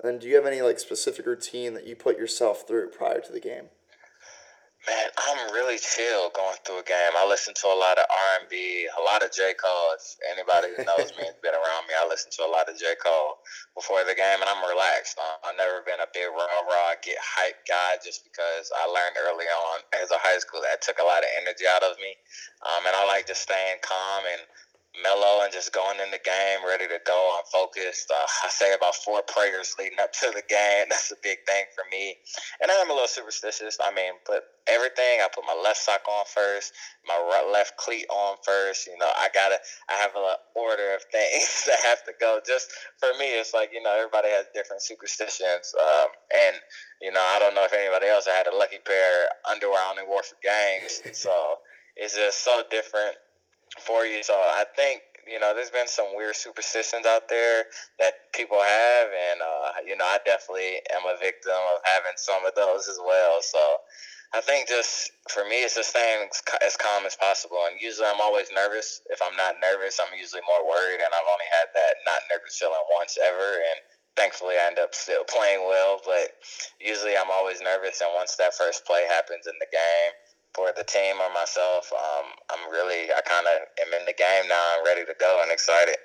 And 0.03 0.21
do 0.21 0.27
you 0.27 0.35
have 0.35 0.47
any 0.47 0.61
like 0.61 0.81
specific 0.81 1.27
routine 1.27 1.75
that 1.75 1.87
you 1.87 1.95
put 1.95 2.19
yourself 2.19 2.67
through 2.67 2.91
prior 2.91 3.21
to 3.21 3.33
the 3.33 3.41
game? 3.41 3.71
Man, 4.83 5.15
I'm 5.15 5.55
really 5.55 5.79
chill 5.79 6.35
going 6.35 6.59
through 6.67 6.83
a 6.83 6.89
game. 6.91 7.15
I 7.15 7.23
listen 7.23 7.55
to 7.55 7.71
a 7.71 7.79
lot 7.79 8.03
of 8.03 8.07
R 8.11 8.43
and 8.43 8.51
B, 8.51 8.91
a 8.91 8.99
lot 9.07 9.23
of 9.23 9.31
J 9.31 9.55
Cole. 9.55 9.95
If 9.95 10.19
anybody 10.27 10.75
who 10.75 10.83
knows 10.83 11.15
me 11.15 11.23
has 11.23 11.39
been 11.39 11.55
around 11.55 11.87
me, 11.87 11.95
I 11.95 12.03
listen 12.11 12.35
to 12.35 12.43
a 12.43 12.51
lot 12.51 12.67
of 12.67 12.75
J 12.75 12.99
Cole 12.99 13.39
before 13.79 14.03
the 14.03 14.19
game, 14.19 14.43
and 14.43 14.51
I'm 14.51 14.59
relaxed. 14.67 15.23
I've 15.23 15.55
never 15.55 15.87
been 15.87 16.03
a 16.03 16.11
big 16.11 16.27
rah 16.35 16.67
rah 16.67 16.99
get 16.99 17.15
hype 17.23 17.63
guy, 17.63 18.03
just 18.03 18.27
because 18.27 18.75
I 18.75 18.91
learned 18.91 19.15
early 19.23 19.47
on 19.47 19.87
as 20.03 20.11
a 20.11 20.19
high 20.19 20.43
school 20.43 20.59
that 20.67 20.83
took 20.83 20.99
a 20.99 21.07
lot 21.07 21.23
of 21.23 21.31
energy 21.39 21.63
out 21.63 21.87
of 21.87 21.95
me, 22.03 22.19
um, 22.67 22.83
and 22.83 22.99
I 22.99 23.07
like 23.07 23.31
just 23.31 23.47
staying 23.47 23.79
calm 23.87 24.27
and 24.35 24.43
mellow 25.01 25.41
and 25.43 25.53
just 25.53 25.73
going 25.73 25.97
in 26.05 26.11
the 26.11 26.21
game, 26.21 26.61
ready 26.67 26.85
to 26.85 27.01
go. 27.07 27.37
I'm 27.39 27.49
focused. 27.49 28.13
Uh, 28.13 28.27
I 28.45 28.49
say 28.49 28.75
about 28.75 28.95
four 28.95 29.23
prayers 29.25 29.75
leading 29.79 29.99
up 30.01 30.13
to 30.21 30.29
the 30.35 30.43
game. 30.45 30.87
That's 30.91 31.11
a 31.11 31.17
big 31.23 31.39
thing 31.49 31.65
for 31.75 31.85
me. 31.91 32.17
And 32.61 32.71
I'm 32.71 32.91
a 32.91 32.93
little 32.93 33.09
superstitious. 33.09 33.79
I 33.81 33.93
mean, 33.95 34.13
put 34.27 34.45
everything. 34.69 35.25
I 35.25 35.29
put 35.33 35.45
my 35.49 35.57
left 35.57 35.81
sock 35.81 36.05
on 36.05 36.25
first, 36.29 36.73
my 37.09 37.17
right, 37.17 37.49
left 37.51 37.77
cleat 37.77 38.05
on 38.11 38.37
first. 38.45 38.87
You 38.87 38.99
know, 38.99 39.09
I 39.09 39.29
gotta. 39.33 39.57
I 39.89 39.95
have 39.95 40.13
an 40.15 40.37
order 40.55 40.95
of 40.95 41.03
things 41.13 41.65
that 41.67 41.81
have 41.89 42.05
to 42.05 42.13
go. 42.21 42.41
Just 42.47 42.69
for 42.99 43.09
me, 43.19 43.33
it's 43.33 43.55
like 43.55 43.71
you 43.73 43.83
know, 43.83 43.97
everybody 43.97 44.29
has 44.29 44.47
different 44.55 44.83
superstitions. 44.83 45.73
Um, 45.73 46.09
and 46.37 46.57
you 47.01 47.13
know, 47.13 47.23
I 47.23 47.39
don't 47.39 47.55
know 47.55 47.65
if 47.65 47.73
anybody 47.73 48.07
else. 48.07 48.29
I 48.29 48.37
had 48.37 48.47
a 48.47 48.57
lucky 48.57 48.79
pair 48.85 49.25
of 49.25 49.57
underwear 49.57 49.81
I 49.81 49.91
only 49.91 50.05
wore 50.07 50.23
for 50.23 50.37
games, 50.43 51.01
so 51.19 51.33
it's 51.97 52.17
just 52.17 52.45
so 52.45 52.63
different 52.71 53.17
for 53.81 54.05
you. 54.05 54.23
So 54.23 54.35
I 54.35 54.65
think 54.77 55.03
you 55.31 55.39
know 55.39 55.55
there's 55.55 55.71
been 55.71 55.89
some 55.89 56.15
weird 56.15 56.37
superstitions 56.37 57.07
out 57.07 57.29
there 57.29 57.65
that 57.99 58.33
people 58.35 58.61
have, 58.61 59.09
and 59.09 59.41
uh, 59.41 59.71
you 59.87 59.97
know 59.97 60.05
I 60.05 60.19
definitely 60.25 60.81
am 60.93 61.07
a 61.07 61.17
victim 61.19 61.57
of 61.57 61.81
having 61.85 62.17
some 62.17 62.45
of 62.45 62.55
those 62.55 62.89
as 62.89 62.99
well. 63.01 63.41
So 63.41 63.59
I 64.33 64.41
think 64.41 64.67
just 64.67 65.13
for 65.29 65.45
me, 65.45 65.61
it's 65.61 65.77
just 65.77 65.91
staying 65.93 66.29
as 66.65 66.77
calm 66.77 67.05
as 67.05 67.17
possible. 67.17 67.61
And 67.69 67.77
usually, 67.77 68.09
I'm 68.09 68.21
always 68.21 68.49
nervous. 68.49 69.05
If 69.13 69.21
I'm 69.21 69.37
not 69.37 69.61
nervous, 69.61 70.01
I'm 70.01 70.17
usually 70.17 70.41
more 70.49 70.65
worried. 70.65 71.05
And 71.05 71.13
I've 71.13 71.29
only 71.29 71.49
had 71.53 71.69
that 71.77 72.01
not 72.09 72.25
nervous 72.33 72.57
feeling 72.57 72.81
once 72.97 73.21
ever. 73.21 73.61
And 73.61 73.79
thankfully, 74.17 74.57
I 74.57 74.73
end 74.73 74.81
up 74.81 74.97
still 74.97 75.25
playing 75.29 75.69
well. 75.69 76.01
But 76.01 76.33
usually, 76.81 77.13
I'm 77.13 77.29
always 77.29 77.61
nervous. 77.61 78.01
And 78.01 78.09
once 78.17 78.37
that 78.41 78.57
first 78.57 78.89
play 78.89 79.05
happens 79.05 79.45
in 79.45 79.57
the 79.61 79.69
game 79.69 80.13
for 80.55 80.73
the 80.77 80.85
team 80.85 81.17
or 81.21 81.33
myself, 81.33 81.93
um, 81.93 82.27
I'm 82.51 82.71
really, 82.71 83.11
I 83.11 83.21
kind 83.25 83.47
of 83.47 83.69
am 83.81 84.01
in 84.01 84.07
the 84.07 84.13
game 84.13 84.49
now. 84.49 84.63
I'm 84.77 84.85
ready 84.85 85.05
to 85.05 85.15
go 85.19 85.41
and 85.43 85.51
excited. 85.51 85.97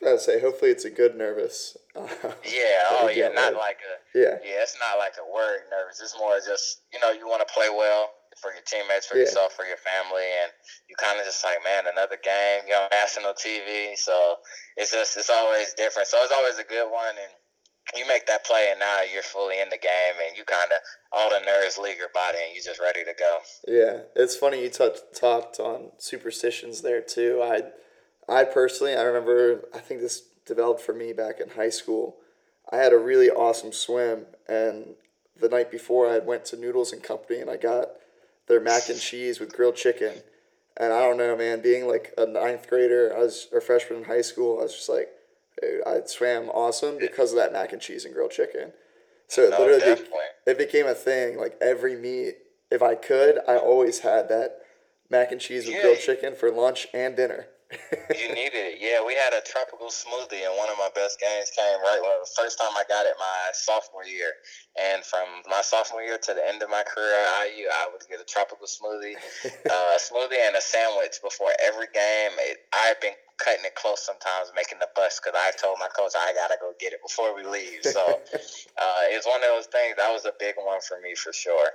I 0.00 0.12
was 0.14 0.24
about 0.26 0.32
to 0.32 0.38
say, 0.38 0.40
hopefully 0.40 0.70
it's 0.70 0.84
a 0.84 0.90
good 0.90 1.16
nervous. 1.16 1.76
yeah. 1.94 2.88
Oh, 2.96 3.12
yeah. 3.12 3.28
Not 3.28 3.54
like 3.54 3.78
a. 3.84 4.18
Yeah. 4.18 4.40
Yeah. 4.40 4.64
It's 4.64 4.76
not 4.80 4.96
like 4.98 5.14
a 5.20 5.26
worried 5.28 5.68
nervous. 5.70 6.00
It's 6.00 6.16
more 6.16 6.40
just 6.40 6.80
you 6.92 6.98
know 7.00 7.10
you 7.10 7.28
want 7.28 7.46
to 7.46 7.52
play 7.52 7.68
well 7.68 8.08
for 8.40 8.52
your 8.56 8.64
teammates, 8.64 9.04
for 9.04 9.20
yeah. 9.20 9.28
yourself, 9.28 9.52
for 9.52 9.66
your 9.68 9.76
family, 9.76 10.24
and 10.24 10.48
you 10.88 10.96
kind 10.96 11.20
of 11.20 11.26
just 11.26 11.44
like, 11.44 11.60
man, 11.60 11.84
another 11.90 12.16
game, 12.16 12.64
you 12.64 12.72
know, 12.72 12.88
national 12.88 13.36
TV. 13.36 13.92
So 13.96 14.40
it's 14.76 14.90
just 14.90 15.20
it's 15.20 15.28
always 15.28 15.74
different. 15.74 16.08
So 16.08 16.16
it's 16.24 16.32
always 16.32 16.56
a 16.56 16.64
good 16.64 16.88
one, 16.88 17.20
and 17.20 17.32
you 17.96 18.06
make 18.06 18.26
that 18.26 18.44
play, 18.44 18.68
and 18.70 18.80
now 18.80 19.00
you're 19.12 19.22
fully 19.22 19.60
in 19.60 19.68
the 19.68 19.78
game, 19.78 20.14
and 20.26 20.36
you 20.36 20.44
kind 20.44 20.70
of 20.70 20.82
all 21.12 21.30
the 21.30 21.44
nerves 21.44 21.78
leave 21.78 21.98
your 21.98 22.10
body, 22.14 22.38
and 22.44 22.54
you're 22.54 22.64
just 22.64 22.80
ready 22.80 23.04
to 23.04 23.14
go. 23.18 23.38
Yeah, 23.66 24.02
it's 24.14 24.36
funny 24.36 24.62
you 24.62 24.70
t- 24.70 24.88
talked 25.14 25.58
on 25.60 25.92
superstitions 25.98 26.82
there 26.82 27.00
too. 27.00 27.40
I 27.42 27.62
I 28.28 28.44
personally, 28.44 28.94
I 28.94 29.02
remember, 29.02 29.64
I 29.74 29.78
think 29.78 30.00
this 30.00 30.22
developed 30.46 30.80
for 30.80 30.92
me 30.92 31.12
back 31.12 31.40
in 31.40 31.50
high 31.50 31.70
school. 31.70 32.16
I 32.72 32.76
had 32.76 32.92
a 32.92 32.98
really 32.98 33.28
awesome 33.28 33.72
swim, 33.72 34.26
and 34.48 34.94
the 35.40 35.48
night 35.48 35.70
before 35.70 36.08
I 36.08 36.18
went 36.18 36.44
to 36.46 36.56
Noodles 36.56 36.92
and 36.92 37.02
Company, 37.02 37.40
and 37.40 37.50
I 37.50 37.56
got 37.56 37.88
their 38.46 38.60
mac 38.60 38.88
and 38.88 39.00
cheese 39.00 39.40
with 39.40 39.54
grilled 39.54 39.76
chicken. 39.76 40.22
And 40.76 40.92
I 40.92 41.00
don't 41.00 41.18
know, 41.18 41.36
man, 41.36 41.60
being 41.60 41.88
like 41.88 42.14
a 42.16 42.26
ninth 42.26 42.68
grader, 42.68 43.12
I 43.14 43.20
was 43.20 43.48
a 43.54 43.60
freshman 43.60 44.00
in 44.00 44.04
high 44.04 44.20
school, 44.20 44.60
I 44.60 44.62
was 44.62 44.74
just 44.74 44.88
like, 44.88 45.08
I 45.86 46.00
swam 46.06 46.48
awesome 46.50 46.98
because 46.98 47.32
of 47.32 47.38
that 47.38 47.52
mac 47.52 47.72
and 47.72 47.80
cheese 47.80 48.04
and 48.04 48.14
grilled 48.14 48.30
chicken. 48.30 48.72
So 49.28 49.42
it 49.42 49.50
no, 49.50 49.60
literally, 49.60 50.02
it 50.46 50.58
became 50.58 50.86
a 50.86 50.94
thing. 50.94 51.38
Like 51.38 51.56
every 51.60 51.96
meet, 51.96 52.36
if 52.70 52.82
I 52.82 52.94
could, 52.94 53.38
I 53.46 53.56
always 53.56 54.00
had 54.00 54.28
that 54.28 54.58
mac 55.08 55.32
and 55.32 55.40
cheese 55.40 55.66
with 55.66 55.76
yeah. 55.76 55.82
grilled 55.82 56.00
chicken 56.00 56.34
for 56.34 56.50
lunch 56.50 56.88
and 56.92 57.16
dinner 57.16 57.46
you 57.70 58.28
needed 58.34 58.74
it. 58.74 58.78
Yeah, 58.82 59.04
we 59.04 59.14
had 59.14 59.30
a 59.32 59.42
tropical 59.46 59.88
smoothie, 59.88 60.42
and 60.42 60.54
one 60.58 60.68
of 60.68 60.78
my 60.78 60.90
best 60.94 61.20
games 61.20 61.50
came 61.54 61.78
right 61.80 62.00
when 62.02 62.18
the 62.18 62.30
first 62.34 62.58
time 62.58 62.74
I 62.74 62.82
got 62.88 63.06
it 63.06 63.14
my 63.18 63.54
sophomore 63.54 64.04
year. 64.04 64.34
And 64.78 65.04
from 65.04 65.26
my 65.48 65.62
sophomore 65.62 66.02
year 66.02 66.18
to 66.18 66.34
the 66.34 66.42
end 66.42 66.62
of 66.62 66.70
my 66.70 66.82
career 66.82 67.14
at 67.14 67.54
IU, 67.54 67.66
I 67.70 67.88
would 67.92 68.02
get 68.10 68.20
a 68.20 68.26
tropical 68.26 68.66
smoothie, 68.66 69.14
uh, 69.70 69.90
a 69.94 70.00
smoothie, 70.02 70.40
and 70.42 70.56
a 70.56 70.62
sandwich 70.62 71.22
before 71.22 71.54
every 71.62 71.86
game. 71.94 72.34
It, 72.50 72.58
I've 72.74 73.00
been 73.00 73.14
cutting 73.42 73.64
it 73.64 73.74
close 73.74 74.04
sometimes, 74.04 74.52
making 74.54 74.78
the 74.78 74.88
bus 74.94 75.20
because 75.20 75.38
I 75.38 75.50
told 75.60 75.78
my 75.80 75.88
coach 75.88 76.12
I 76.16 76.32
gotta 76.34 76.56
go 76.60 76.72
get 76.78 76.92
it 76.92 77.00
before 77.02 77.34
we 77.34 77.44
leave. 77.44 77.82
So 77.82 78.00
uh, 78.06 79.02
it's 79.10 79.26
one 79.26 79.40
of 79.42 79.48
those 79.48 79.66
things. 79.66 79.96
That 79.96 80.12
was 80.12 80.24
a 80.24 80.32
big 80.38 80.54
one 80.56 80.80
for 80.80 81.00
me 81.00 81.14
for 81.14 81.32
sure. 81.32 81.70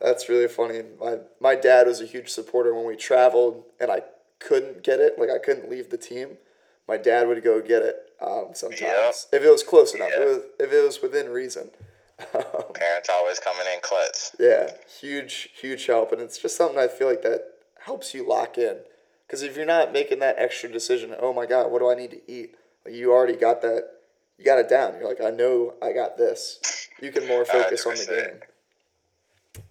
That's 0.00 0.28
really 0.28 0.48
funny. 0.48 0.82
My 1.00 1.18
my 1.40 1.54
dad 1.54 1.86
was 1.86 2.00
a 2.00 2.06
huge 2.06 2.28
supporter 2.28 2.74
when 2.74 2.86
we 2.86 2.96
traveled, 2.96 3.64
and 3.78 3.90
I 3.90 4.02
couldn't 4.38 4.82
get 4.82 5.00
it, 5.00 5.18
like 5.18 5.30
I 5.30 5.38
couldn't 5.38 5.70
leave 5.70 5.90
the 5.90 5.96
team, 5.96 6.38
my 6.86 6.96
dad 6.96 7.28
would 7.28 7.42
go 7.42 7.60
get 7.60 7.82
it 7.82 7.96
um, 8.20 8.48
sometimes 8.52 8.80
yep. 8.80 9.14
if 9.32 9.42
it 9.42 9.50
was 9.50 9.62
close 9.62 9.94
enough. 9.94 10.10
Yep. 10.10 10.20
It 10.20 10.26
was, 10.26 10.38
if 10.60 10.72
it 10.72 10.84
was 10.84 11.02
within 11.02 11.28
reason. 11.30 11.70
Parents 12.32 13.08
always 13.12 13.40
coming 13.40 13.66
in 13.74 13.80
clutch. 13.82 14.30
Yeah, 14.38 14.70
huge, 15.00 15.50
huge 15.60 15.86
help, 15.86 16.12
and 16.12 16.20
it's 16.20 16.38
just 16.38 16.56
something 16.56 16.78
I 16.78 16.88
feel 16.88 17.08
like 17.08 17.22
that 17.22 17.42
helps 17.84 18.14
you 18.14 18.28
lock 18.28 18.56
in. 18.56 18.78
Because 19.26 19.42
if 19.42 19.56
you're 19.56 19.66
not 19.66 19.92
making 19.92 20.18
that 20.20 20.36
extra 20.38 20.70
decision, 20.70 21.14
oh 21.18 21.32
my 21.32 21.46
God, 21.46 21.70
what 21.70 21.78
do 21.80 21.90
I 21.90 21.94
need 21.94 22.10
to 22.10 22.30
eat? 22.30 22.54
Like 22.84 22.94
you 22.94 23.12
already 23.12 23.36
got 23.36 23.62
that, 23.62 23.88
you 24.38 24.44
got 24.44 24.58
it 24.58 24.68
down. 24.68 24.94
You're 24.94 25.08
like, 25.08 25.20
I 25.20 25.30
know 25.30 25.74
I 25.82 25.92
got 25.92 26.18
this. 26.18 26.88
You 27.00 27.10
can 27.10 27.26
more 27.26 27.44
focus 27.44 27.84
100%. 27.84 27.88
on 27.88 27.96
the 27.96 28.22
game. 28.22 28.40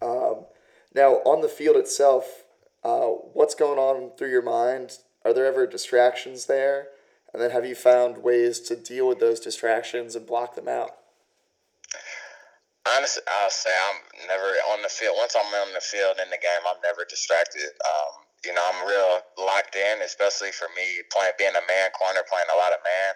Um, 0.01 0.45
now 0.93 1.13
on 1.25 1.41
the 1.41 1.49
field 1.49 1.75
itself, 1.75 2.43
uh, 2.83 3.07
what's 3.07 3.55
going 3.55 3.79
on 3.79 4.11
through 4.17 4.31
your 4.31 4.41
mind? 4.41 4.97
Are 5.23 5.33
there 5.33 5.45
ever 5.45 5.65
distractions 5.65 6.47
there? 6.47 6.87
And 7.33 7.41
then 7.41 7.51
have 7.51 7.65
you 7.65 7.75
found 7.75 8.19
ways 8.19 8.59
to 8.61 8.75
deal 8.75 9.07
with 9.07 9.19
those 9.19 9.39
distractions 9.39 10.15
and 10.15 10.25
block 10.25 10.55
them 10.55 10.67
out? 10.67 10.97
Honestly, 12.85 13.23
I'll 13.41 13.49
say 13.49 13.71
I'm 13.89 14.27
never 14.27 14.45
on 14.73 14.81
the 14.81 14.89
field. 14.89 15.15
Once 15.17 15.35
I'm 15.39 15.53
on 15.53 15.73
the 15.73 15.79
field 15.79 16.17
in 16.21 16.29
the 16.29 16.37
game, 16.37 16.61
I'm 16.67 16.81
never 16.83 17.05
distracted. 17.09 17.71
Um, 17.85 18.22
you 18.45 18.53
know, 18.53 18.63
I'm 18.63 18.83
real 18.87 19.23
locked 19.39 19.75
in, 19.75 20.03
especially 20.03 20.51
for 20.51 20.67
me 20.75 21.03
playing 21.11 21.35
being 21.39 21.55
a 21.55 21.65
man 21.67 21.91
corner, 21.95 22.23
playing 22.27 22.51
a 22.51 22.59
lot 22.59 22.75
of 22.75 22.83
man. 22.83 23.11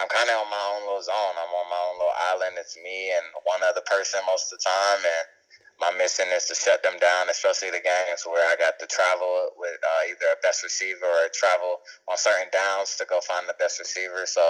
I'm 0.00 0.08
kind 0.08 0.28
of 0.32 0.46
on 0.46 0.48
my 0.48 0.64
own 0.76 0.82
little 0.88 1.04
zone. 1.04 1.36
I'm 1.36 1.52
on 1.52 1.68
my 1.68 1.82
own 1.92 1.96
little 2.00 2.18
island. 2.32 2.56
It's 2.56 2.78
me 2.80 3.12
and 3.12 3.26
one 3.44 3.60
other 3.60 3.84
person 3.84 4.24
most 4.24 4.48
of 4.48 4.56
the 4.56 4.64
time, 4.64 5.02
and 5.04 5.26
my 5.80 5.92
mission 5.96 6.28
is 6.32 6.44
to 6.48 6.54
shut 6.54 6.84
them 6.84 6.96
down, 7.00 7.28
especially 7.32 7.72
the 7.72 7.80
games 7.80 8.24
where 8.28 8.44
I 8.44 8.56
got 8.56 8.76
to 8.80 8.86
travel 8.86 9.56
with 9.56 9.80
uh, 9.80 10.12
either 10.12 10.28
a 10.36 10.40
best 10.44 10.62
receiver 10.62 11.08
or 11.08 11.32
travel 11.32 11.80
on 12.08 12.16
certain 12.20 12.52
downs 12.52 12.96
to 13.00 13.08
go 13.08 13.20
find 13.24 13.48
the 13.48 13.56
best 13.56 13.80
receiver. 13.80 14.28
So 14.28 14.44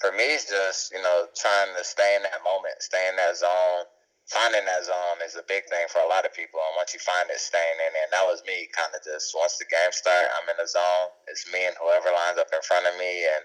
for 0.00 0.12
me, 0.12 0.32
it's 0.32 0.48
just 0.48 0.92
you 0.92 1.00
know 1.00 1.28
trying 1.36 1.76
to 1.76 1.84
stay 1.84 2.16
in 2.16 2.24
that 2.24 2.40
moment, 2.44 2.80
stay 2.80 3.08
in 3.08 3.16
that 3.16 3.36
zone. 3.36 3.84
Finding 4.30 4.64
that 4.64 4.86
zone 4.86 5.18
is 5.26 5.34
a 5.34 5.44
big 5.44 5.66
thing 5.66 5.84
for 5.90 6.00
a 6.00 6.08
lot 6.08 6.24
of 6.24 6.32
people, 6.32 6.62
and 6.62 6.78
once 6.78 6.94
you 6.94 7.02
find 7.02 7.28
it, 7.28 7.42
staying 7.42 7.78
in 7.82 7.92
it. 7.92 8.04
And 8.06 8.12
that 8.14 8.24
was 8.24 8.40
me, 8.46 8.70
kind 8.72 8.90
of 8.94 9.02
just 9.02 9.34
once 9.34 9.58
the 9.58 9.68
game 9.68 9.92
start, 9.92 10.30
I'm 10.38 10.48
in 10.48 10.56
the 10.56 10.68
zone. 10.68 11.10
It's 11.28 11.44
me 11.50 11.66
and 11.66 11.76
whoever 11.76 12.08
lines 12.08 12.38
up 12.38 12.48
in 12.54 12.62
front 12.64 12.86
of 12.86 12.94
me, 12.96 13.26
and 13.28 13.42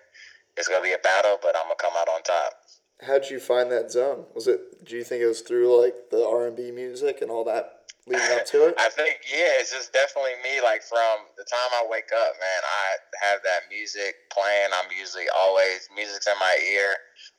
it's 0.55 0.69
gonna 0.69 0.85
be 0.85 0.95
a 0.95 1.01
battle, 1.01 1.41
but 1.41 1.57
I'm 1.57 1.67
gonna 1.67 1.81
come 1.81 1.97
out 1.97 2.07
on 2.07 2.23
top 2.23 2.55
how 3.01 3.19
did 3.19 3.29
you 3.29 3.39
find 3.39 3.71
that 3.71 3.91
zone? 3.91 4.25
Was 4.33 4.47
it? 4.47 4.83
Do 4.85 4.95
you 4.95 5.03
think 5.03 5.21
it 5.21 5.27
was 5.27 5.41
through 5.41 5.69
like 5.81 6.09
the 6.09 6.25
R 6.25 6.47
and 6.47 6.57
B 6.57 6.71
music 6.71 7.21
and 7.21 7.29
all 7.29 7.43
that 7.45 7.93
leading 8.07 8.33
up 8.33 8.45
to 8.47 8.69
it? 8.69 8.75
I 8.79 8.89
think 8.89 9.21
yeah, 9.29 9.61
it's 9.61 9.71
just 9.71 9.93
definitely 9.93 10.33
me. 10.41 10.61
Like 10.61 10.81
from 10.81 11.29
the 11.37 11.45
time 11.45 11.71
I 11.77 11.85
wake 11.89 12.09
up, 12.09 12.33
man, 12.41 12.61
I 12.65 12.85
have 13.29 13.39
that 13.45 13.69
music 13.69 14.15
playing. 14.33 14.73
I'm 14.73 14.89
usually 14.89 15.29
always 15.29 15.85
music's 15.93 16.25
in 16.25 16.37
my 16.39 16.57
ear. 16.73 16.89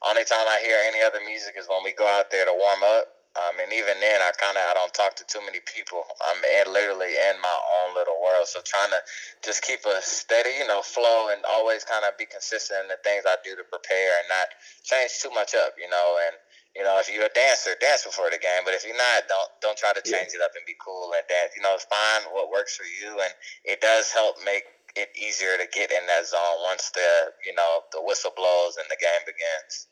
Only 0.07 0.23
time 0.23 0.47
I 0.47 0.63
hear 0.63 0.79
any 0.87 1.03
other 1.03 1.19
music 1.27 1.59
is 1.59 1.67
when 1.67 1.83
we 1.83 1.91
go 1.93 2.07
out 2.07 2.31
there 2.31 2.47
to 2.47 2.55
warm 2.55 2.83
up. 2.87 3.18
Um, 3.39 3.55
and 3.63 3.71
even 3.71 3.95
then, 4.03 4.19
I 4.19 4.35
kind 4.35 4.59
of 4.59 4.65
I 4.67 4.75
don't 4.75 4.91
talk 4.91 5.15
to 5.23 5.25
too 5.31 5.39
many 5.47 5.63
people. 5.63 6.03
I'm 6.27 6.43
in, 6.43 6.75
literally 6.75 7.15
in 7.15 7.39
my 7.39 7.59
own 7.79 7.95
little 7.95 8.19
world. 8.19 8.51
So 8.51 8.59
trying 8.67 8.91
to 8.91 9.01
just 9.47 9.63
keep 9.63 9.87
a 9.87 10.03
steady, 10.03 10.59
you 10.59 10.67
know, 10.67 10.83
flow 10.83 11.31
and 11.31 11.39
always 11.47 11.87
kind 11.87 12.03
of 12.03 12.19
be 12.19 12.27
consistent 12.27 12.83
in 12.83 12.89
the 12.91 12.99
things 13.07 13.23
I 13.23 13.39
do 13.47 13.55
to 13.55 13.63
prepare 13.63 14.13
and 14.19 14.27
not 14.27 14.49
change 14.83 15.23
too 15.23 15.31
much 15.31 15.55
up, 15.55 15.79
you 15.79 15.87
know. 15.87 16.19
And 16.27 16.35
you 16.75 16.83
know, 16.83 16.99
if 16.99 17.07
you're 17.07 17.31
a 17.31 17.35
dancer, 17.37 17.79
dance 17.79 18.03
before 18.03 18.31
the 18.31 18.43
game. 18.43 18.67
But 18.67 18.75
if 18.75 18.83
you're 18.83 18.99
not, 18.99 19.31
don't 19.31 19.51
don't 19.63 19.79
try 19.79 19.95
to 19.95 20.03
change 20.03 20.35
it 20.35 20.43
up 20.43 20.59
and 20.59 20.67
be 20.67 20.75
cool 20.83 21.15
and 21.15 21.23
dance. 21.31 21.55
You 21.55 21.63
know, 21.63 21.79
find 21.79 22.35
what 22.35 22.51
works 22.51 22.75
for 22.75 22.87
you, 22.87 23.23
and 23.23 23.33
it 23.63 23.79
does 23.79 24.11
help 24.11 24.35
make 24.43 24.67
it 24.99 25.15
easier 25.15 25.55
to 25.55 25.67
get 25.71 25.95
in 25.95 26.03
that 26.11 26.27
zone 26.27 26.59
once 26.67 26.91
the 26.91 27.39
you 27.47 27.55
know 27.55 27.87
the 27.95 28.03
whistle 28.03 28.35
blows 28.35 28.77
and 28.83 28.87
the 28.91 28.99
game 28.99 29.23
begins. 29.23 29.87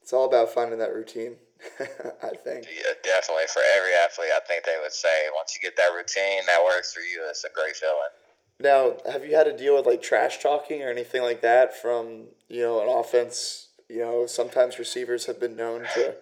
It's 0.00 0.12
all 0.12 0.24
about 0.24 0.54
finding 0.54 0.78
that 0.80 0.94
routine. 0.94 1.36
I 2.22 2.36
think. 2.44 2.66
Yeah, 2.66 2.92
definitely. 3.02 3.44
For 3.52 3.62
every 3.76 3.92
athlete, 4.04 4.30
I 4.34 4.40
think 4.46 4.64
they 4.64 4.76
would 4.82 4.92
say 4.92 5.28
once 5.34 5.56
you 5.56 5.62
get 5.62 5.76
that 5.76 5.90
routine 5.94 6.42
that 6.46 6.62
works 6.64 6.92
for 6.92 7.00
you, 7.00 7.24
it's 7.28 7.44
a 7.44 7.48
great 7.50 7.76
feeling. 7.76 8.14
Now, 8.58 8.96
have 9.10 9.24
you 9.24 9.36
had 9.36 9.44
to 9.44 9.56
deal 9.56 9.76
with 9.76 9.86
like 9.86 10.02
trash 10.02 10.38
talking 10.42 10.82
or 10.82 10.90
anything 10.90 11.22
like 11.22 11.42
that 11.42 11.76
from 11.80 12.28
you 12.48 12.62
know 12.62 12.80
an 12.80 12.88
offense? 12.88 13.68
You 13.88 14.00
know, 14.00 14.26
sometimes 14.26 14.78
receivers 14.78 15.26
have 15.26 15.38
been 15.38 15.56
known 15.56 15.86
to 15.94 16.16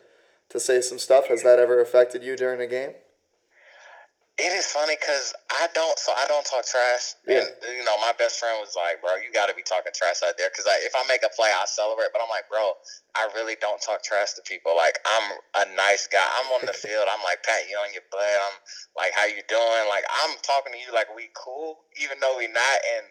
to 0.50 0.60
say 0.60 0.80
some 0.80 0.98
stuff. 0.98 1.28
Has 1.28 1.42
that 1.42 1.58
ever 1.58 1.80
affected 1.80 2.22
you 2.22 2.36
during 2.36 2.60
a 2.60 2.66
game? 2.66 2.92
It 4.34 4.50
is 4.50 4.66
funny 4.66 4.98
because 4.98 5.30
I 5.46 5.70
don't, 5.78 5.94
so 5.94 6.10
I 6.10 6.26
don't 6.26 6.42
talk 6.42 6.66
trash. 6.66 7.14
Yeah. 7.22 7.46
And 7.46 7.78
you 7.78 7.86
know, 7.86 7.94
my 8.02 8.10
best 8.18 8.42
friend 8.42 8.58
was 8.58 8.74
like, 8.74 8.98
"Bro, 8.98 9.22
you 9.22 9.30
got 9.30 9.46
to 9.46 9.54
be 9.54 9.62
talking 9.62 9.94
trash 9.94 10.26
out 10.26 10.34
there." 10.34 10.50
Because 10.50 10.66
if 10.82 10.90
I 10.90 11.06
make 11.06 11.22
a 11.22 11.30
play, 11.30 11.54
I 11.54 11.62
celebrate. 11.70 12.10
But 12.10 12.18
I'm 12.18 12.28
like, 12.28 12.50
"Bro, 12.50 12.74
I 13.14 13.30
really 13.38 13.54
don't 13.62 13.78
talk 13.78 14.02
trash 14.02 14.34
to 14.34 14.42
people. 14.42 14.74
Like, 14.74 14.98
I'm 15.06 15.26
a 15.62 15.64
nice 15.78 16.10
guy. 16.10 16.26
I'm 16.42 16.50
on 16.58 16.66
the 16.66 16.74
field. 16.82 17.06
I'm 17.06 17.22
like, 17.22 17.46
pat 17.46 17.70
you 17.70 17.78
on 17.78 17.94
your 17.94 18.02
butt. 18.10 18.26
I'm 18.26 18.58
like, 18.98 19.14
how 19.14 19.30
you 19.30 19.38
doing? 19.46 19.86
Like, 19.86 20.02
I'm 20.10 20.34
talking 20.42 20.74
to 20.74 20.80
you 20.82 20.90
like 20.90 21.14
we 21.14 21.30
cool, 21.38 21.86
even 22.02 22.18
though 22.18 22.34
we 22.34 22.50
not. 22.50 22.78
And 22.98 23.06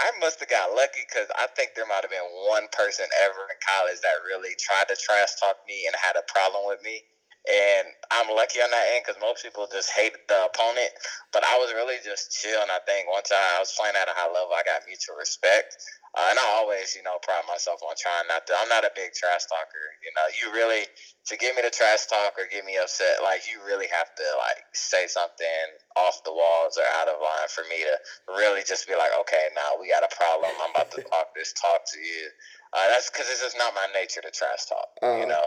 I 0.00 0.16
must 0.16 0.40
have 0.40 0.48
got 0.48 0.72
lucky 0.72 1.04
because 1.04 1.28
I 1.36 1.44
think 1.52 1.76
there 1.76 1.84
might 1.84 2.08
have 2.08 2.10
been 2.12 2.24
one 2.48 2.72
person 2.72 3.04
ever 3.20 3.44
in 3.52 3.58
college 3.60 4.00
that 4.00 4.24
really 4.24 4.56
tried 4.56 4.88
to 4.88 4.96
trash 4.96 5.36
talk 5.36 5.60
me 5.68 5.84
and 5.84 5.94
had 6.00 6.16
a 6.16 6.24
problem 6.24 6.64
with 6.64 6.80
me 6.80 7.04
and 7.44 7.92
I'm 8.08 8.32
lucky 8.32 8.64
on 8.64 8.72
that 8.72 8.86
end 8.96 9.04
because 9.04 9.20
most 9.20 9.44
people 9.44 9.68
just 9.68 9.92
hate 9.92 10.16
the 10.32 10.48
opponent. 10.48 10.96
But 11.28 11.44
I 11.44 11.60
was 11.60 11.76
really 11.76 12.00
just 12.00 12.32
chill, 12.32 12.56
and 12.64 12.72
I 12.72 12.80
think 12.88 13.04
once 13.04 13.28
I, 13.28 13.36
I 13.36 13.60
was 13.60 13.74
playing 13.76 14.00
at 14.00 14.08
a 14.08 14.16
high 14.16 14.32
level, 14.32 14.56
I 14.56 14.64
got 14.64 14.88
mutual 14.88 15.20
respect. 15.20 15.76
Uh, 16.14 16.30
and 16.30 16.38
I 16.38 16.46
always, 16.62 16.94
you 16.94 17.02
know, 17.02 17.18
pride 17.20 17.42
myself 17.50 17.82
on 17.82 17.92
trying 17.98 18.30
not 18.30 18.46
to. 18.46 18.54
I'm 18.54 18.70
not 18.70 18.86
a 18.86 18.94
big 18.94 19.12
trash 19.12 19.50
talker. 19.50 19.84
You 20.00 20.14
know, 20.14 20.26
you 20.38 20.46
really 20.54 20.86
to 21.26 21.34
get 21.36 21.58
me 21.58 21.66
to 21.66 21.74
trash 21.74 22.06
talk 22.06 22.38
or 22.38 22.46
get 22.48 22.64
me 22.64 22.78
upset, 22.78 23.18
like 23.20 23.44
you 23.50 23.58
really 23.66 23.90
have 23.90 24.08
to 24.14 24.26
like 24.40 24.62
say 24.72 25.10
something 25.10 25.66
off 25.98 26.22
the 26.22 26.32
walls 26.32 26.78
or 26.78 26.86
out 27.02 27.10
of 27.10 27.18
line 27.18 27.50
for 27.50 27.66
me 27.66 27.82
to 27.82 27.94
really 28.30 28.62
just 28.62 28.86
be 28.86 28.94
like, 28.94 29.10
okay, 29.26 29.50
now 29.58 29.74
we 29.76 29.90
got 29.90 30.06
a 30.06 30.12
problem. 30.14 30.54
I'm 30.64 30.70
about 30.70 30.94
to 30.96 31.02
talk 31.10 31.34
this 31.34 31.52
talk 31.52 31.82
to 31.92 31.98
you. 31.98 32.30
Uh, 32.72 32.86
that's 32.94 33.10
because 33.10 33.26
it's 33.26 33.42
just 33.42 33.58
not 33.58 33.74
my 33.74 33.90
nature 33.92 34.22
to 34.22 34.30
trash 34.30 34.70
talk. 34.70 34.88
Uh, 35.02 35.18
you 35.18 35.26
uh-huh. 35.26 35.34
know. 35.34 35.46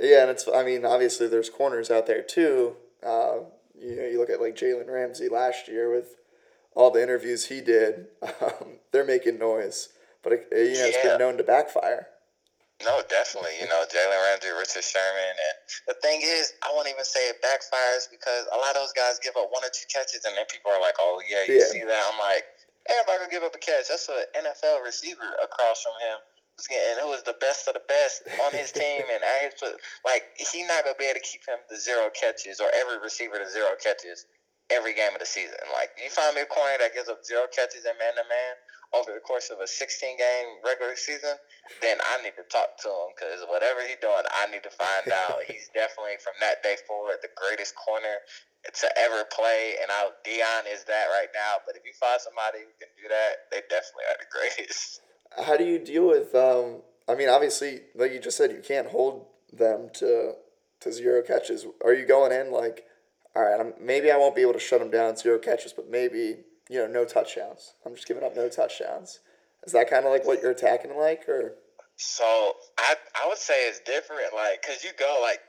Yeah, 0.00 0.22
and 0.22 0.30
it's. 0.30 0.48
I 0.48 0.64
mean, 0.64 0.84
obviously, 0.84 1.28
there's 1.28 1.50
corners 1.50 1.90
out 1.90 2.06
there 2.06 2.22
too. 2.22 2.76
Uh, 3.04 3.44
you 3.78 3.96
know, 3.96 4.06
you 4.06 4.18
look 4.18 4.30
at 4.30 4.40
like 4.40 4.56
Jalen 4.56 4.88
Ramsey 4.88 5.28
last 5.28 5.68
year 5.68 5.92
with 5.92 6.16
all 6.74 6.90
the 6.90 7.02
interviews 7.02 7.46
he 7.46 7.60
did. 7.60 8.06
Um, 8.40 8.80
they're 8.90 9.04
making 9.04 9.38
noise, 9.38 9.92
but 10.24 10.32
it, 10.32 10.48
you 10.50 10.80
know, 10.80 10.88
it's 10.88 10.96
yeah. 11.04 11.12
been 11.12 11.20
known 11.20 11.36
to 11.36 11.44
backfire. 11.44 12.08
No, 12.80 13.04
definitely. 13.04 13.52
You 13.60 13.68
know, 13.68 13.84
Jalen 13.84 14.16
Ramsey, 14.16 14.48
Richard 14.56 14.80
Sherman, 14.80 15.36
and 15.36 15.56
the 15.92 15.96
thing 16.00 16.24
is, 16.24 16.56
I 16.64 16.72
won't 16.72 16.88
even 16.88 17.04
say 17.04 17.20
it 17.28 17.44
backfires 17.44 18.08
because 18.08 18.48
a 18.48 18.56
lot 18.56 18.72
of 18.72 18.80
those 18.80 18.96
guys 18.96 19.20
give 19.20 19.36
up 19.36 19.52
one 19.52 19.60
or 19.60 19.68
two 19.68 19.84
catches, 19.92 20.24
and 20.24 20.32
then 20.32 20.48
people 20.48 20.72
are 20.72 20.80
like, 20.80 20.96
"Oh 20.96 21.20
yeah, 21.28 21.44
you 21.44 21.60
yeah. 21.60 21.68
see 21.68 21.84
that?" 21.84 22.02
I'm 22.08 22.16
like, 22.16 22.48
everybody 22.88 23.28
gonna 23.28 23.32
give 23.36 23.44
up 23.44 23.52
a 23.52 23.60
catch. 23.60 23.92
That's 23.92 24.08
an 24.08 24.24
NFL 24.32 24.80
receiver 24.80 25.28
across 25.44 25.84
from 25.84 26.00
him 26.00 26.18
and 26.68 27.00
it 27.00 27.08
was 27.08 27.22
the 27.22 27.36
best 27.40 27.68
of 27.68 27.74
the 27.74 27.86
best 27.88 28.26
on 28.44 28.52
his 28.52 28.72
team, 28.72 29.02
and 29.08 29.22
I 29.24 29.48
put 29.56 29.78
like 30.04 30.28
he's 30.36 30.66
not 30.68 30.84
gonna 30.84 30.98
be 30.98 31.08
able 31.08 31.20
to 31.20 31.26
keep 31.26 31.46
him 31.46 31.58
to 31.68 31.76
zero 31.78 32.10
catches 32.12 32.60
or 32.60 32.68
every 32.74 32.98
receiver 33.00 33.38
to 33.38 33.48
zero 33.48 33.72
catches 33.80 34.26
every 34.70 34.94
game 34.94 35.12
of 35.12 35.20
the 35.20 35.26
season. 35.26 35.58
Like 35.74 35.90
you 35.98 36.10
find 36.10 36.34
me 36.34 36.42
a 36.42 36.50
corner 36.50 36.78
that 36.78 36.94
gives 36.94 37.08
up 37.08 37.24
zero 37.26 37.46
catches 37.50 37.84
and 37.84 37.96
man 37.98 38.14
to 38.14 38.26
man 38.28 38.54
over 38.90 39.14
the 39.14 39.22
course 39.22 39.54
of 39.54 39.62
a 39.62 39.68
16 39.70 40.18
game 40.18 40.48
regular 40.66 40.98
season, 40.98 41.38
then 41.78 41.98
I 42.02 42.22
need 42.26 42.34
to 42.34 42.46
talk 42.50 42.74
to 42.82 42.90
him 42.90 43.14
because 43.14 43.38
whatever 43.46 43.86
he's 43.86 44.02
doing, 44.02 44.26
I 44.34 44.50
need 44.50 44.66
to 44.66 44.74
find 44.74 45.06
out. 45.26 45.46
he's 45.46 45.70
definitely 45.70 46.18
from 46.18 46.34
that 46.42 46.62
day 46.66 46.74
forward 46.90 47.22
the 47.22 47.30
greatest 47.38 47.74
corner 47.78 48.18
to 48.66 48.86
ever 48.98 49.24
play, 49.32 49.78
and 49.80 49.88
I 49.88 50.10
Deion 50.26 50.68
is 50.68 50.84
that 50.84 51.06
right 51.08 51.30
now. 51.32 51.62
But 51.64 51.78
if 51.78 51.82
you 51.86 51.94
find 51.96 52.20
somebody 52.20 52.66
who 52.66 52.72
can 52.76 52.92
do 52.98 53.08
that, 53.08 53.48
they 53.48 53.62
definitely 53.70 54.06
are 54.10 54.18
the 54.20 54.28
greatest 54.28 55.00
how 55.36 55.56
do 55.56 55.64
you 55.64 55.78
deal 55.78 56.08
with? 56.08 56.34
Um, 56.34 56.82
I 57.08 57.14
mean, 57.14 57.28
obviously, 57.28 57.80
like 57.94 58.12
you 58.12 58.20
just 58.20 58.36
said, 58.36 58.50
you 58.50 58.62
can't 58.66 58.88
hold 58.88 59.26
them 59.52 59.90
to 59.94 60.34
to 60.80 60.92
zero 60.92 61.22
catches. 61.22 61.66
Are 61.84 61.92
you 61.92 62.06
going 62.06 62.32
in 62.32 62.50
like, 62.50 62.84
all 63.36 63.42
right, 63.42 63.60
I'm, 63.60 63.74
maybe 63.80 64.10
I 64.10 64.16
won't 64.16 64.34
be 64.34 64.42
able 64.42 64.54
to 64.54 64.58
shut 64.58 64.80
them 64.80 64.90
down 64.90 65.16
zero 65.16 65.38
catches, 65.38 65.72
but 65.72 65.90
maybe 65.90 66.38
you 66.68 66.78
know 66.78 66.86
no 66.86 67.04
touchdowns. 67.04 67.74
I'm 67.84 67.94
just 67.94 68.08
giving 68.08 68.24
up 68.24 68.36
no 68.36 68.48
touchdowns. 68.48 69.20
Is 69.64 69.72
that 69.72 69.90
kind 69.90 70.04
of 70.06 70.10
like 70.10 70.26
what 70.26 70.40
you're 70.40 70.52
attacking 70.52 70.96
like, 70.96 71.28
or? 71.28 71.56
So 71.96 72.24
I 72.78 72.94
I 73.14 73.28
would 73.28 73.38
say 73.38 73.68
it's 73.68 73.80
different, 73.80 74.32
like, 74.34 74.62
cause 74.62 74.82
you 74.84 74.90
go 74.98 75.20
like 75.22 75.40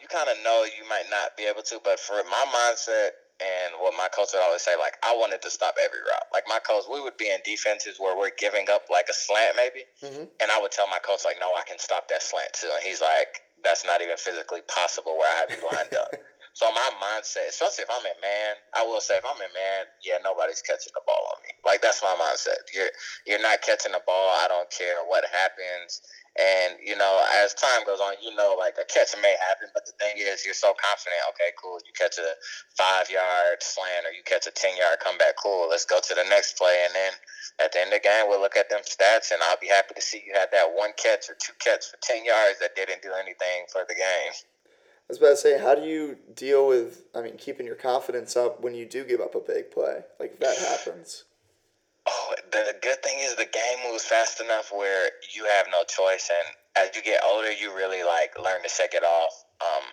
you 0.00 0.08
kind 0.08 0.28
of 0.28 0.36
know 0.42 0.64
you 0.64 0.88
might 0.88 1.04
not 1.10 1.36
be 1.36 1.44
able 1.44 1.62
to, 1.62 1.80
but 1.84 2.00
for 2.00 2.14
my 2.14 2.44
mindset, 2.48 3.10
and 3.40 3.80
what 3.80 3.96
my 3.96 4.08
coach 4.12 4.30
would 4.32 4.44
always 4.44 4.62
say, 4.62 4.76
like, 4.76 4.94
I 5.02 5.16
wanted 5.16 5.40
to 5.42 5.50
stop 5.50 5.76
every 5.80 6.00
route. 6.00 6.28
Like, 6.32 6.44
my 6.46 6.60
coach, 6.60 6.84
we 6.92 7.00
would 7.00 7.16
be 7.16 7.32
in 7.32 7.40
defenses 7.44 7.96
where 7.98 8.16
we're 8.16 8.36
giving 8.36 8.68
up, 8.70 8.92
like, 8.92 9.08
a 9.08 9.16
slant 9.16 9.56
maybe. 9.56 9.88
Mm-hmm. 10.04 10.28
And 10.28 10.48
I 10.52 10.60
would 10.60 10.70
tell 10.70 10.86
my 10.88 11.00
coach, 11.00 11.24
like, 11.24 11.40
no, 11.40 11.48
I 11.56 11.64
can 11.66 11.78
stop 11.78 12.08
that 12.08 12.22
slant 12.22 12.52
too. 12.52 12.68
And 12.68 12.84
he's 12.84 13.00
like, 13.00 13.40
that's 13.64 13.84
not 13.84 14.00
even 14.00 14.16
physically 14.16 14.60
possible 14.68 15.16
where 15.16 15.28
I 15.28 15.36
have 15.40 15.50
you 15.50 15.60
lined 15.72 15.94
up. 15.96 16.12
So 16.60 16.66
my 16.74 16.90
mindset, 16.98 17.46
especially 17.48 17.86
if 17.86 17.90
I'm 17.94 18.04
in 18.04 18.18
man, 18.20 18.52
I 18.74 18.82
will 18.82 19.00
say 19.00 19.16
if 19.16 19.24
I'm 19.24 19.38
in 19.38 19.52
man, 19.54 19.86
yeah, 20.02 20.18
nobody's 20.20 20.60
catching 20.60 20.90
the 20.92 21.00
ball 21.06 21.22
on 21.32 21.38
me. 21.46 21.54
Like 21.64 21.80
that's 21.80 22.02
my 22.02 22.12
mindset. 22.18 22.66
You're 22.74 22.90
you're 23.24 23.40
not 23.40 23.62
catching 23.62 23.92
the 23.94 24.02
ball. 24.04 24.34
I 24.42 24.50
don't 24.50 24.68
care 24.68 24.98
what 25.06 25.24
happens. 25.30 26.02
And 26.38 26.78
you 26.78 26.96
know, 26.96 27.20
as 27.42 27.54
time 27.54 27.82
goes 27.84 27.98
on, 27.98 28.14
you 28.22 28.34
know, 28.36 28.54
like 28.58 28.78
a 28.78 28.86
catch 28.86 29.18
may 29.20 29.34
happen, 29.50 29.68
but 29.74 29.82
the 29.86 29.92
thing 29.98 30.14
is, 30.18 30.46
you're 30.46 30.54
so 30.54 30.70
confident. 30.78 31.18
Okay, 31.34 31.50
cool. 31.58 31.82
You 31.82 31.90
catch 31.90 32.18
a 32.18 32.30
five 32.78 33.10
yard 33.10 33.58
slant 33.58 34.06
or 34.06 34.14
you 34.14 34.22
catch 34.22 34.46
a 34.46 34.54
ten 34.54 34.76
yard 34.78 35.02
comeback. 35.02 35.34
Cool. 35.42 35.66
Let's 35.68 35.84
go 35.84 35.98
to 35.98 36.14
the 36.14 36.24
next 36.30 36.56
play, 36.56 36.86
and 36.86 36.94
then 36.94 37.12
at 37.58 37.72
the 37.74 37.82
end 37.82 37.90
of 37.92 37.98
the 37.98 38.06
game, 38.06 38.30
we'll 38.30 38.40
look 38.40 38.56
at 38.56 38.70
them 38.70 38.86
stats, 38.86 39.34
and 39.34 39.42
I'll 39.50 39.60
be 39.60 39.68
happy 39.68 39.94
to 39.98 40.02
see 40.02 40.22
you 40.22 40.32
had 40.38 40.54
that 40.54 40.70
one 40.70 40.94
catch 40.94 41.26
or 41.26 41.34
two 41.34 41.52
catch 41.58 41.90
for 41.90 41.98
ten 41.98 42.24
yards 42.24 42.62
that 42.62 42.78
didn't 42.78 43.02
do 43.02 43.10
anything 43.10 43.66
for 43.72 43.82
the 43.88 43.98
game. 43.98 44.32
I 45.10 45.10
was 45.10 45.18
about 45.18 45.30
to 45.30 45.36
say, 45.36 45.58
how 45.58 45.74
do 45.74 45.82
you 45.82 46.18
deal 46.36 46.68
with, 46.68 47.02
I 47.16 47.20
mean, 47.20 47.36
keeping 47.36 47.66
your 47.66 47.74
confidence 47.74 48.36
up 48.36 48.62
when 48.62 48.76
you 48.76 48.86
do 48.86 49.02
give 49.02 49.20
up 49.20 49.34
a 49.34 49.40
big 49.40 49.72
play? 49.72 50.04
Like 50.20 50.38
that 50.38 50.56
happens. 50.86 51.24
Oh, 52.10 52.34
the 52.50 52.74
good 52.82 52.98
thing 53.06 53.22
is 53.22 53.36
the 53.36 53.46
game 53.46 53.78
moves 53.86 54.02
fast 54.02 54.40
enough 54.42 54.74
where 54.74 55.10
you 55.30 55.46
have 55.46 55.70
no 55.70 55.86
choice, 55.86 56.26
and 56.26 56.48
as 56.74 56.90
you 56.96 57.02
get 57.06 57.22
older, 57.22 57.52
you 57.54 57.70
really 57.70 58.02
like 58.02 58.34
learn 58.34 58.62
to 58.62 58.68
shake 58.68 58.94
it 58.98 59.06
off. 59.06 59.34
Um, 59.62 59.86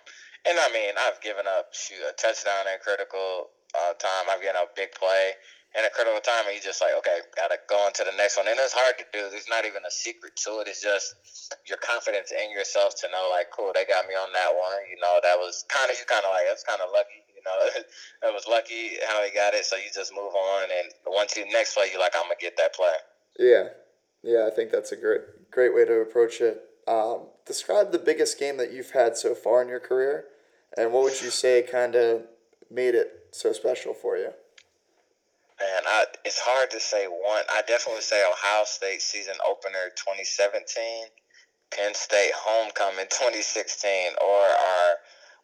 and 0.50 0.58
I 0.58 0.66
mean, 0.74 0.98
I've 0.98 1.22
given 1.22 1.46
up 1.46 1.70
shoot 1.70 2.02
a 2.02 2.10
touchdown 2.18 2.66
in 2.66 2.82
critical 2.82 3.54
uh, 3.70 3.94
time. 4.02 4.26
I've 4.26 4.42
given 4.42 4.58
up 4.58 4.74
big 4.74 4.90
play 4.98 5.38
in 5.78 5.86
a 5.86 5.92
critical 5.94 6.18
time, 6.18 6.50
and 6.50 6.58
you 6.58 6.62
just 6.64 6.82
like, 6.82 6.96
okay, 6.98 7.22
gotta 7.38 7.62
go 7.70 7.78
on 7.86 7.94
to 8.00 8.02
the 8.02 8.16
next 8.18 8.34
one. 8.34 8.50
And 8.50 8.58
it's 8.58 8.74
hard 8.74 8.98
to 8.98 9.06
do. 9.14 9.30
There's 9.30 9.52
not 9.52 9.62
even 9.62 9.86
a 9.86 9.92
secret 9.94 10.34
to 10.48 10.58
it. 10.64 10.66
It's 10.66 10.82
just 10.82 11.14
your 11.70 11.78
confidence 11.78 12.34
in 12.34 12.50
yourself 12.50 12.98
to 13.04 13.06
know, 13.14 13.30
like, 13.30 13.52
cool, 13.54 13.70
they 13.70 13.86
got 13.86 14.10
me 14.10 14.18
on 14.18 14.34
that 14.34 14.50
one. 14.50 14.82
You 14.90 14.98
know, 14.98 15.22
that 15.22 15.38
was 15.38 15.62
kind 15.70 15.86
of 15.86 15.94
you 15.94 16.08
kind 16.08 16.24
of 16.24 16.34
like 16.34 16.50
that's 16.50 16.66
kind 16.66 16.82
of 16.82 16.90
lucky 16.90 17.27
know, 17.44 17.82
that 18.22 18.32
was 18.32 18.46
lucky 18.48 18.96
how 19.08 19.22
he 19.24 19.30
got 19.34 19.54
it. 19.54 19.64
So 19.64 19.76
you 19.76 19.90
just 19.94 20.12
move 20.14 20.34
on, 20.34 20.64
and 20.64 20.92
once 21.06 21.36
you 21.36 21.46
next 21.52 21.74
play, 21.74 21.86
you're 21.90 22.00
like, 22.00 22.14
I'm 22.16 22.24
gonna 22.24 22.34
get 22.40 22.56
that 22.56 22.74
play. 22.74 22.94
Yeah, 23.38 23.68
yeah, 24.22 24.46
I 24.46 24.54
think 24.54 24.70
that's 24.70 24.92
a 24.92 24.96
great 24.96 25.50
great 25.50 25.74
way 25.74 25.84
to 25.84 26.00
approach 26.00 26.40
it. 26.40 26.62
Um, 26.86 27.28
describe 27.46 27.92
the 27.92 27.98
biggest 27.98 28.38
game 28.38 28.56
that 28.56 28.72
you've 28.72 28.90
had 28.92 29.16
so 29.16 29.34
far 29.34 29.62
in 29.62 29.68
your 29.68 29.80
career, 29.80 30.24
and 30.76 30.92
what 30.92 31.04
would 31.04 31.22
you 31.22 31.30
say 31.30 31.62
kind 31.62 31.94
of 31.94 32.22
made 32.70 32.94
it 32.94 33.28
so 33.32 33.52
special 33.52 33.94
for 33.94 34.16
you? 34.16 34.30
Man, 35.60 35.82
I, 35.86 36.04
it's 36.24 36.38
hard 36.38 36.70
to 36.70 36.78
say 36.78 37.06
one. 37.06 37.42
I 37.50 37.62
definitely 37.66 38.02
say 38.02 38.22
Ohio 38.22 38.62
State 38.64 39.02
season 39.02 39.34
opener 39.42 39.90
2017, 39.96 41.10
Penn 41.74 41.94
State 41.94 42.30
homecoming 42.34 43.10
2016, 43.10 44.14
or 44.22 44.42
our 44.46 44.90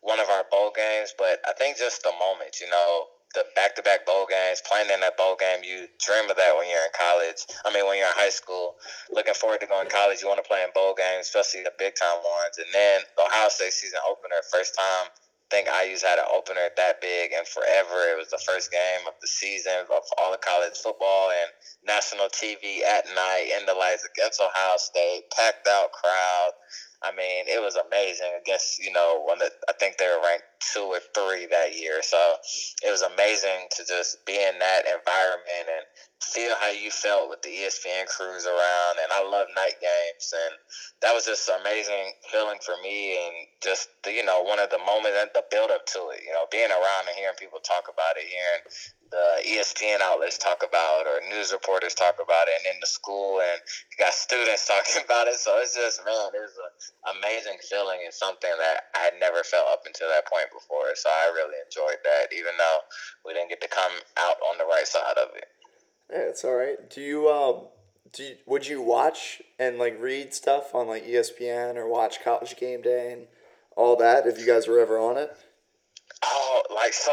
one 0.05 0.21
of 0.21 0.29
our 0.29 0.45
bowl 0.53 0.69
games, 0.77 1.17
but 1.17 1.41
I 1.49 1.57
think 1.57 1.81
just 1.81 2.05
the 2.05 2.13
moment, 2.21 2.61
you 2.61 2.69
know, 2.69 3.09
the 3.33 3.43
back 3.57 3.75
to 3.75 3.83
back 3.83 4.07
bowl 4.07 4.29
games, 4.31 4.63
playing 4.63 4.93
in 4.93 5.01
that 5.01 5.17
bowl 5.17 5.35
game, 5.35 5.65
you 5.65 5.89
dream 5.99 6.31
of 6.31 6.37
that 6.37 6.55
when 6.55 6.69
you're 6.71 6.87
in 6.87 6.95
college. 6.95 7.43
I 7.67 7.73
mean, 7.73 7.83
when 7.89 7.99
you're 7.99 8.13
in 8.13 8.15
high 8.15 8.31
school, 8.31 8.77
looking 9.11 9.35
forward 9.35 9.59
to 9.65 9.67
going 9.67 9.89
to 9.89 9.91
college, 9.91 10.23
you 10.23 10.29
want 10.29 10.39
to 10.39 10.47
play 10.47 10.63
in 10.63 10.71
bowl 10.71 10.95
games, 10.95 11.27
especially 11.27 11.67
the 11.67 11.75
big 11.81 11.99
time 11.99 12.23
ones. 12.23 12.61
And 12.63 12.71
then 12.71 13.03
the 13.17 13.27
Ohio 13.27 13.51
State 13.51 13.75
season 13.75 13.99
opener, 14.07 14.39
first 14.53 14.79
time 14.79 15.11
think 15.55 15.69
I 15.69 15.87
think 15.87 15.95
IU's 15.95 16.03
had 16.03 16.19
an 16.19 16.27
opener 16.35 16.67
that 16.77 17.01
big 17.01 17.31
and 17.31 17.47
forever. 17.47 18.11
It 18.11 18.19
was 18.19 18.31
the 18.31 18.43
first 18.43 18.73
game 18.73 19.07
of 19.07 19.15
the 19.23 19.29
season 19.29 19.87
of 19.87 20.03
all 20.19 20.33
the 20.33 20.43
college 20.43 20.75
football 20.75 21.31
and 21.31 21.49
national 21.87 22.27
TV 22.35 22.83
at 22.83 23.07
night 23.15 23.55
in 23.55 23.67
the 23.67 23.75
lights 23.75 24.03
against 24.03 24.41
Ohio 24.41 24.77
State, 24.79 25.31
packed 25.31 25.69
out 25.69 25.93
crowd. 25.93 26.53
I 27.05 27.11
mean, 27.15 27.45
it 27.47 27.61
was 27.61 27.77
amazing. 27.77 28.33
Against, 28.41 28.83
you 28.83 28.93
know, 28.93 29.23
one 29.25 29.39
that 29.39 29.53
I 29.69 29.73
think 29.73 29.99
they 29.99 30.07
were 30.07 30.23
ranked 30.25 30.45
two 30.73 30.89
or 30.89 31.01
three 31.15 31.47
that 31.47 31.77
year. 31.77 32.01
So 32.03 32.19
it 32.83 32.91
was 32.91 33.03
amazing 33.03 33.69
to 33.77 33.85
just 33.85 34.25
be 34.27 34.35
in 34.35 34.59
that 34.59 34.87
environment 34.87 35.67
and 35.69 35.85
feel 36.23 36.55
how 36.61 36.71
you 36.71 36.91
felt 36.91 37.29
with 37.29 37.43
the 37.43 37.51
ESPN 37.51 38.07
crews 38.07 38.47
around. 38.47 38.95
And 39.03 39.13
I 39.13 39.29
love 39.29 39.47
night 39.55 39.77
games. 39.81 40.33
And 40.33 40.55
that 41.03 41.13
was 41.13 41.27
just 41.27 41.51
amazing 41.61 42.17
feeling 42.33 42.59
for 42.65 42.75
me. 42.83 43.19
And 43.21 43.35
just, 43.63 43.89
the, 44.05 44.13
you 44.13 44.25
know, 44.25 44.43
one 44.43 44.59
of 44.59 44.71
the 44.71 44.79
moments 44.79 45.19
and 45.21 45.31
the 45.35 45.45
build 45.51 45.71
up 45.71 45.85
to 45.93 46.15
it, 46.17 46.25
you 46.25 46.33
know, 46.33 46.47
being 46.51 46.71
around 46.71 47.05
and 47.09 47.17
hearing 47.17 47.37
people 47.39 47.61
talk 47.61 47.93
about 47.93 48.17
it, 48.17 48.25
hearing 48.25 48.65
the 49.15 49.47
ESPN 49.47 50.03
outlets 50.03 50.39
talk 50.39 50.67
about 50.67 51.05
it 51.05 51.07
or 51.07 51.23
news 51.31 51.53
reporters 51.53 51.95
talk 51.95 52.19
about 52.19 52.51
it, 52.51 52.59
and 52.59 52.75
in 52.75 52.81
the 52.83 52.87
school, 52.87 53.39
and 53.39 53.59
you 53.93 53.97
got 54.03 54.13
students 54.13 54.67
talking 54.71 55.03
about 55.07 55.29
it. 55.29 55.39
So 55.39 55.55
it's 55.63 55.79
just 55.79 56.03
man, 56.03 56.35
it's 56.35 56.59
an 56.59 57.19
amazing 57.19 57.59
feeling 57.63 58.03
and 58.03 58.13
something 58.13 58.51
that 58.51 58.91
I 58.99 59.07
had 59.07 59.15
never 59.23 59.47
felt 59.47 59.71
up 59.71 59.87
until 59.87 60.11
that 60.11 60.27
point 60.27 60.51
before. 60.55 60.95
So 60.95 61.11
I 61.11 61.35
really 61.35 61.59
enjoyed 61.59 61.99
that, 62.05 62.33
even 62.33 62.55
though 62.57 62.79
we 63.27 63.35
didn't 63.35 63.51
get 63.51 63.61
to 63.61 63.69
come 63.69 63.93
out 64.19 64.39
on 64.51 64.59
the 64.59 64.65
right 64.65 64.87
side 64.87 65.19
of 65.19 65.35
it. 65.35 65.51
Yeah, 66.11 66.31
it's 66.31 66.45
all 66.45 66.55
right. 66.55 66.79
Do 66.89 67.01
you 67.01 67.29
um 67.29 67.69
do 68.13 68.23
you, 68.23 68.35
would 68.47 68.67
you 68.67 68.81
watch 68.81 69.43
and 69.59 69.79
like 69.79 70.01
read 70.01 70.33
stuff 70.33 70.75
on 70.75 70.87
like 70.87 71.05
ESPN 71.05 71.77
or 71.77 71.89
watch 71.89 72.23
College 72.23 72.57
Game 72.57 72.83
Day 72.83 73.13
and 73.13 73.27
all 73.77 73.97
that 73.97 74.27
if 74.27 74.39
you 74.39 74.47
guys 74.47 74.69
were 74.69 74.79
ever 74.79 74.99
on 74.99 75.19
it? 75.19 75.37
Oh, 76.23 76.63
like 76.75 76.93
so. 76.93 77.13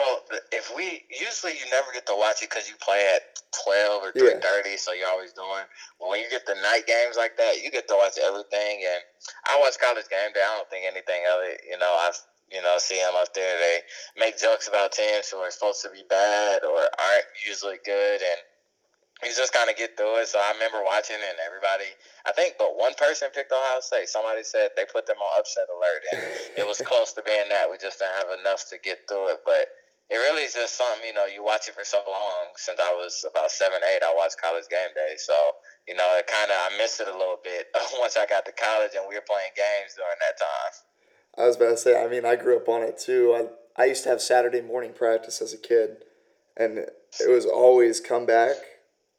If 0.51 0.71
we 0.75 1.03
usually 1.09 1.53
you 1.53 1.65
never 1.71 1.91
get 1.93 2.05
to 2.07 2.15
watch 2.15 2.43
it 2.43 2.49
because 2.49 2.69
you 2.69 2.75
play 2.79 3.11
at 3.15 3.21
twelve 3.51 4.03
or 4.03 4.11
three 4.11 4.39
thirty, 4.39 4.77
yeah. 4.77 4.79
so 4.79 4.93
you're 4.93 5.09
always 5.09 5.33
doing. 5.33 5.65
Well, 5.99 6.11
when 6.11 6.21
you 6.21 6.29
get 6.29 6.45
the 6.45 6.55
night 6.55 6.87
games 6.87 7.17
like 7.17 7.35
that, 7.37 7.63
you 7.63 7.71
get 7.71 7.87
to 7.87 7.95
watch 7.95 8.15
everything. 8.21 8.83
And 8.85 9.01
I 9.49 9.59
watch 9.59 9.75
College 9.81 10.07
Game 10.07 10.31
Day. 10.33 10.43
I 10.43 10.55
don't 10.55 10.69
think 10.69 10.85
anything 10.85 11.23
of 11.27 11.43
it. 11.43 11.61
You 11.67 11.79
know, 11.79 11.91
I've 11.91 12.19
You 12.51 12.61
know, 12.61 12.75
see 12.77 12.99
them 12.99 13.15
up 13.15 13.33
there. 13.33 13.55
They 13.57 13.77
make 14.19 14.37
jokes 14.37 14.67
about 14.67 14.91
teams 14.91 15.31
who 15.31 15.39
are 15.39 15.51
supposed 15.51 15.81
to 15.83 15.89
be 15.89 16.03
bad 16.09 16.63
or 16.67 16.77
aren't 16.77 17.29
usually 17.47 17.79
good, 17.85 18.19
and 18.19 18.39
you 19.23 19.31
just 19.31 19.53
kind 19.55 19.69
of 19.69 19.77
get 19.77 19.95
through 19.95 20.19
it. 20.19 20.27
So 20.27 20.37
I 20.37 20.51
remember 20.51 20.83
watching, 20.83 21.15
and 21.15 21.39
everybody, 21.39 21.87
I 22.27 22.35
think, 22.35 22.59
but 22.59 22.75
one 22.75 22.93
person 22.99 23.31
picked 23.31 23.55
Ohio 23.55 23.79
State. 23.79 24.09
Somebody 24.09 24.43
said 24.43 24.75
they 24.75 24.83
put 24.83 25.07
them 25.07 25.21
on 25.23 25.39
upset 25.39 25.71
alert, 25.71 26.03
and 26.11 26.21
it 26.59 26.67
was 26.67 26.83
close 26.83 27.13
to 27.15 27.23
being 27.23 27.47
that. 27.49 27.71
We 27.71 27.79
just 27.79 28.03
didn't 28.03 28.19
have 28.19 28.35
enough 28.35 28.67
to 28.69 28.77
get 28.83 29.07
through 29.07 29.39
it, 29.39 29.47
but 29.47 29.71
it 30.11 30.19
really 30.19 30.43
is 30.43 30.51
just 30.51 30.75
something 30.75 31.07
you 31.07 31.15
know 31.15 31.23
you 31.23 31.39
watch 31.39 31.71
it 31.71 31.73
for 31.73 31.87
so 31.87 32.03
long 32.03 32.51
since 32.59 32.75
i 32.83 32.91
was 32.91 33.23
about 33.23 33.47
seven 33.47 33.79
eight 33.95 34.03
i 34.03 34.11
watched 34.11 34.35
college 34.43 34.67
game 34.67 34.91
day 34.91 35.15
so 35.15 35.33
you 35.87 35.95
know 35.95 36.03
it 36.19 36.27
kind 36.27 36.51
of 36.51 36.57
i 36.67 36.75
missed 36.75 36.99
it 36.99 37.07
a 37.07 37.15
little 37.15 37.39
bit 37.39 37.71
once 38.03 38.19
i 38.19 38.27
got 38.27 38.43
to 38.43 38.51
college 38.51 38.91
and 38.91 39.07
we 39.07 39.15
were 39.15 39.23
playing 39.23 39.55
games 39.55 39.95
during 39.95 40.19
that 40.19 40.35
time 40.35 40.90
i 41.37 41.45
was 41.45 41.55
about 41.55 41.71
to 41.71 41.77
say 41.77 42.01
i 42.01 42.07
mean 42.07 42.25
i 42.25 42.35
grew 42.35 42.57
up 42.57 42.69
on 42.69 42.81
it 42.81 42.97
too. 42.97 43.33
I, 43.77 43.81
I 43.81 43.85
used 43.85 44.03
to 44.03 44.09
have 44.09 44.21
saturday 44.21 44.61
morning 44.61 44.93
practice 44.93 45.41
as 45.41 45.53
a 45.53 45.57
kid 45.57 45.97
and 46.57 46.77
it 46.77 47.29
was 47.29 47.45
always 47.45 47.99
come 47.99 48.25
back 48.25 48.55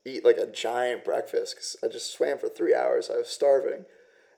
eat 0.05 0.25
like 0.25 0.37
a 0.37 0.47
giant 0.47 1.05
breakfast 1.05 1.55
because 1.55 1.77
i 1.83 1.89
just 1.89 2.13
swam 2.13 2.39
for 2.39 2.49
three 2.49 2.75
hours 2.75 3.11
i 3.11 3.17
was 3.17 3.29
starving 3.29 3.85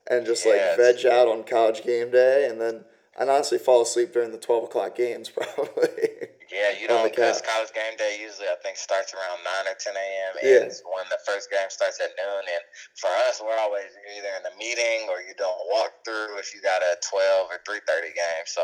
and 0.09 0.25
just 0.25 0.45
like 0.45 0.77
veg 0.77 1.05
out 1.05 1.27
on 1.27 1.43
college 1.43 1.83
game 1.83 2.11
day 2.11 2.47
and 2.49 2.61
then 2.61 2.85
I'd 3.17 3.29
honestly 3.29 3.57
fall 3.57 3.81
asleep 3.81 4.11
during 4.11 4.31
the 4.31 4.37
12 4.37 4.65
o'clock 4.65 4.95
games 4.95 5.29
probably. 5.35 6.33
Yeah, 6.51 6.71
you 6.79 6.87
don't 6.87 7.03
because 7.03 7.41
college 7.41 7.73
game 7.73 7.97
day 7.97 8.17
usually 8.21 8.47
I 8.47 8.55
think 8.63 8.77
starts 8.77 9.13
around 9.13 9.43
nine 9.43 9.67
or 9.67 9.75
ten 9.75 9.95
a.m. 9.95 10.33
Yeah. 10.43 10.71
when 10.87 11.03
the 11.09 11.19
first 11.25 11.49
game 11.51 11.67
starts 11.67 11.99
at 11.99 12.11
noon. 12.15 12.43
And 12.47 12.63
for 12.95 13.09
us, 13.27 13.41
we're 13.43 13.59
always 13.59 13.91
either 14.15 14.31
in 14.39 14.45
a 14.45 14.55
meeting 14.55 15.09
or 15.09 15.19
you 15.19 15.33
don't 15.37 15.57
walk 15.67 15.91
through 16.05 16.37
if 16.39 16.55
you 16.55 16.61
got 16.61 16.81
a 16.81 16.95
twelve 17.01 17.49
or 17.51 17.59
three 17.67 17.81
thirty 17.87 18.13
game. 18.13 18.45
So 18.45 18.61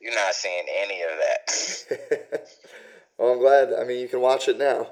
you're 0.00 0.14
not 0.14 0.32
seeing 0.34 0.64
any 0.70 1.02
of 1.02 1.12
that. 1.20 2.48
well, 3.18 3.32
I'm 3.32 3.38
glad. 3.38 3.74
I 3.74 3.84
mean, 3.84 4.00
you 4.00 4.08
can 4.08 4.20
watch 4.20 4.48
it 4.48 4.56
now. 4.56 4.88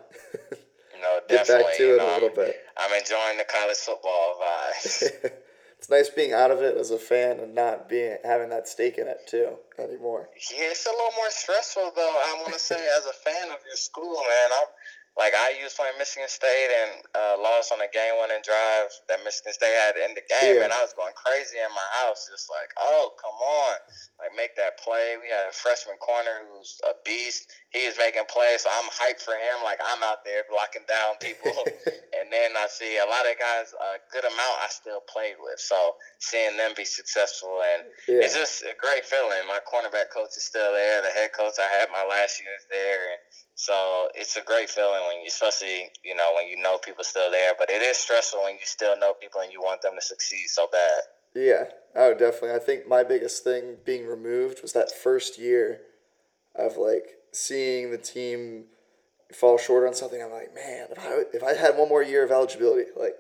no, 1.01 1.21
definitely. 1.29 1.29
Get 1.31 1.49
back 1.49 1.77
to 1.79 1.95
it 1.95 1.99
know, 1.99 2.13
a 2.13 2.15
little 2.15 2.35
bit. 2.35 2.57
I'm 2.77 2.93
enjoying 2.93 3.39
the 3.39 3.49
college 3.49 3.79
football 3.79 4.43
vibes 4.43 5.33
it's 5.85 5.91
nice 5.91 6.09
being 6.09 6.33
out 6.33 6.51
of 6.51 6.63
it 6.63 6.79
as 6.79 6.91
a 6.91 6.99
fan 6.99 7.39
and 7.41 7.55
not 7.55 7.91
being 7.91 8.17
having 8.25 8.49
that 8.49 8.67
stake 8.67 8.97
in 8.97 9.07
it 9.07 9.21
too 9.27 9.51
anymore. 9.79 10.31
Yeah, 10.51 10.73
it's 10.73 10.87
a 10.87 10.91
little 10.91 11.13
more 11.15 11.29
stressful 11.29 11.93
though. 11.95 12.17
I 12.25 12.41
want 12.41 12.55
to 12.55 12.59
say 12.59 12.89
as 12.97 13.05
a 13.05 13.13
fan 13.13 13.51
of 13.51 13.59
your 13.67 13.77
school, 13.77 14.15
man. 14.15 14.51
I'm 14.57 14.67
like 15.15 15.31
I 15.31 15.55
used 15.63 15.79
playing 15.79 15.95
Michigan 15.95 16.27
State 16.27 16.71
and 16.75 16.93
uh, 17.15 17.35
lost 17.39 17.71
on 17.71 17.79
a 17.79 17.87
game 17.95 18.19
winning 18.19 18.43
drive 18.43 18.91
that 19.07 19.23
Michigan 19.23 19.55
State 19.55 19.71
had 19.87 19.95
in 19.95 20.11
the 20.19 20.27
game, 20.27 20.59
yeah. 20.59 20.67
and 20.67 20.75
I 20.75 20.83
was 20.83 20.91
going 20.99 21.15
crazy 21.15 21.55
in 21.63 21.71
my 21.71 21.89
house, 22.03 22.27
just 22.27 22.51
like, 22.51 22.75
oh 22.83 23.15
come 23.15 23.39
on, 23.39 23.75
like 24.19 24.35
make 24.35 24.59
that 24.59 24.75
play. 24.83 25.15
We 25.23 25.31
had 25.31 25.47
a 25.47 25.55
freshman 25.55 26.03
corner 26.03 26.43
who's 26.51 26.83
a 26.83 26.99
beast. 27.07 27.47
He 27.71 27.87
is 27.87 27.95
making 27.95 28.27
plays, 28.27 28.67
so 28.67 28.75
I'm 28.75 28.91
hyped 28.91 29.23
for 29.23 29.39
him. 29.39 29.63
Like 29.63 29.79
I'm 29.79 30.03
out 30.03 30.27
there 30.27 30.43
blocking 30.51 30.83
down 30.91 31.15
people, 31.23 31.63
and 32.19 32.27
then 32.35 32.59
I 32.59 32.67
see 32.67 32.99
a 32.99 33.07
lot 33.07 33.23
of 33.23 33.39
guys, 33.39 33.71
a 33.71 34.03
good 34.11 34.27
amount 34.27 34.67
I 34.67 34.71
still 34.75 34.99
played 35.07 35.39
with. 35.39 35.63
So 35.63 35.95
seeing 36.19 36.59
them 36.59 36.75
be 36.75 36.83
successful, 36.83 37.63
and 37.63 37.87
yeah. 38.11 38.27
it's 38.27 38.35
just 38.35 38.67
a 38.67 38.75
great 38.83 39.07
feeling. 39.07 39.47
My 39.47 39.63
cornerback 39.63 40.11
coach 40.11 40.35
is 40.35 40.43
still 40.43 40.75
there. 40.75 41.07
The 41.07 41.15
head 41.15 41.31
coach 41.31 41.55
I 41.63 41.71
had 41.71 41.87
my 41.95 42.03
last 42.03 42.43
year 42.43 42.51
is 42.59 42.67
there, 42.67 43.15
and 43.15 43.23
so 43.55 44.09
it's 44.15 44.37
a 44.37 44.43
great 44.43 44.69
feeling 44.69 45.01
when 45.07 45.21
you, 45.21 45.29
especially 45.29 45.91
you 46.05 46.15
know 46.15 46.33
when 46.35 46.49
you 46.49 46.61
know 46.61 46.79
people 46.79 47.05
still 47.05 47.31
there. 47.31 47.53
But 47.59 47.71
it 47.71 47.83
is 47.83 47.97
stressful 47.97 48.43
when 48.43 48.55
you 48.55 48.65
still 48.65 48.99
know 48.99 49.15
people 49.15 49.41
and 49.41 49.53
you 49.53 49.61
want 49.61 49.83
them 49.83 49.93
to 49.95 50.05
succeed 50.05 50.47
so 50.49 50.67
bad. 50.71 51.03
Yeah, 51.35 51.65
oh 51.95 52.15
definitely. 52.15 52.53
I 52.53 52.59
think 52.59 52.89
my 52.89 53.05
biggest 53.05 53.45
thing 53.45 53.77
being 53.85 54.07
removed 54.07 54.63
was 54.63 54.73
that 54.73 54.93
first 54.93 55.39
year 55.39 55.81
of 56.55 56.77
like 56.77 57.19
seeing 57.33 57.91
the 57.91 57.99
team 57.99 58.65
fall 59.33 59.59
short 59.59 59.87
on 59.87 59.95
something. 59.95 60.21
I'm 60.21 60.33
like, 60.33 60.55
man, 60.55 60.89
if 60.91 60.99
I 60.99 61.23
if 61.33 61.43
I 61.43 61.55
had 61.55 61.77
one 61.77 61.89
more 61.89 62.03
year 62.03 62.25
of 62.25 62.33
eligibility, 62.33 62.91
like 62.97 63.15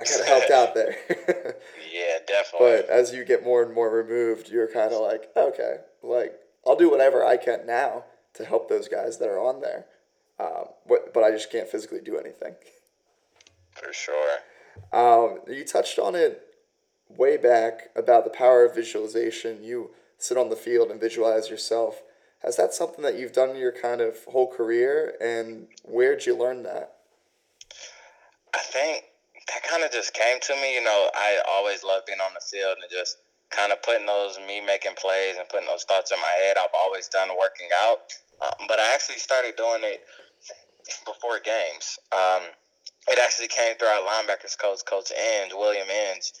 I 0.00 0.04
could 0.04 0.18
have 0.18 0.26
helped 0.26 0.50
out 0.50 0.74
there. 0.74 0.96
yeah, 1.92 2.18
definitely. 2.26 2.82
But 2.82 2.88
as 2.88 3.12
you 3.12 3.24
get 3.24 3.44
more 3.44 3.62
and 3.62 3.74
more 3.74 3.90
removed, 3.90 4.48
you're 4.50 4.68
kind 4.68 4.92
of 4.92 5.02
like, 5.02 5.28
okay, 5.36 5.76
like 6.02 6.32
I'll 6.66 6.76
do 6.76 6.90
whatever 6.90 7.22
I 7.22 7.36
can 7.36 7.66
now 7.66 8.04
to 8.38 8.44
help 8.44 8.68
those 8.68 8.88
guys 8.88 9.18
that 9.18 9.28
are 9.28 9.40
on 9.40 9.60
there. 9.60 9.86
Um, 10.40 10.66
but, 10.88 11.12
but 11.12 11.22
I 11.22 11.30
just 11.30 11.52
can't 11.52 11.68
physically 11.68 12.00
do 12.00 12.16
anything. 12.16 12.54
For 13.72 13.92
sure. 13.92 14.38
Um, 14.92 15.40
you 15.48 15.64
touched 15.64 15.98
on 15.98 16.14
it 16.14 16.42
way 17.08 17.36
back 17.36 17.90
about 17.94 18.24
the 18.24 18.30
power 18.30 18.64
of 18.64 18.74
visualization. 18.74 19.62
You 19.62 19.90
sit 20.18 20.36
on 20.36 20.50
the 20.50 20.56
field 20.56 20.90
and 20.90 21.00
visualize 21.00 21.50
yourself. 21.50 22.02
Has 22.42 22.56
that 22.56 22.72
something 22.72 23.02
that 23.02 23.18
you've 23.18 23.32
done 23.32 23.56
your 23.56 23.72
kind 23.72 24.00
of 24.00 24.24
whole 24.26 24.46
career, 24.46 25.14
and 25.20 25.66
where'd 25.82 26.24
you 26.24 26.36
learn 26.36 26.62
that? 26.62 26.94
I 28.54 28.58
think 28.58 29.04
that 29.48 29.62
kind 29.64 29.82
of 29.82 29.90
just 29.90 30.14
came 30.14 30.38
to 30.42 30.54
me. 30.54 30.74
You 30.74 30.84
know, 30.84 31.10
I 31.14 31.40
always 31.50 31.82
loved 31.82 32.06
being 32.06 32.20
on 32.20 32.32
the 32.34 32.40
field 32.40 32.76
and 32.80 32.90
just 32.90 33.18
kind 33.50 33.72
of 33.72 33.82
putting 33.82 34.06
those 34.06 34.38
me 34.46 34.60
making 34.60 34.92
plays 34.94 35.36
and 35.38 35.48
putting 35.48 35.66
those 35.66 35.84
thoughts 35.84 36.12
in 36.12 36.18
my 36.20 36.34
head. 36.44 36.56
I've 36.58 36.74
always 36.74 37.08
done 37.08 37.28
working 37.38 37.68
out, 37.88 38.12
um, 38.42 38.66
but 38.68 38.78
I 38.78 38.94
actually 38.94 39.18
started 39.18 39.56
doing 39.56 39.82
it 39.82 40.00
before 41.04 41.40
games. 41.40 41.98
Um, 42.12 42.42
it 43.08 43.18
actually 43.18 43.48
came 43.48 43.76
through 43.76 43.88
our 43.88 44.04
linebackers 44.04 44.58
coach, 44.58 44.84
Coach 44.84 45.10
Inge, 45.10 45.52
William 45.54 45.88
Inge. 45.88 46.32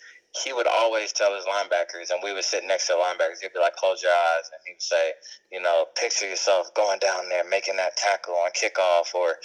He 0.44 0.52
would 0.52 0.66
always 0.68 1.12
tell 1.12 1.34
his 1.34 1.46
linebackers, 1.46 2.10
and 2.10 2.20
we 2.22 2.34
would 2.34 2.44
sit 2.44 2.62
next 2.64 2.86
to 2.86 2.92
the 2.92 2.98
linebackers. 2.98 3.40
He'd 3.40 3.54
be 3.54 3.58
like, 3.58 3.76
"Close 3.76 4.02
your 4.02 4.12
eyes," 4.12 4.50
and 4.52 4.60
he 4.66 4.74
would 4.74 4.82
say, 4.82 5.14
"You 5.50 5.60
know, 5.60 5.86
picture 5.96 6.28
yourself 6.28 6.72
going 6.74 6.98
down 6.98 7.30
there, 7.30 7.44
making 7.44 7.76
that 7.76 7.96
tackle 7.96 8.36
on 8.36 8.50
kickoff, 8.50 9.14
or 9.14 9.38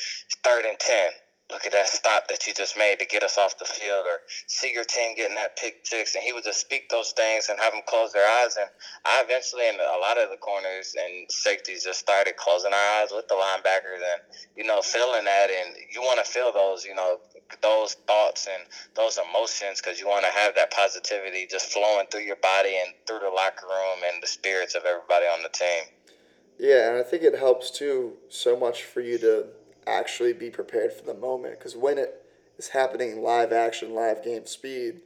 third 0.43 0.65
and 0.65 0.77
ten 0.77 1.11
look 1.51 1.65
at 1.65 1.71
that 1.71 1.87
stop 1.87 2.27
that 2.29 2.47
you 2.47 2.53
just 2.53 2.77
made 2.77 2.97
to 2.99 3.05
get 3.05 3.21
us 3.21 3.37
off 3.37 3.59
the 3.59 3.65
field, 3.65 4.05
or 4.05 4.19
see 4.47 4.73
your 4.73 4.83
team 4.83 5.15
getting 5.15 5.35
that 5.35 5.57
pick 5.57 5.81
six. 5.83 6.15
And 6.15 6.23
he 6.23 6.33
would 6.33 6.43
just 6.43 6.61
speak 6.61 6.89
those 6.89 7.11
things 7.11 7.49
and 7.49 7.59
have 7.59 7.73
them 7.73 7.81
close 7.85 8.13
their 8.13 8.27
eyes. 8.41 8.57
And 8.57 8.69
I 9.05 9.21
eventually, 9.23 9.67
and 9.67 9.77
a 9.77 9.99
lot 9.99 10.17
of 10.17 10.29
the 10.29 10.37
corners 10.37 10.95
and 10.97 11.29
safeties 11.29 11.83
just 11.83 11.99
started 11.99 12.37
closing 12.37 12.73
our 12.73 13.01
eyes 13.01 13.09
with 13.11 13.27
the 13.27 13.35
linebackers 13.35 14.01
and, 14.01 14.21
you 14.55 14.63
know, 14.63 14.81
feeling 14.81 15.25
that. 15.25 15.49
And 15.51 15.75
you 15.91 16.01
want 16.01 16.23
to 16.23 16.31
feel 16.31 16.51
those, 16.51 16.85
you 16.85 16.95
know, 16.95 17.19
those 17.61 17.93
thoughts 18.07 18.47
and 18.47 18.63
those 18.95 19.19
emotions 19.19 19.81
because 19.81 19.99
you 19.99 20.07
want 20.07 20.25
to 20.25 20.31
have 20.31 20.55
that 20.55 20.71
positivity 20.71 21.45
just 21.49 21.71
flowing 21.71 22.07
through 22.09 22.23
your 22.23 22.37
body 22.37 22.79
and 22.83 22.93
through 23.05 23.19
the 23.19 23.29
locker 23.29 23.67
room 23.67 23.99
and 24.11 24.23
the 24.23 24.27
spirits 24.27 24.75
of 24.75 24.83
everybody 24.85 25.25
on 25.25 25.43
the 25.43 25.49
team. 25.49 25.83
Yeah, 26.57 26.89
and 26.89 26.97
I 26.97 27.03
think 27.03 27.23
it 27.23 27.37
helps 27.37 27.69
too 27.69 28.13
so 28.29 28.55
much 28.55 28.83
for 28.83 29.01
you 29.01 29.17
to 29.19 29.47
actually 29.87 30.33
be 30.33 30.49
prepared 30.49 30.93
for 30.93 31.05
the 31.05 31.13
moment. 31.13 31.59
Because 31.59 31.75
when 31.75 31.97
it 31.97 32.21
is 32.57 32.69
happening 32.69 33.21
live 33.21 33.51
action, 33.51 33.93
live 33.93 34.23
game 34.23 34.45
speed, 34.45 35.01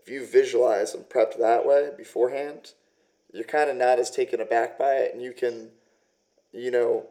if 0.00 0.08
you 0.08 0.26
visualize 0.26 0.94
and 0.94 1.08
prep 1.08 1.36
that 1.38 1.66
way 1.66 1.90
beforehand, 1.96 2.72
you're 3.32 3.44
kind 3.44 3.68
of 3.68 3.76
not 3.76 3.98
as 3.98 4.10
taken 4.10 4.40
aback 4.40 4.78
by 4.78 4.94
it, 4.94 5.12
and 5.12 5.22
you 5.22 5.32
can, 5.32 5.70
you 6.52 6.70
know, 6.70 7.06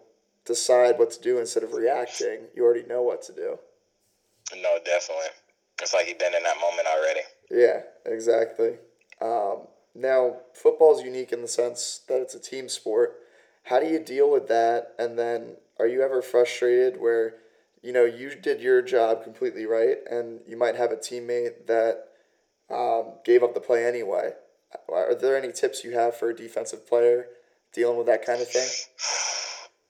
decide 0.45 0.97
what 0.97 1.11
to 1.11 1.21
do 1.21 1.37
instead 1.37 1.63
of 1.63 1.73
reacting. 1.73 2.39
You 2.55 2.63
already 2.63 2.87
know 2.87 3.03
what 3.03 3.21
to 3.23 3.33
do. 3.33 3.59
No, 4.55 4.77
definitely. 4.83 5.27
It's 5.81 5.93
like 5.93 6.07
you've 6.07 6.17
been 6.17 6.33
in 6.33 6.43
that 6.43 6.57
moment 6.59 6.87
already. 6.87 7.19
Yeah, 7.51 7.81
exactly. 8.05 8.77
Um, 9.21 9.67
now, 9.93 10.37
football 10.53 10.97
is 10.97 11.03
unique 11.03 11.31
in 11.31 11.41
the 11.41 11.47
sense 11.47 12.01
that 12.07 12.21
it's 12.21 12.35
a 12.35 12.39
team 12.39 12.69
sport. 12.69 13.19
How 13.63 13.79
do 13.79 13.87
you 13.87 13.99
deal 13.99 14.31
with 14.31 14.47
that? 14.47 14.93
And 14.97 15.19
then 15.19 15.57
are 15.79 15.87
you 15.87 16.01
ever 16.01 16.21
frustrated 16.21 16.99
where 16.99 17.35
you 17.81 17.93
know 17.93 18.05
you 18.05 18.35
did 18.35 18.61
your 18.61 18.81
job 18.81 19.23
completely 19.23 19.65
right 19.65 19.97
and 20.09 20.41
you 20.47 20.57
might 20.57 20.75
have 20.75 20.91
a 20.91 20.97
teammate 20.97 21.67
that 21.67 22.09
um, 22.69 23.13
gave 23.23 23.43
up 23.43 23.53
the 23.53 23.59
play 23.59 23.85
anyway 23.85 24.31
are 24.91 25.15
there 25.15 25.37
any 25.37 25.51
tips 25.51 25.83
you 25.83 25.91
have 25.91 26.15
for 26.15 26.29
a 26.29 26.35
defensive 26.35 26.87
player 26.87 27.27
dealing 27.73 27.97
with 27.97 28.07
that 28.07 28.25
kind 28.25 28.41
of 28.41 28.47
thing 28.47 28.67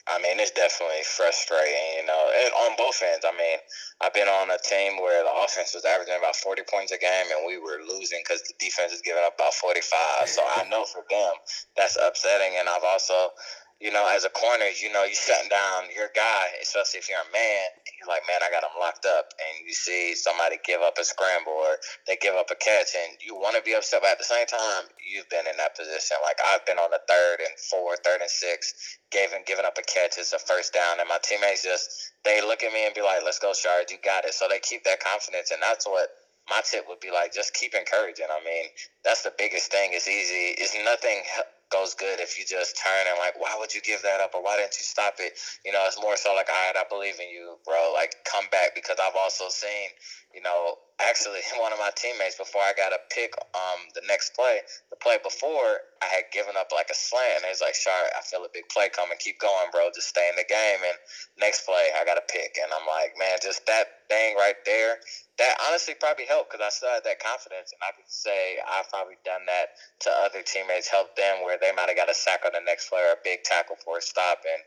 I 0.07 0.23
mean, 0.23 0.39
it's 0.39 0.55
definitely 0.55 1.03
frustrating, 1.03 1.99
you 1.99 2.05
know, 2.07 2.23
and 2.31 2.51
on 2.63 2.79
both 2.79 3.03
ends. 3.03 3.27
I 3.27 3.35
mean, 3.35 3.59
I've 3.99 4.15
been 4.15 4.31
on 4.31 4.47
a 4.47 4.57
team 4.63 5.03
where 5.03 5.19
the 5.19 5.35
offense 5.43 5.75
was 5.75 5.83
averaging 5.83 6.15
about 6.15 6.35
40 6.39 6.63
points 6.63 6.95
a 6.95 6.97
game 6.97 7.27
and 7.27 7.43
we 7.43 7.59
were 7.59 7.83
losing 7.83 8.23
because 8.23 8.39
the 8.47 8.55
defense 8.55 8.95
is 8.95 9.03
giving 9.03 9.21
up 9.27 9.35
about 9.35 9.53
45. 9.53 9.83
So 10.31 10.41
I 10.47 10.63
know 10.71 10.87
for 10.87 11.03
them 11.11 11.33
that's 11.75 11.99
upsetting. 11.99 12.55
And 12.55 12.71
I've 12.71 12.87
also 12.87 13.35
you 13.77 13.93
know, 13.93 14.09
as 14.09 14.25
a 14.25 14.33
corner, 14.33 14.65
you 14.81 14.89
know, 14.89 15.05
you 15.05 15.13
shutting 15.13 15.53
down 15.53 15.85
your 15.93 16.09
guy, 16.17 16.45
especially 16.65 16.97
if 16.97 17.09
you're 17.09 17.21
a 17.21 17.29
man. 17.29 17.69
You're 18.01 18.09
like, 18.09 18.25
man, 18.25 18.41
I 18.41 18.49
got 18.49 18.65
him 18.65 18.73
locked 18.81 19.05
up, 19.05 19.37
and 19.37 19.65
you 19.65 19.73
see 19.73 20.17
somebody 20.17 20.57
give 20.65 20.81
up 20.81 20.97
a 20.97 21.05
scramble 21.05 21.53
or 21.53 21.77
they 22.09 22.17
give 22.17 22.33
up 22.33 22.49
a 22.49 22.57
catch, 22.57 22.97
and 22.97 23.17
you 23.21 23.37
want 23.37 23.53
to 23.53 23.61
be 23.61 23.77
upset, 23.77 24.01
but 24.01 24.17
at 24.17 24.17
the 24.17 24.25
same 24.25 24.49
time, 24.49 24.89
you've 24.97 25.29
been 25.29 25.45
in 25.45 25.57
that 25.61 25.77
position. 25.77 26.17
Like 26.25 26.41
I've 26.41 26.65
been 26.65 26.81
on 26.81 26.89
the 26.89 27.01
third 27.05 27.37
and 27.45 27.53
four, 27.69 27.93
third 28.01 28.21
and 28.21 28.29
six, 28.29 28.97
giving 29.13 29.45
giving 29.45 29.65
up 29.65 29.77
a 29.77 29.85
catch 29.85 30.17
as 30.17 30.33
a 30.33 30.41
first 30.41 30.73
down, 30.73 30.97
and 30.97 31.09
my 31.09 31.21
teammates 31.21 31.61
just 31.61 31.89
they 32.25 32.41
look 32.41 32.65
at 32.65 32.73
me 32.73 32.85
and 32.85 32.97
be 32.97 33.05
like, 33.05 33.21
let's 33.21 33.37
go, 33.37 33.53
Shard, 33.53 33.93
you 33.93 34.01
got 34.01 34.25
it. 34.25 34.33
So 34.33 34.49
they 34.49 34.57
keep 34.57 34.89
that 34.89 35.05
confidence, 35.05 35.53
and 35.53 35.61
that's 35.61 35.85
what 35.85 36.09
my 36.49 36.61
tip 36.65 36.89
would 36.89 36.99
be 36.99 37.13
like 37.13 37.29
just 37.29 37.53
keep 37.53 37.77
encouraging. 37.77 38.29
I 38.29 38.41
mean, 38.41 38.73
that's 39.05 39.21
the 39.21 39.33
biggest 39.37 39.69
thing. 39.69 39.93
It's 39.93 40.09
easy. 40.09 40.57
It's 40.57 40.73
nothing 40.73 41.21
goes 41.69 41.93
good 41.93 42.19
if 42.19 42.39
you 42.39 42.45
just 42.45 42.79
turn 42.79 43.07
and 43.09 43.19
like, 43.19 43.39
why 43.39 43.55
would 43.59 43.73
you 43.73 43.81
give 43.81 44.01
that 44.03 44.19
up 44.19 44.31
or 44.33 44.43
why 44.43 44.55
didn't 44.57 44.77
you 44.77 44.85
stop 44.85 45.15
it? 45.19 45.33
You 45.65 45.71
know, 45.71 45.83
it's 45.85 45.99
more 46.01 46.15
so 46.15 46.33
like, 46.33 46.47
all 46.49 46.55
right, 46.67 46.79
I 46.79 46.85
believe 46.89 47.19
in 47.19 47.29
you, 47.29 47.57
bro. 47.65 47.91
Like, 47.93 48.15
come 48.25 48.45
back 48.51 48.75
because 48.75 48.97
I've 49.01 49.17
also 49.17 49.49
seen, 49.49 49.89
you 50.33 50.41
know, 50.41 50.75
actually 51.01 51.41
one 51.61 51.73
of 51.73 51.79
my 51.79 51.91
teammates 51.95 52.37
before 52.37 52.61
I 52.61 52.73
got 52.77 52.93
a 52.93 53.01
pick 53.09 53.33
um 53.53 53.79
the 53.93 54.01
next 54.07 54.33
play, 54.35 54.61
the 54.89 54.97
play 54.97 55.17
before 55.21 55.85
I 56.01 56.09
had 56.09 56.29
given 56.33 56.57
up 56.57 56.69
like 56.73 56.89
a 56.89 56.97
slant 56.97 57.43
and 57.43 57.45
he's 57.49 57.61
like, 57.61 57.75
Sure, 57.75 57.93
I 57.93 58.21
feel 58.21 58.45
a 58.45 58.51
big 58.53 58.69
play 58.69 58.89
coming, 58.89 59.17
keep 59.19 59.39
going, 59.39 59.69
bro, 59.71 59.89
just 59.93 60.09
stay 60.09 60.27
in 60.29 60.35
the 60.35 60.47
game. 60.47 60.81
And 60.81 60.97
next 61.37 61.65
play 61.65 61.93
I 61.93 62.05
got 62.05 62.17
a 62.17 62.25
pick 62.25 62.57
and 62.61 62.69
I'm 62.73 62.85
like, 62.85 63.17
man, 63.17 63.37
just 63.41 63.65
that 63.65 64.07
thing 64.09 64.35
right 64.35 64.57
there 64.65 64.97
that 65.37 65.53
honestly 65.69 65.93
probably 65.93 66.25
helped 66.25 66.49
because 66.49 66.65
I 66.65 66.73
still 66.73 66.89
had 66.89 67.05
that 67.05 67.21
confidence, 67.21 67.69
and 67.69 67.81
I 67.85 67.93
could 67.93 68.09
say 68.09 68.57
I've 68.57 68.89
probably 68.89 69.21
done 69.21 69.45
that 69.45 69.77
to 70.05 70.09
other 70.25 70.41
teammates, 70.41 70.89
helped 70.89 71.13
them 71.13 71.45
where 71.45 71.61
they 71.61 71.69
might 71.77 71.93
have 71.93 71.97
got 71.97 72.09
a 72.09 72.17
sack 72.17 72.41
on 72.41 72.57
the 72.57 72.65
next 72.65 72.89
play 72.89 73.05
or 73.05 73.13
a 73.13 73.21
big 73.21 73.45
tackle 73.45 73.77
for 73.85 74.01
a 74.01 74.03
stop, 74.03 74.41
and 74.41 74.61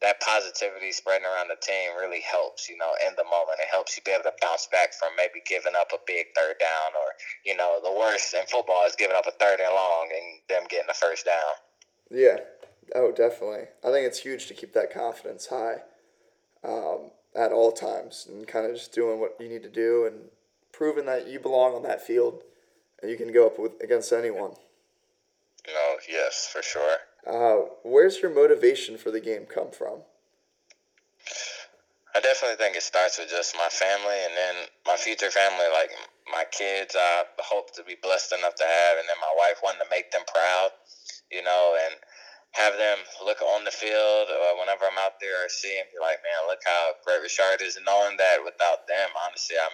that 0.00 0.24
positivity 0.24 0.96
spreading 0.96 1.28
around 1.28 1.52
the 1.52 1.60
team 1.60 1.92
really 2.00 2.24
helps, 2.24 2.72
you 2.72 2.76
know, 2.80 2.96
in 3.04 3.12
the 3.20 3.28
moment. 3.28 3.60
It 3.60 3.68
helps 3.68 3.96
you 3.96 4.02
be 4.02 4.16
able 4.16 4.24
to 4.24 4.36
bounce 4.40 4.64
back 4.72 4.96
from 4.96 5.12
maybe 5.12 5.44
giving 5.44 5.73
up 5.78 5.88
a 5.92 5.98
big 6.06 6.26
third 6.36 6.56
down, 6.58 6.92
or 6.94 7.12
you 7.44 7.56
know, 7.56 7.80
the 7.82 7.92
worst 7.92 8.34
in 8.34 8.46
football 8.46 8.84
is 8.86 8.96
giving 8.96 9.16
up 9.16 9.26
a 9.26 9.32
third 9.32 9.60
and 9.60 9.74
long 9.74 10.08
and 10.14 10.40
them 10.48 10.68
getting 10.68 10.88
the 10.88 10.94
first 10.94 11.24
down. 11.24 11.54
Yeah. 12.10 12.38
Oh, 12.94 13.12
definitely. 13.12 13.68
I 13.82 13.90
think 13.90 14.06
it's 14.06 14.18
huge 14.18 14.46
to 14.46 14.54
keep 14.54 14.74
that 14.74 14.92
confidence 14.92 15.46
high. 15.46 15.82
Um, 16.62 17.10
at 17.34 17.52
all 17.52 17.72
times 17.72 18.26
and 18.28 18.46
kind 18.46 18.66
of 18.66 18.74
just 18.74 18.92
doing 18.92 19.20
what 19.20 19.36
you 19.40 19.48
need 19.48 19.62
to 19.62 19.68
do 19.68 20.06
and 20.06 20.30
proving 20.72 21.06
that 21.06 21.26
you 21.26 21.40
belong 21.40 21.74
on 21.74 21.82
that 21.82 22.04
field 22.04 22.42
and 23.02 23.10
you 23.10 23.16
can 23.16 23.32
go 23.32 23.46
up 23.46 23.58
with 23.58 23.72
against 23.82 24.12
anyone. 24.12 24.52
No, 25.66 25.96
yes, 26.08 26.48
for 26.50 26.62
sure. 26.62 26.96
Uh, 27.26 27.68
where's 27.82 28.20
your 28.20 28.32
motivation 28.32 28.96
for 28.98 29.10
the 29.10 29.20
game 29.20 29.46
come 29.46 29.70
from? 29.70 30.00
I 32.14 32.22
definitely 32.22 32.62
think 32.62 32.78
it 32.78 32.86
starts 32.86 33.18
with 33.18 33.28
just 33.28 33.58
my 33.58 33.66
family 33.74 34.14
and 34.22 34.34
then 34.38 34.54
my 34.86 34.94
future 34.94 35.34
family, 35.34 35.66
like 35.74 35.90
my 36.30 36.46
kids. 36.54 36.94
I 36.94 37.26
hope 37.42 37.74
to 37.74 37.82
be 37.82 37.98
blessed 37.98 38.30
enough 38.38 38.54
to 38.54 38.62
have, 38.62 38.94
and 39.02 39.08
then 39.10 39.18
my 39.18 39.34
wife 39.34 39.58
wanting 39.66 39.82
to 39.82 39.90
make 39.90 40.14
them 40.14 40.22
proud, 40.30 40.70
you 41.32 41.42
know, 41.42 41.74
and 41.74 41.98
have 42.54 42.78
them 42.78 43.02
look 43.26 43.42
on 43.42 43.66
the 43.66 43.74
field 43.74 44.30
or 44.30 44.62
whenever 44.62 44.86
I'm 44.86 44.98
out 45.02 45.18
there 45.18 45.42
or 45.42 45.50
see 45.50 45.74
and 45.74 45.90
be 45.90 45.98
like, 45.98 46.22
man, 46.22 46.46
look 46.46 46.62
how 46.62 46.94
great 47.02 47.18
Richard 47.18 47.58
is. 47.58 47.74
And 47.74 47.82
knowing 47.82 48.14
that 48.22 48.46
without 48.46 48.86
them, 48.86 49.10
honestly, 49.26 49.58
I 49.58 49.66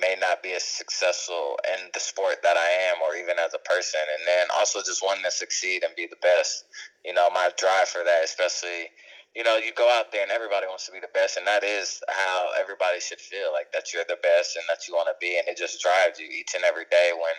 may 0.00 0.16
not 0.16 0.40
be 0.40 0.56
as 0.56 0.64
successful 0.64 1.60
in 1.68 1.92
the 1.92 2.00
sport 2.00 2.40
that 2.40 2.56
I 2.56 2.88
am 2.88 3.04
or 3.04 3.12
even 3.12 3.36
as 3.36 3.52
a 3.52 3.60
person. 3.60 4.00
And 4.00 4.24
then 4.24 4.48
also 4.56 4.80
just 4.80 5.04
wanting 5.04 5.28
to 5.28 5.30
succeed 5.30 5.84
and 5.84 5.92
be 6.00 6.08
the 6.08 6.16
best. 6.24 6.64
You 7.04 7.12
know, 7.12 7.28
my 7.28 7.52
drive 7.60 7.92
for 7.92 8.00
that, 8.00 8.24
especially, 8.24 8.88
you 9.34 9.42
know, 9.42 9.58
you 9.58 9.74
go 9.74 9.90
out 9.98 10.14
there 10.14 10.22
and 10.22 10.30
everybody 10.30 10.66
wants 10.66 10.86
to 10.86 10.92
be 10.92 11.02
the 11.02 11.10
best. 11.12 11.36
And 11.36 11.46
that 11.46 11.66
is 11.66 11.98
how 12.06 12.54
everybody 12.54 13.02
should 13.02 13.20
feel 13.20 13.50
like 13.50 13.74
that 13.74 13.90
you're 13.92 14.06
the 14.06 14.22
best 14.22 14.54
and 14.54 14.64
that 14.70 14.86
you 14.86 14.94
want 14.94 15.10
to 15.10 15.18
be. 15.18 15.34
And 15.38 15.46
it 15.50 15.58
just 15.58 15.82
drives 15.82 16.22
you 16.22 16.26
each 16.30 16.54
and 16.54 16.62
every 16.62 16.86
day 16.86 17.10
when 17.12 17.34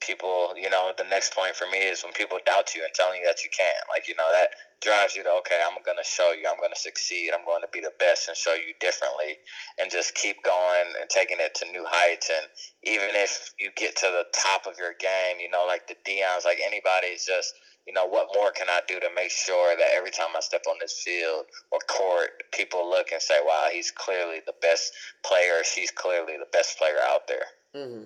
people, 0.00 0.56
you 0.56 0.72
know, 0.72 0.92
the 0.96 1.04
next 1.04 1.36
point 1.36 1.52
for 1.52 1.68
me 1.68 1.84
is 1.84 2.00
when 2.00 2.16
people 2.16 2.40
doubt 2.48 2.72
you 2.72 2.80
and 2.80 2.92
telling 2.96 3.20
you 3.20 3.28
that 3.28 3.44
you 3.44 3.52
can't. 3.52 3.84
Like, 3.92 4.08
you 4.08 4.16
know, 4.16 4.28
that 4.32 4.56
drives 4.80 5.16
you 5.16 5.22
to, 5.24 5.44
okay, 5.44 5.60
I'm 5.60 5.76
going 5.84 6.00
to 6.00 6.04
show 6.04 6.32
you, 6.32 6.48
I'm 6.48 6.60
going 6.60 6.72
to 6.72 6.80
succeed, 6.80 7.32
I'm 7.32 7.44
going 7.44 7.62
to 7.62 7.72
be 7.72 7.80
the 7.80 7.92
best 8.00 8.28
and 8.28 8.36
show 8.36 8.52
you 8.56 8.72
differently 8.80 9.36
and 9.80 9.92
just 9.92 10.16
keep 10.16 10.40
going 10.44 10.96
and 11.00 11.08
taking 11.08 11.40
it 11.40 11.52
to 11.60 11.68
new 11.72 11.84
heights. 11.84 12.32
And 12.32 12.44
even 12.84 13.12
if 13.20 13.52
you 13.60 13.68
get 13.76 13.96
to 14.00 14.08
the 14.08 14.24
top 14.32 14.64
of 14.64 14.80
your 14.80 14.96
game, 14.96 15.40
you 15.40 15.48
know, 15.52 15.64
like 15.68 15.88
the 15.88 15.96
Deion's, 16.08 16.44
like 16.48 16.60
anybody's 16.64 17.24
just, 17.24 17.52
you 17.86 17.92
know, 17.92 18.06
what 18.06 18.28
more 18.34 18.50
can 18.50 18.68
I 18.68 18.80
do 18.88 18.98
to 19.00 19.08
make 19.14 19.30
sure 19.30 19.76
that 19.76 19.88
every 19.94 20.10
time 20.10 20.28
I 20.36 20.40
step 20.40 20.62
on 20.68 20.76
this 20.80 21.02
field 21.04 21.46
or 21.70 21.78
court, 21.80 22.42
people 22.52 22.88
look 22.88 23.12
and 23.12 23.20
say, 23.20 23.36
wow, 23.44 23.68
he's 23.72 23.90
clearly 23.90 24.40
the 24.46 24.54
best 24.62 24.92
player, 25.22 25.62
she's 25.64 25.90
clearly 25.90 26.38
the 26.38 26.48
best 26.52 26.78
player 26.78 26.98
out 27.08 27.28
there. 27.28 27.46
Mm-hmm. 27.74 28.04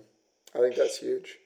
I 0.57 0.61
think 0.61 0.77
that's 0.77 0.99
huge 0.99 1.39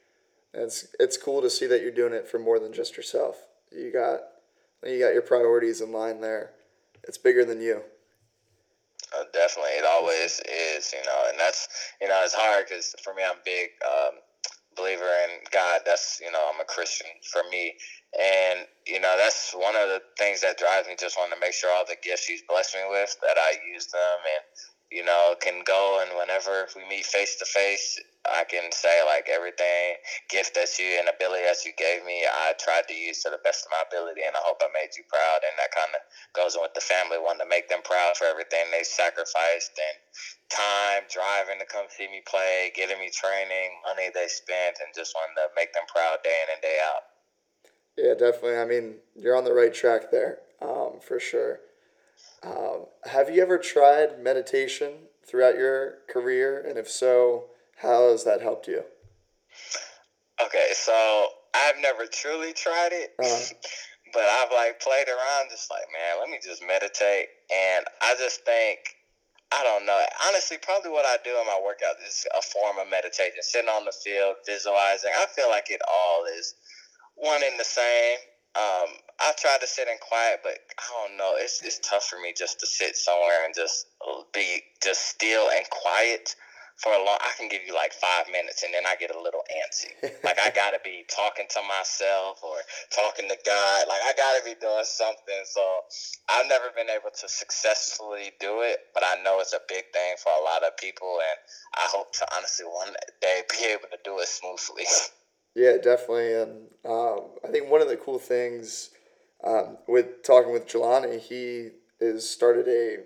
it's 0.55 0.87
it's 1.01 1.17
cool 1.17 1.41
to 1.43 1.51
see 1.51 1.67
that 1.67 1.81
you're 1.81 1.91
doing 1.91 2.13
it 2.13 2.29
for 2.29 2.39
more 2.39 2.59
than 2.59 2.73
just 2.73 2.97
yourself. 2.97 3.37
You 3.71 3.93
got 3.93 4.21
you 4.85 4.99
got 4.99 5.13
your 5.13 5.23
priorities 5.23 5.81
in 5.81 5.93
line 5.93 6.21
there. 6.21 6.51
It's 7.05 7.19
bigger 7.19 7.45
than 7.45 7.61
you. 7.61 7.83
Uh, 9.15 9.25
definitely, 9.33 9.73
it 9.73 9.85
always 9.85 10.41
is, 10.41 10.93
you 10.93 11.05
know, 11.05 11.25
and 11.29 11.39
that's 11.39 11.69
you 12.01 12.09
know 12.09 12.21
it's 12.25 12.35
hard 12.35 12.67
because 12.69 12.95
for 13.03 13.15
me, 13.15 13.23
I'm 13.25 13.39
big 13.45 13.71
um, 13.87 14.15
believer 14.77 15.09
in 15.29 15.45
God. 15.51 15.83
That's 15.87 16.21
you 16.23 16.31
know 16.33 16.51
I'm 16.53 16.61
a 16.61 16.65
Christian 16.65 17.09
for 17.31 17.43
me, 17.51 17.75
and 18.19 18.67
you 18.87 19.01
know 19.01 19.15
that's 19.17 19.53
one 19.53 19.77
of 19.77 19.89
the 19.89 20.03
things 20.19 20.41
that 20.43 20.59
drives 20.59 20.89
me. 20.89 20.95
Just 20.99 21.19
want 21.19 21.33
to 21.33 21.41
make 21.41 21.55
sure 21.55 21.71
all 21.73 21.87
the 21.87 21.97
gifts 22.03 22.27
He's 22.27 22.43
blessed 22.49 22.75
me 22.75 22.83
with 22.91 23.17
that 23.23 23.37
I 23.39 23.57
use 23.75 23.87
them 23.89 24.21
and 24.25 24.45
you 24.93 25.03
know, 25.05 25.35
can 25.41 25.63
go 25.67 26.05
and 26.05 26.17
whenever 26.19 26.69
we 26.77 26.87
meet 26.89 27.07
face 27.07 27.37
to 27.37 27.47
face, 27.47 27.99
I 28.23 28.47
can 28.47 28.71
say 28.71 29.03
like 29.03 29.27
everything 29.27 29.99
gift 30.31 30.55
that 30.55 30.71
you 30.79 30.99
and 30.99 31.11
ability 31.11 31.43
that 31.43 31.59
you 31.67 31.75
gave 31.75 32.07
me, 32.07 32.23
I 32.23 32.55
tried 32.55 32.87
to 32.87 32.95
use 32.95 33.23
to 33.27 33.31
the 33.35 33.43
best 33.43 33.67
of 33.67 33.75
my 33.75 33.83
ability, 33.83 34.23
and 34.23 34.39
I 34.39 34.43
hope 34.47 34.63
I 34.63 34.71
made 34.71 34.95
you 34.95 35.03
proud. 35.11 35.43
And 35.43 35.55
that 35.59 35.75
kind 35.75 35.91
of 35.91 36.03
goes 36.31 36.55
with 36.55 36.71
the 36.75 36.87
family, 36.87 37.19
wanting 37.19 37.43
to 37.43 37.51
make 37.51 37.67
them 37.67 37.83
proud 37.83 38.15
for 38.15 38.31
everything 38.31 38.63
they 38.71 38.87
sacrificed 38.87 39.75
and 39.75 39.97
time 40.55 41.03
driving 41.11 41.59
to 41.59 41.67
come 41.67 41.91
see 41.91 42.07
me 42.07 42.23
play, 42.23 42.71
getting 42.79 43.03
me 43.03 43.11
training, 43.11 43.83
money 43.83 44.15
they 44.15 44.31
spent, 44.31 44.79
and 44.79 44.95
just 44.95 45.19
wanting 45.19 45.35
to 45.35 45.51
make 45.59 45.75
them 45.75 45.87
proud 45.91 46.23
day 46.23 46.39
in 46.47 46.49
and 46.55 46.63
day 46.63 46.79
out. 46.79 47.05
Yeah, 47.99 48.15
definitely. 48.15 48.59
I 48.59 48.67
mean, 48.71 49.03
you're 49.19 49.37
on 49.37 49.45
the 49.45 49.53
right 49.53 49.75
track 49.75 50.15
there, 50.15 50.47
um, 50.63 51.03
for 51.03 51.19
sure. 51.19 51.61
Um, 52.43 52.87
have 53.05 53.31
you 53.31 53.43
ever 53.43 53.59
tried 53.59 54.23
meditation 54.23 55.11
throughout 55.25 55.57
your 55.57 55.99
career? 56.09 56.65
And 56.67 56.79
if 56.79 56.91
so, 56.91 57.51
how 57.83 58.11
has 58.11 58.23
that 58.25 58.41
helped 58.41 58.69
you? 58.69 58.83
Okay, 60.39 60.71
so 60.73 60.95
I've 61.55 61.83
never 61.83 62.07
truly 62.07 62.53
tried 62.53 62.95
it, 62.95 63.11
uh-huh. 63.19 63.55
but 64.15 64.23
I've 64.23 64.55
like 64.55 64.81
played 64.81 65.11
around 65.11 65.51
just 65.51 65.71
like, 65.71 65.85
man, 65.91 66.23
let 66.23 66.31
me 66.31 66.39
just 66.43 66.63
meditate. 66.63 67.27
And 67.51 67.85
I 68.01 68.15
just 68.19 68.47
think, 68.47 68.79
I 69.51 69.63
don't 69.65 69.85
know, 69.85 69.99
honestly, 70.29 70.57
probably 70.63 70.91
what 70.91 71.05
I 71.05 71.19
do 71.25 71.31
in 71.31 71.47
my 71.47 71.61
workout 71.63 71.99
is 72.07 72.25
a 72.39 72.41
form 72.41 72.79
of 72.79 72.89
meditation, 72.89 73.43
sitting 73.43 73.69
on 73.69 73.85
the 73.85 73.93
field, 73.93 74.37
visualizing. 74.47 75.11
I 75.19 75.27
feel 75.35 75.51
like 75.51 75.69
it 75.69 75.83
all 75.83 76.25
is 76.39 76.55
one 77.17 77.43
and 77.45 77.59
the 77.59 77.67
same. 77.67 78.17
Um, 78.55 78.95
I 79.21 79.33
try 79.39 79.57
to 79.61 79.67
sit 79.67 79.89
in 79.89 79.97
quiet, 80.01 80.41
but 80.43 80.55
I 80.79 81.09
don't 81.09 81.17
know. 81.17 81.35
It's 81.37 81.63
it's 81.65 81.81
tough 81.81 82.05
for 82.05 82.21
me 82.21 82.35
just 82.37 82.61
to 82.61 82.67
sit 82.67 82.97
somewhere 82.97 83.45
and 83.47 83.55
just 83.55 83.87
be 84.35 84.61
just 84.83 85.09
still 85.09 85.49
and 85.49 85.65
quiet 85.71 86.37
for 86.83 86.91
a 86.93 86.99
long. 86.99 87.17
I 87.23 87.31
can 87.39 87.49
give 87.49 87.63
you 87.67 87.75
like 87.75 87.95
five 87.95 88.27
minutes, 88.27 88.67
and 88.67 88.75
then 88.75 88.83
I 88.85 88.99
get 88.99 89.15
a 89.15 89.21
little 89.21 89.47
antsy. 89.47 89.95
like 90.27 90.39
I 90.43 90.51
gotta 90.51 90.83
be 90.83 91.07
talking 91.07 91.47
to 91.49 91.61
myself 91.63 92.43
or 92.43 92.59
talking 92.91 93.31
to 93.31 93.39
God. 93.47 93.87
Like 93.87 94.03
I 94.03 94.13
gotta 94.19 94.43
be 94.45 94.59
doing 94.59 94.85
something. 94.85 95.43
So 95.47 95.63
I've 96.29 96.51
never 96.51 96.75
been 96.75 96.91
able 96.91 97.15
to 97.15 97.27
successfully 97.31 98.35
do 98.43 98.67
it, 98.67 98.91
but 98.93 99.07
I 99.07 99.23
know 99.23 99.39
it's 99.39 99.55
a 99.55 99.63
big 99.71 99.95
thing 99.95 100.19
for 100.19 100.35
a 100.35 100.43
lot 100.43 100.67
of 100.67 100.77
people, 100.77 101.23
and 101.23 101.39
I 101.79 101.87
hope 101.87 102.13
to 102.19 102.27
honestly 102.35 102.67
one 102.67 102.93
day 103.23 103.47
be 103.47 103.71
able 103.71 103.89
to 103.95 104.01
do 104.05 104.19
it 104.19 104.29
smoothly. 104.29 104.85
Yeah, 105.55 105.77
definitely. 105.77 106.33
And 106.33 106.69
um, 106.87 107.37
I 107.45 107.49
think 107.49 107.71
one 107.71 107.83
of 107.83 107.89
the 107.89 107.97
cool 107.97 108.19
things 108.19 108.89
um, 109.45 109.77
with 109.87 110.23
talking 110.23 110.53
with 110.53 110.67
Jelani, 110.67 111.21
he 111.21 111.71
is 112.01 112.29
started 112.29 112.69
a 112.69 112.99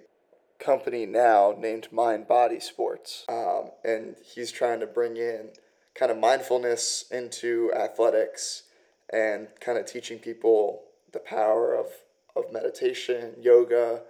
company 0.59 1.07
now 1.07 1.55
named 1.59 1.89
Mind 1.93 2.27
Body 2.27 2.61
Sports, 2.61 3.25
um, 3.29 3.71
and 3.85 4.17
he's 4.25 4.51
trying 4.51 4.81
to 4.81 4.87
bring 4.87 5.17
in 5.17 5.51
kind 5.95 6.11
of 6.11 6.19
mindfulness 6.19 7.05
into 7.11 7.73
athletics 7.75 8.65
and 9.13 9.49
kind 9.61 9.79
of 9.79 9.87
teaching 9.87 10.19
people 10.19 10.83
the 11.13 11.19
power 11.19 11.75
of, 11.75 11.87
of 12.35 12.53
meditation, 12.53 13.35
yoga, 13.41 14.03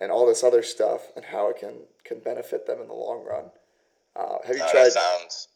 and 0.00 0.10
all 0.10 0.26
this 0.26 0.44
other 0.44 0.62
stuff, 0.62 1.08
and 1.16 1.26
how 1.26 1.48
it 1.48 1.58
can 1.58 1.74
can 2.04 2.18
benefit 2.18 2.66
them 2.66 2.80
in 2.80 2.88
the 2.88 2.94
long 2.94 3.24
run. 3.24 3.44
Uh, 4.14 4.38
have 4.44 4.56
you 4.56 4.64
tried? 4.70 4.92
sounds 4.92 5.48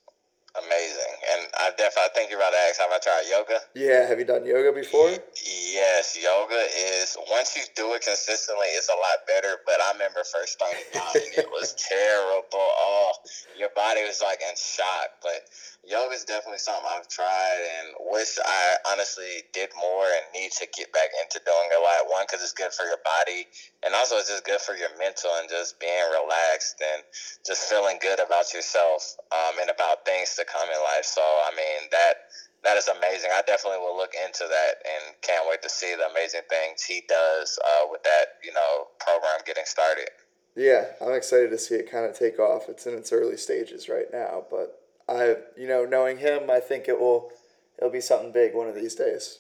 amazing. 0.65 1.13
And 1.33 1.43
I 1.59 1.71
definitely 1.77 2.07
I 2.07 2.13
think 2.15 2.31
you're 2.31 2.41
about 2.41 2.53
to 2.53 2.63
ask 2.69 2.81
have 2.81 2.93
I 2.93 2.99
tried 2.99 3.27
yoga? 3.29 3.59
Yeah, 3.75 4.07
have 4.07 4.19
you 4.19 4.25
done 4.25 4.47
yoga 4.47 4.73
before? 4.73 5.11
Yes, 5.11 6.17
yoga 6.17 6.61
is 6.97 7.17
once 7.31 7.57
you 7.57 7.63
do 7.75 7.93
it 7.95 8.03
consistently, 8.03 8.71
it's 8.77 8.89
a 8.89 8.97
lot 8.97 9.27
better. 9.27 9.61
But 9.67 9.81
I 9.81 9.93
remember 9.93 10.25
first 10.25 10.57
starting 10.57 10.87
out 10.97 11.15
and 11.15 11.33
it 11.37 11.51
was 11.51 11.75
terrible. 11.91 12.63
Oh, 12.63 13.13
your 13.59 13.71
body 13.77 14.05
was 14.05 14.23
like 14.23 14.41
in 14.41 14.55
shock. 14.57 15.21
But 15.21 15.45
yoga 15.87 16.15
is 16.15 16.25
definitely 16.25 16.59
something 16.59 16.87
I've 16.89 17.09
tried 17.09 17.61
and 17.61 17.87
wish 18.11 18.39
I 18.41 18.77
honestly 18.93 19.47
did 19.53 19.71
more 19.77 20.07
and 20.07 20.25
need 20.35 20.51
to 20.59 20.67
get 20.73 20.93
back 20.93 21.11
into 21.21 21.39
doing 21.45 21.69
a 21.77 21.81
lot. 21.83 22.09
One, 22.09 22.25
because 22.25 22.43
it's 22.43 22.57
good 22.57 22.73
for 22.73 22.89
your 22.89 23.03
body, 23.05 23.47
and 23.85 23.95
also 23.95 24.17
it's 24.17 24.31
just 24.31 24.45
good 24.45 24.61
for 24.61 24.75
your 24.75 24.91
mental 24.99 25.31
and 25.39 25.49
just 25.49 25.79
being 25.79 26.07
relaxed 26.11 26.81
and 26.81 27.03
just 27.45 27.69
feeling 27.69 27.99
good 28.01 28.19
about 28.19 28.55
yourself 28.55 29.19
um, 29.31 29.61
and 29.61 29.71
about 29.71 30.07
things 30.07 30.35
to 30.39 30.46
come 30.47 30.69
in 30.69 30.81
life. 30.97 31.05
So 31.05 31.23
I 31.23 31.51
mean 31.57 31.91
that 31.91 32.27
that 32.67 32.77
is 32.77 32.89
amazing. 32.89 33.31
I 33.33 33.43
definitely 33.47 33.79
will 33.79 33.97
look 33.97 34.15
into 34.15 34.45
that 34.49 34.75
and 34.85 35.15
can't 35.23 35.47
wait 35.49 35.63
to 35.63 35.69
see 35.69 35.95
the 35.95 36.11
amazing 36.11 36.41
things 36.51 36.83
he 36.83 37.03
does 37.09 37.59
uh, 37.65 37.87
with 37.91 38.03
that, 38.03 38.43
you 38.43 38.53
know, 38.53 38.89
program 38.99 39.39
getting 39.47 39.65
started. 39.65 40.09
Yeah, 40.57 40.87
I'm 41.01 41.13
excited 41.13 41.51
to 41.51 41.59
see 41.59 41.77
it 41.77 41.91
kind 41.91 42.07
of 42.07 42.19
take 42.19 42.41
off. 42.41 42.69
It's 42.69 42.87
in 42.87 42.95
its 42.95 43.13
early 43.13 43.37
stages 43.37 43.89
right 43.89 44.07
now, 44.13 44.45
but 44.51 44.83
I, 45.09 45.37
you 45.57 45.69
know, 45.69 45.85
knowing 45.85 46.19
him, 46.19 46.51
I 46.51 46.61
think 46.61 46.89
it 46.89 46.99
will, 46.99 47.31
it'll 47.79 47.91
be 47.91 48.01
something 48.01 48.33
big 48.33 48.55
one 48.55 48.69
of 48.69 48.75
these 48.75 48.97
days. 48.97 49.39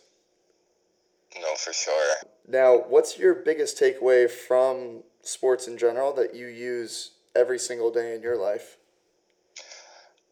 No, 1.35 1.55
for 1.57 1.73
sure. 1.73 2.15
Now, 2.47 2.77
what's 2.77 3.19
your 3.19 3.35
biggest 3.35 3.81
takeaway 3.81 4.31
from 4.31 5.03
sports 5.23 5.67
in 5.67 5.79
general 5.79 6.13
that 6.15 6.35
you 6.35 6.47
use 6.47 7.13
every 7.35 7.59
single 7.59 7.91
day 7.91 8.15
in 8.15 8.23
your 8.23 8.37
life? 8.37 8.77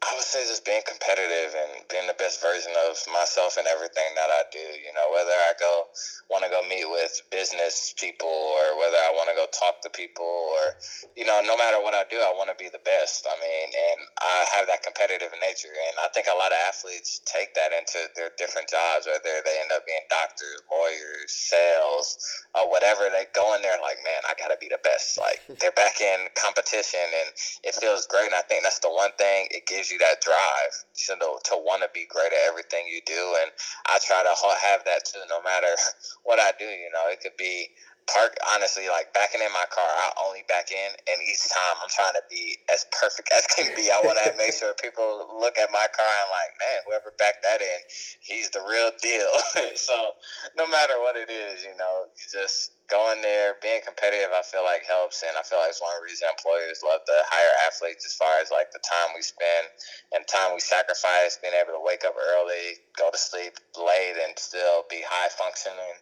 I 0.04 0.12
would 0.20 0.28
say 0.28 0.44
just 0.44 0.68
being 0.68 0.84
competitive 0.84 1.56
and 1.56 1.80
being 1.88 2.04
the 2.04 2.18
best 2.20 2.44
version 2.44 2.76
of 2.84 3.00
myself 3.08 3.56
and 3.56 3.64
everything 3.64 4.12
that 4.20 4.28
I 4.28 4.44
do. 4.52 4.60
You 4.60 4.92
know, 4.92 5.08
whether 5.08 5.32
I 5.32 5.56
go 5.56 5.88
want 6.28 6.44
to 6.44 6.52
go 6.52 6.60
meet 6.68 6.84
with 6.84 7.24
business 7.32 7.96
people 7.96 8.28
or 8.28 8.76
whether 8.76 9.00
I 9.00 9.16
want 9.16 9.32
to 9.32 9.36
go 9.36 9.48
talk 9.48 9.80
to 9.80 9.88
people 9.88 10.28
or, 10.28 10.76
you 11.16 11.24
know, 11.24 11.40
no 11.48 11.56
matter 11.56 11.80
what 11.80 11.96
I 11.96 12.04
do, 12.12 12.20
I 12.20 12.36
want 12.36 12.52
to 12.52 12.58
be 12.60 12.68
the 12.68 12.84
best. 12.84 13.24
I 13.24 13.32
mean, 13.40 13.68
and 13.72 14.00
I 14.20 14.36
have 14.60 14.68
that 14.68 14.84
competitive 14.84 15.32
nature. 15.40 15.72
And 15.72 15.96
I 16.04 16.12
think 16.12 16.28
a 16.28 16.36
lot 16.36 16.52
of 16.52 16.60
athletes 16.68 17.24
take 17.24 17.56
that 17.56 17.72
into 17.72 18.04
their 18.12 18.28
different 18.36 18.68
jobs, 18.68 19.08
whether 19.08 19.40
they 19.40 19.56
end 19.56 19.72
up 19.72 19.88
being 19.88 20.04
doctors, 20.12 20.60
lawyers, 20.68 21.32
sales, 21.32 22.20
or 22.52 22.68
whatever. 22.68 23.08
They 23.08 23.24
go 23.32 23.56
in 23.56 23.64
there 23.64 23.80
like, 23.80 24.04
man, 24.04 24.20
I 24.28 24.36
got 24.36 24.52
to 24.52 24.60
be 24.60 24.68
the 24.68 24.84
best. 24.84 25.16
Like, 25.16 25.40
they're 25.64 25.72
back 25.72 25.96
in 26.04 26.28
competition 26.36 27.08
and 27.08 27.32
it 27.64 27.72
feels 27.80 28.04
great. 28.04 28.28
And 28.28 28.36
I 28.36 28.44
think 28.44 28.68
that's 28.68 28.84
the 28.84 28.92
one 28.92 29.16
thing 29.16 29.48
it 29.48 29.64
gives 29.64 29.88
you 29.88 29.93
you 29.94 29.98
that 30.02 30.18
drive 30.18 30.74
to 31.06 31.16
know, 31.22 31.38
to 31.46 31.54
want 31.54 31.86
to 31.86 31.90
be 31.94 32.10
great 32.10 32.34
at 32.34 32.50
everything 32.50 32.90
you 32.90 32.98
do, 33.06 33.38
and 33.42 33.54
I 33.86 34.02
try 34.02 34.26
to 34.26 34.34
have 34.34 34.82
that 34.84 35.06
too, 35.06 35.22
no 35.30 35.38
matter 35.42 35.70
what 36.26 36.42
I 36.42 36.50
do. 36.58 36.66
You 36.66 36.90
know, 36.90 37.06
it 37.14 37.22
could 37.22 37.38
be 37.38 37.70
park 38.06 38.36
honestly 38.52 38.88
like 38.88 39.12
backing 39.14 39.40
in 39.40 39.52
my 39.52 39.64
car 39.72 39.84
i 39.84 40.12
only 40.28 40.44
back 40.44 40.68
in 40.68 40.90
and 41.08 41.18
each 41.24 41.40
time 41.48 41.76
i'm 41.80 41.88
trying 41.88 42.12
to 42.12 42.20
be 42.28 42.56
as 42.68 42.84
perfect 42.92 43.32
as 43.32 43.46
can 43.48 43.72
be 43.76 43.88
i 43.88 43.96
want 44.04 44.18
to 44.20 44.28
make 44.36 44.52
sure 44.52 44.76
people 44.76 45.24
look 45.40 45.56
at 45.56 45.72
my 45.72 45.86
car 45.88 46.04
and 46.04 46.28
like 46.28 46.52
man 46.60 46.78
whoever 46.84 47.16
backed 47.16 47.40
that 47.40 47.64
in 47.64 47.80
he's 48.20 48.50
the 48.50 48.60
real 48.68 48.92
deal 49.00 49.32
so 49.74 50.12
no 50.56 50.68
matter 50.68 51.00
what 51.00 51.16
it 51.16 51.30
is 51.32 51.64
you 51.64 51.72
know 51.80 52.04
you 52.12 52.24
just 52.28 52.73
going 52.88 53.22
there, 53.22 53.56
being 53.62 53.80
competitive, 53.84 54.32
I 54.32 54.44
feel 54.44 54.64
like 54.64 54.84
helps, 54.84 55.24
and 55.24 55.32
I 55.36 55.42
feel 55.42 55.58
like 55.60 55.72
it's 55.72 55.80
one 55.80 55.96
reason 56.04 56.28
employers 56.28 56.84
love 56.84 57.00
to 57.06 57.16
hire 57.28 57.54
athletes 57.68 58.04
as 58.04 58.14
far 58.14 58.40
as 58.40 58.52
like 58.52 58.68
the 58.72 58.82
time 58.84 59.16
we 59.16 59.22
spend 59.24 59.66
and 60.12 60.22
time 60.28 60.52
we 60.52 60.60
sacrifice, 60.60 61.40
being 61.40 61.56
able 61.56 61.76
to 61.76 61.84
wake 61.84 62.04
up 62.04 62.14
early, 62.16 62.80
go 62.96 63.08
to 63.08 63.18
sleep 63.18 63.56
late, 63.76 64.20
and 64.20 64.36
still 64.36 64.84
be 64.92 65.00
high 65.00 65.32
functioning. 65.32 65.96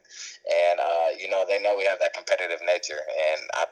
And 0.48 0.76
uh, 0.82 1.08
you 1.18 1.30
know, 1.30 1.46
they 1.46 1.62
know 1.62 1.78
we 1.78 1.86
have 1.86 2.02
that 2.02 2.14
competitive 2.14 2.60
nature, 2.66 3.00
and 3.00 3.40
I. 3.54 3.64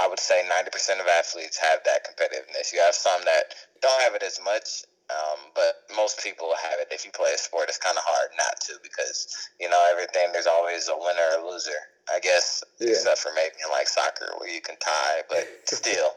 I 0.00 0.06
would 0.06 0.20
say 0.20 0.46
90% 0.46 1.00
of 1.00 1.08
athletes 1.18 1.58
have 1.58 1.82
that 1.82 2.06
competitiveness. 2.06 2.72
You 2.72 2.78
have 2.86 2.94
some 2.94 3.18
that 3.24 3.50
don't 3.82 4.00
have 4.02 4.14
it 4.14 4.22
as 4.22 4.38
much, 4.44 4.84
um, 5.10 5.50
but 5.54 5.88
most 5.96 6.22
people 6.22 6.52
have 6.54 6.78
it. 6.80 6.88
If 6.92 7.04
you 7.04 7.10
play 7.10 7.32
a 7.34 7.38
sport, 7.38 7.66
it's 7.68 7.78
kind 7.78 7.96
of 7.96 8.04
hard 8.04 8.30
not 8.36 8.60
to 8.68 8.74
because 8.82 9.26
you 9.58 9.68
know 9.68 9.80
everything. 9.90 10.28
There's 10.32 10.46
always 10.46 10.88
a 10.88 10.96
winner 10.96 11.40
or 11.40 11.50
loser. 11.50 11.80
I 12.14 12.20
guess, 12.20 12.64
yeah. 12.78 12.90
except 12.90 13.18
for 13.18 13.32
maybe 13.34 13.54
in 13.64 13.70
like 13.70 13.88
soccer 13.88 14.32
where 14.38 14.50
you 14.50 14.60
can 14.60 14.76
tie, 14.78 15.22
but 15.28 15.46
still. 15.64 16.16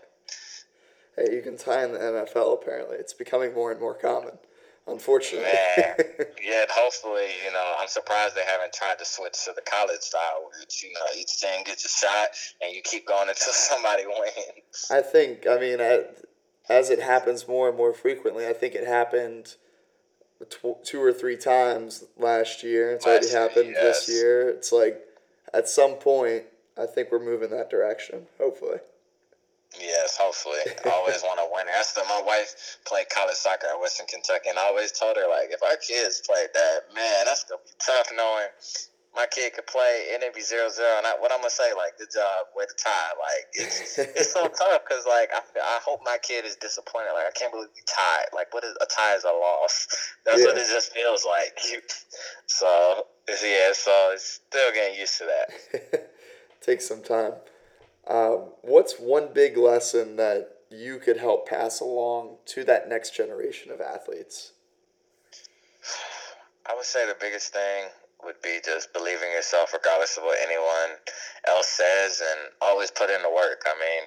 hey, 1.16 1.36
you 1.36 1.42
can 1.42 1.58
tie 1.58 1.84
in 1.84 1.94
the 1.94 2.00
NFL. 2.00 2.62
Apparently, 2.62 2.98
it's 2.98 3.14
becoming 3.14 3.54
more 3.54 3.72
and 3.72 3.80
more 3.80 3.96
common. 3.96 4.38
Unfortunately. 4.88 5.46
Man, 5.46 5.96
yeah. 6.44 6.66
Hopefully, 6.72 7.28
you 7.46 7.54
know, 7.54 7.74
I'm 7.80 7.88
surprised 7.88 8.36
they 8.36 8.44
haven't 8.44 8.74
tried 8.74 8.98
to 9.00 9.06
switch 9.06 9.46
to 9.46 9.54
the 9.56 9.62
college 9.62 10.02
style, 10.02 10.44
where 10.44 10.62
it's 10.62 10.82
you 10.82 10.92
know 10.94 11.06
each 11.18 11.40
team 11.40 11.64
gets 11.64 11.86
a 11.86 11.90
shot 11.90 12.30
and 12.62 12.74
you 12.76 12.82
keep 12.82 13.08
going 13.08 13.30
until 13.30 13.36
somebody 13.54 14.04
wins. 14.08 14.88
I 14.90 15.02
think. 15.02 15.46
I 15.48 15.60
mean, 15.60 15.80
as 16.68 16.90
it 16.90 17.00
happens 17.00 17.48
more 17.48 17.70
and 17.70 17.78
more 17.78 17.94
frequently, 17.94 18.48
I 18.48 18.54
think 18.54 18.74
it 18.74 18.88
happened 18.88 19.56
two 20.84 21.02
or 21.02 21.14
three 21.14 21.38
times 21.38 22.06
last 22.18 22.64
year. 22.64 22.94
It's 22.94 23.06
already 23.06 23.30
happened 23.30 23.70
yes. 23.76 24.06
this 24.06 24.16
year. 24.16 24.50
It's 24.50 24.72
like 24.72 25.00
at 25.54 25.70
some 25.70 25.96
point, 25.96 26.44
I 26.78 26.86
think 26.86 27.12
we're 27.12 27.24
moving 27.24 27.50
that 27.52 27.70
direction. 27.70 28.28
Hopefully. 28.40 28.80
Yes, 29.80 30.18
hopefully. 30.20 30.60
I 30.86 30.90
always 30.90 31.22
want 31.22 31.40
to 31.40 31.48
win. 31.54 31.66
That's 31.68 31.94
the, 31.94 32.04
my 32.10 32.22
wife 32.26 32.78
played 32.86 33.08
college 33.10 33.36
soccer 33.36 33.68
at 33.72 33.80
Western 33.80 34.08
Kentucky, 34.08 34.50
and 34.50 34.60
I 34.60 34.68
always 34.68 34.92
told 34.92 35.16
her 35.16 35.28
like, 35.30 35.50
if 35.52 35.64
our 35.64 35.78
kids 35.78 36.22
played 36.28 36.50
that, 36.54 36.94
man, 36.94 37.26
that's 37.26 37.46
gonna 37.46 37.62
be 37.64 37.72
tough 37.80 38.08
knowing 38.16 38.52
my 39.16 39.28
kid 39.28 39.54
could 39.54 39.68
play 39.68 40.08
and 40.14 40.24
it'd 40.24 40.36
be 40.36 40.42
zero 40.42 40.70
zero. 40.70 40.88
And 40.98 41.06
I, 41.06 41.12
what 41.20 41.32
I'm 41.32 41.40
gonna 41.40 41.50
say, 41.50 41.74
like, 41.76 41.98
good 41.98 42.12
job, 42.14 42.48
way 42.56 42.64
to 42.64 42.76
tie. 42.84 43.12
Like, 43.20 43.46
it's 43.54 44.00
it's 44.20 44.34
so 44.34 44.48
tough 44.48 44.82
because 44.88 45.06
like 45.06 45.30
I, 45.34 45.42
I 45.60 45.80
hope 45.84 46.00
my 46.04 46.18
kid 46.22 46.46
is 46.46 46.56
disappointed. 46.56 47.12
Like, 47.14 47.28
I 47.28 47.36
can't 47.36 47.52
believe 47.52 47.70
we 47.76 47.84
tied. 47.86 48.32
Like, 48.34 48.54
what 48.54 48.64
is 48.64 48.76
a 48.82 48.86
tie 48.86 49.16
is 49.16 49.24
a 49.24 49.36
loss. 49.36 49.88
That's 50.26 50.40
yeah. 50.40 50.46
what 50.46 50.58
it 50.58 50.68
just 50.68 50.94
feels 50.94 51.26
like. 51.26 51.60
so 52.46 53.06
yeah, 53.28 53.74
so 53.74 54.12
it's 54.14 54.42
still 54.48 54.72
getting 54.74 55.00
used 55.00 55.18
to 55.20 55.26
that. 55.26 56.12
Takes 56.62 56.88
some 56.88 57.02
time. 57.02 57.34
Um, 58.08 58.52
what's 58.62 59.00
one 59.00 59.30
big 59.34 59.58
lesson 59.58 60.16
that 60.16 60.58
you 60.70 61.00
could 61.00 61.18
help 61.18 61.48
pass 61.48 61.80
along 61.80 62.38
to 62.46 62.64
that 62.64 62.88
next 62.88 63.16
generation 63.16 63.72
of 63.72 63.82
athletes? 63.82 64.54
I 66.66 66.76
would 66.76 66.86
say 66.86 67.06
the 67.08 67.16
biggest 67.20 67.52
thing 67.52 67.90
would 68.24 68.40
be 68.42 68.60
just 68.64 68.94
believing 68.94 69.32
yourself 69.32 69.74
regardless 69.74 70.18
of 70.18 70.24
what 70.24 70.38
anyone 70.42 70.98
else 71.50 71.68
says 71.68 72.22
and 72.22 72.54
always 72.62 72.94
put 72.94 73.10
in 73.10 73.22
the 73.26 73.30
work. 73.34 73.66
I 73.66 73.74
mean, 73.82 74.04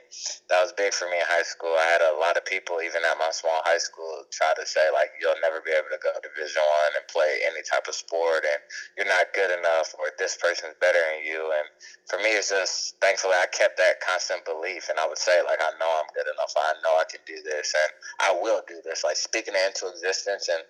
that 0.51 0.63
was 0.63 0.71
big 0.79 0.95
for 0.95 1.11
me 1.11 1.19
in 1.19 1.27
high 1.27 1.43
school. 1.43 1.75
I 1.75 1.87
had 1.91 2.03
a 2.03 2.19
lot 2.19 2.39
of 2.39 2.47
people, 2.47 2.79
even 2.79 3.03
at 3.03 3.19
my 3.19 3.35
small 3.35 3.59
high 3.67 3.83
school, 3.83 4.23
try 4.31 4.55
to 4.55 4.65
say 4.67 4.87
like 4.95 5.11
you'll 5.19 5.39
never 5.43 5.59
be 5.65 5.75
able 5.75 5.91
to 5.91 5.99
go 5.99 6.15
to 6.15 6.23
Division 6.23 6.63
One 6.63 6.93
and 6.95 7.05
play 7.11 7.43
any 7.43 7.63
type 7.67 7.91
of 7.91 7.99
sport, 7.99 8.47
and 8.47 8.61
you're 8.95 9.11
not 9.11 9.35
good 9.35 9.51
enough, 9.51 9.95
or 9.99 10.15
this 10.15 10.39
person's 10.39 10.79
better 10.79 11.01
than 11.01 11.27
you. 11.27 11.51
And 11.51 11.67
for 12.07 12.19
me, 12.23 12.39
it's 12.39 12.55
just 12.55 12.95
thankfully 13.03 13.35
I 13.35 13.51
kept 13.51 13.79
that 13.83 13.99
constant 13.99 14.47
belief, 14.47 14.87
and 14.87 14.99
I 15.03 15.07
would 15.11 15.19
say 15.19 15.43
like 15.43 15.59
I 15.59 15.75
know 15.83 15.91
I'm 15.99 16.11
good 16.15 16.31
enough. 16.31 16.55
I 16.55 16.79
know 16.87 16.95
I 16.95 17.07
can 17.11 17.23
do 17.27 17.43
this, 17.43 17.75
and 17.75 17.91
I 18.23 18.31
will 18.39 18.63
do 18.71 18.79
this. 18.87 19.03
Like 19.03 19.19
speaking 19.19 19.59
into 19.59 19.91
existence, 19.91 20.47
and 20.47 20.63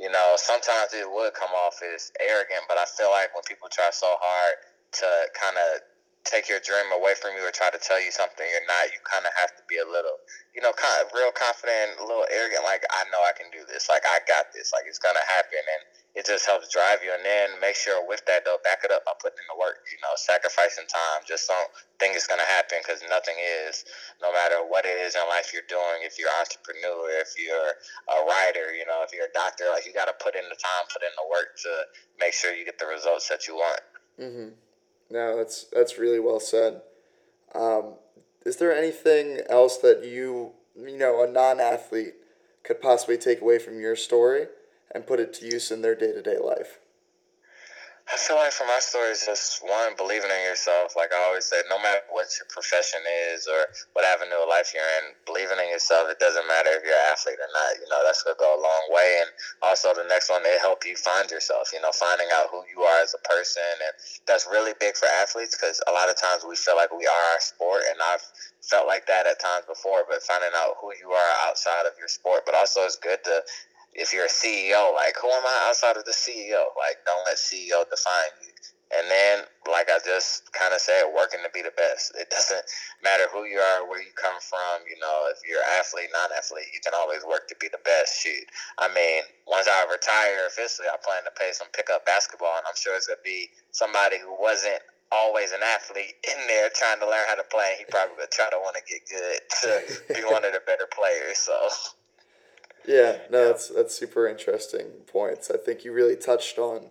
you 0.00 0.08
know 0.08 0.34
sometimes 0.40 0.96
it 0.96 1.04
would 1.04 1.36
come 1.36 1.52
off 1.52 1.78
as 1.84 2.10
arrogant, 2.18 2.64
but 2.66 2.80
I 2.80 2.88
feel 2.88 3.12
like 3.12 3.36
when 3.36 3.44
people 3.44 3.68
try 3.68 3.92
so 3.92 4.08
hard 4.16 4.54
to 5.04 5.08
kind 5.36 5.54
of 5.54 5.84
take 6.24 6.48
your 6.52 6.60
dream 6.60 6.84
away 6.92 7.16
from 7.16 7.32
you 7.36 7.42
or 7.44 7.52
try 7.52 7.72
to 7.72 7.80
tell 7.80 7.96
you 7.96 8.12
something 8.12 8.44
you're 8.44 8.68
not, 8.68 8.92
you 8.92 9.00
kind 9.08 9.24
of 9.24 9.32
have 9.40 9.56
to 9.56 9.64
be 9.64 9.80
a 9.80 9.88
little, 9.88 10.20
you 10.52 10.60
know, 10.60 10.72
kind 10.76 11.00
of 11.00 11.08
real 11.16 11.32
confident, 11.32 11.96
a 11.96 12.04
little 12.04 12.28
arrogant, 12.28 12.60
like, 12.60 12.84
I 12.92 13.08
know 13.08 13.24
I 13.24 13.32
can 13.32 13.48
do 13.48 13.64
this. 13.64 13.88
Like, 13.88 14.04
I 14.04 14.20
got 14.28 14.52
this. 14.52 14.68
Like, 14.68 14.84
it's 14.84 15.00
going 15.00 15.16
to 15.16 15.26
happen. 15.32 15.64
And 15.64 15.82
it 16.14 16.26
just 16.26 16.42
helps 16.46 16.66
drive 16.74 17.06
you. 17.06 17.14
And 17.14 17.22
then 17.22 17.54
make 17.62 17.78
sure 17.78 18.02
with 18.02 18.26
that, 18.26 18.42
though, 18.42 18.58
back 18.66 18.82
it 18.82 18.90
up 18.90 19.06
by 19.06 19.14
putting 19.22 19.38
in 19.38 19.46
the 19.46 19.58
work, 19.58 19.86
you 19.86 19.98
know, 20.02 20.10
sacrificing 20.18 20.90
time. 20.90 21.22
Just 21.22 21.46
don't 21.46 21.70
think 22.02 22.18
it's 22.18 22.26
to 22.26 22.34
happen 22.34 22.82
because 22.82 22.98
nothing 23.06 23.38
is, 23.38 23.86
no 24.18 24.34
matter 24.34 24.58
what 24.66 24.82
it 24.82 24.98
is 24.98 25.14
in 25.14 25.22
life 25.30 25.54
you're 25.54 25.66
doing. 25.70 26.02
If 26.02 26.18
you're 26.18 26.30
an 26.30 26.42
entrepreneur, 26.42 27.14
if 27.22 27.38
you're 27.38 27.78
a 28.10 28.18
writer, 28.26 28.74
you 28.74 28.82
know, 28.90 29.06
if 29.06 29.14
you're 29.14 29.30
a 29.30 29.34
doctor, 29.34 29.70
like, 29.70 29.86
you 29.86 29.94
got 29.94 30.10
to 30.10 30.16
put 30.18 30.34
in 30.34 30.42
the 30.50 30.58
time, 30.58 30.84
put 30.90 31.06
in 31.06 31.14
the 31.14 31.26
work 31.30 31.54
to 31.62 31.72
make 32.18 32.34
sure 32.34 32.50
you 32.50 32.66
get 32.66 32.82
the 32.82 32.90
results 32.90 33.30
that 33.30 33.46
you 33.46 33.54
want. 33.54 33.82
Mm-hmm. 34.18 34.48
No, 35.10 35.36
that's 35.36 35.66
that's 35.72 35.98
really 35.98 36.20
well 36.20 36.38
said. 36.38 36.82
Um, 37.54 37.94
is 38.46 38.56
there 38.56 38.74
anything 38.74 39.40
else 39.48 39.78
that 39.78 40.04
you 40.04 40.52
you 40.76 40.96
know 40.96 41.22
a 41.24 41.30
non-athlete 41.30 42.14
could 42.62 42.80
possibly 42.80 43.18
take 43.18 43.40
away 43.40 43.58
from 43.58 43.80
your 43.80 43.96
story 43.96 44.46
and 44.92 45.06
put 45.06 45.20
it 45.20 45.32
to 45.34 45.46
use 45.46 45.70
in 45.70 45.82
their 45.82 45.94
day-to-day 45.94 46.38
life? 46.38 46.78
I 48.10 48.18
feel 48.18 48.34
like 48.42 48.50
for 48.50 48.66
my 48.66 48.82
story, 48.82 49.14
it's 49.14 49.22
just 49.22 49.62
one 49.62 49.94
believing 49.94 50.34
in 50.34 50.42
yourself. 50.42 50.98
Like 50.98 51.14
I 51.14 51.30
always 51.30 51.46
say, 51.46 51.62
no 51.70 51.78
matter 51.78 52.02
what 52.10 52.26
your 52.34 52.50
profession 52.50 52.98
is 53.30 53.46
or 53.46 53.70
what 53.94 54.02
avenue 54.02 54.34
of 54.34 54.50
life 54.50 54.74
you're 54.74 54.90
in, 54.98 55.14
believing 55.22 55.62
in 55.62 55.70
yourself. 55.70 56.10
It 56.10 56.18
doesn't 56.18 56.42
matter 56.50 56.74
if 56.74 56.82
you're 56.82 56.98
an 56.98 57.06
athlete 57.14 57.38
or 57.38 57.46
not. 57.54 57.78
You 57.78 57.86
know 57.86 58.02
that's 58.02 58.26
gonna 58.26 58.34
go 58.34 58.50
a 58.50 58.58
long 58.58 58.84
way. 58.90 59.22
And 59.22 59.30
also 59.62 59.94
the 59.94 60.10
next 60.10 60.26
one, 60.26 60.42
it 60.42 60.58
help 60.58 60.82
you 60.82 60.98
find 60.98 61.30
yourself. 61.30 61.70
You 61.70 61.78
know, 61.86 61.94
finding 61.94 62.26
out 62.34 62.50
who 62.50 62.66
you 62.66 62.82
are 62.82 62.98
as 62.98 63.14
a 63.14 63.22
person, 63.30 63.62
and 63.62 63.94
that's 64.26 64.50
really 64.50 64.74
big 64.82 64.98
for 64.98 65.06
athletes 65.22 65.54
because 65.54 65.78
a 65.86 65.94
lot 65.94 66.10
of 66.10 66.18
times 66.18 66.42
we 66.42 66.58
feel 66.58 66.74
like 66.74 66.90
we 66.90 67.06
are 67.06 67.24
our 67.30 67.42
sport, 67.46 67.86
and 67.86 68.02
I've 68.10 68.26
felt 68.58 68.90
like 68.90 69.06
that 69.06 69.30
at 69.30 69.38
times 69.38 69.70
before. 69.70 70.02
But 70.10 70.18
finding 70.26 70.50
out 70.58 70.82
who 70.82 70.90
you 70.98 71.14
are 71.14 71.32
outside 71.46 71.86
of 71.86 71.94
your 71.94 72.10
sport, 72.10 72.42
but 72.42 72.58
also 72.58 72.82
it's 72.90 72.98
good 72.98 73.22
to 73.22 73.38
if 73.92 74.12
you're 74.12 74.26
a 74.26 74.28
CEO, 74.28 74.94
like 74.94 75.14
who 75.20 75.28
am 75.28 75.44
I 75.44 75.68
outside 75.68 75.96
of 75.96 76.04
the 76.04 76.12
CEO? 76.12 76.70
Like 76.78 77.02
don't 77.06 77.24
let 77.26 77.36
CEO 77.36 77.88
define 77.88 78.34
you. 78.42 78.50
And 78.90 79.06
then, 79.06 79.46
like 79.70 79.86
I 79.86 80.02
just 80.02 80.50
kind 80.50 80.74
of 80.74 80.82
said, 80.82 81.06
working 81.14 81.38
to 81.46 81.50
be 81.54 81.62
the 81.62 81.70
best. 81.78 82.10
It 82.18 82.26
doesn't 82.26 82.66
matter 83.06 83.30
who 83.30 83.46
you 83.46 83.62
are, 83.62 83.86
where 83.86 84.02
you 84.02 84.10
come 84.18 84.34
from. 84.42 84.82
You 84.82 84.98
know, 84.98 85.30
if 85.30 85.38
you're 85.46 85.62
athlete, 85.78 86.10
non-athlete, 86.10 86.74
you 86.74 86.82
can 86.82 86.98
always 86.98 87.22
work 87.22 87.46
to 87.54 87.56
be 87.62 87.70
the 87.70 87.78
best. 87.86 88.18
Shoot, 88.18 88.50
I 88.82 88.90
mean, 88.90 89.22
once 89.46 89.70
I 89.70 89.86
retire 89.86 90.42
officially, 90.50 90.90
I 90.90 90.98
plan 90.98 91.22
to 91.22 91.30
play 91.38 91.54
some 91.54 91.70
pickup 91.70 92.02
basketball, 92.02 92.58
and 92.58 92.66
I'm 92.66 92.74
sure 92.74 92.98
it's 92.98 93.06
gonna 93.06 93.22
be 93.22 93.46
somebody 93.70 94.18
who 94.18 94.34
wasn't 94.34 94.82
always 95.14 95.54
an 95.54 95.62
athlete 95.62 96.18
in 96.26 96.38
there 96.50 96.66
trying 96.74 96.98
to 96.98 97.06
learn 97.06 97.30
how 97.30 97.38
to 97.38 97.46
play. 97.46 97.78
He 97.78 97.86
probably 97.86 98.18
would 98.18 98.34
try 98.34 98.50
to 98.50 98.58
want 98.58 98.74
to 98.74 98.82
get 98.90 99.06
good 99.06 99.38
to 99.62 99.70
be 100.18 100.26
one 100.26 100.42
of 100.42 100.50
the 100.50 100.66
better 100.66 100.90
players. 100.90 101.38
So. 101.38 101.54
Yeah, 102.86 103.18
no, 103.30 103.46
that's 103.46 103.68
that's 103.68 103.94
super 103.94 104.26
interesting 104.26 104.86
points. 105.06 105.50
I 105.50 105.56
think 105.56 105.84
you 105.84 105.92
really 105.92 106.16
touched 106.16 106.58
on 106.58 106.90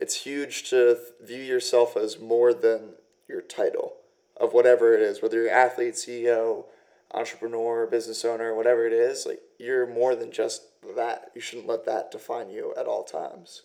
it's 0.00 0.22
huge 0.22 0.68
to 0.70 0.98
view 1.20 1.42
yourself 1.42 1.96
as 1.96 2.18
more 2.18 2.54
than 2.54 2.90
your 3.28 3.40
title 3.40 3.96
of 4.36 4.52
whatever 4.52 4.94
it 4.94 5.02
is, 5.02 5.20
whether 5.20 5.42
you're 5.42 5.50
athlete, 5.50 5.94
CEO, 5.94 6.66
entrepreneur, 7.12 7.86
business 7.86 8.24
owner, 8.24 8.54
whatever 8.54 8.86
it 8.86 8.92
is, 8.92 9.26
like 9.26 9.40
you're 9.58 9.86
more 9.86 10.14
than 10.14 10.30
just 10.30 10.62
that. 10.96 11.30
You 11.34 11.40
shouldn't 11.40 11.66
let 11.66 11.84
that 11.86 12.12
define 12.12 12.48
you 12.50 12.72
at 12.78 12.86
all 12.86 13.02
times. 13.02 13.62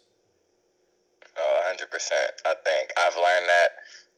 Oh, 1.38 1.74
100%. 1.76 1.82
I 2.46 2.56
think 2.64 2.92
I've 2.98 3.16
learned 3.16 3.48
that 3.48 3.70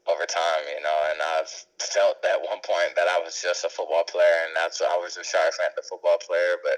over 0.06 0.26
time, 0.26 0.64
you 0.70 0.82
know, 0.82 1.00
and 1.10 1.20
I've 1.38 1.50
felt 1.82 2.22
at 2.22 2.38
one 2.38 2.62
point 2.62 2.94
that 2.96 3.10
I 3.10 3.18
was 3.18 3.42
just 3.42 3.66
a 3.66 3.70
football 3.70 4.06
player, 4.06 4.46
and 4.46 4.54
that's 4.54 4.82
I 4.82 4.98
was 4.98 5.18
Rashard 5.18 5.58
Fant, 5.58 5.74
the 5.74 5.82
football 5.82 6.18
player. 6.22 6.62
But 6.62 6.78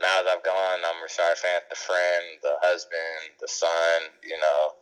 now 0.00 0.20
that 0.20 0.28
I've 0.28 0.44
gone, 0.44 0.84
I'm 0.84 1.00
Rashard 1.00 1.40
Fant, 1.40 1.64
the 1.72 1.80
friend, 1.80 2.36
the 2.44 2.60
husband, 2.60 3.40
the 3.40 3.48
son, 3.48 4.12
you 4.20 4.36
know, 4.36 4.76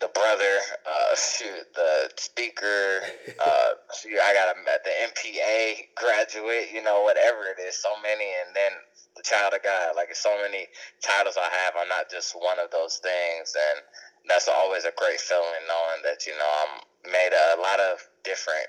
the 0.00 0.08
brother, 0.08 0.54
uh, 0.84 1.16
shoot, 1.16 1.68
the 1.74 2.08
speaker. 2.16 3.04
Uh, 3.36 3.70
shoot, 4.00 4.16
I 4.16 4.32
got 4.32 4.56
a, 4.56 4.60
the 4.84 4.94
MPA 5.12 5.92
graduate, 5.96 6.72
you 6.72 6.82
know, 6.82 7.02
whatever 7.02 7.48
it 7.52 7.60
is, 7.60 7.76
so 7.76 7.92
many, 8.02 8.28
and 8.44 8.56
then 8.56 8.72
the 9.16 9.22
child 9.22 9.52
of 9.52 9.62
God. 9.62 9.96
Like, 9.96 10.14
so 10.14 10.36
many 10.40 10.68
titles 11.00 11.36
I 11.36 11.48
have. 11.64 11.74
I'm 11.80 11.88
not 11.88 12.10
just 12.10 12.32
one 12.32 12.58
of 12.58 12.70
those 12.70 13.00
things, 13.00 13.52
and 13.56 13.84
that's 14.28 14.48
always 14.48 14.84
a 14.84 14.92
great 14.96 15.20
feeling 15.20 15.64
knowing 15.68 16.02
that 16.04 16.26
you 16.26 16.32
know 16.32 16.50
I'm 16.62 17.12
made 17.12 17.30
a, 17.32 17.58
a 17.58 17.60
lot 17.60 17.80
of 17.80 17.98
different 18.24 18.66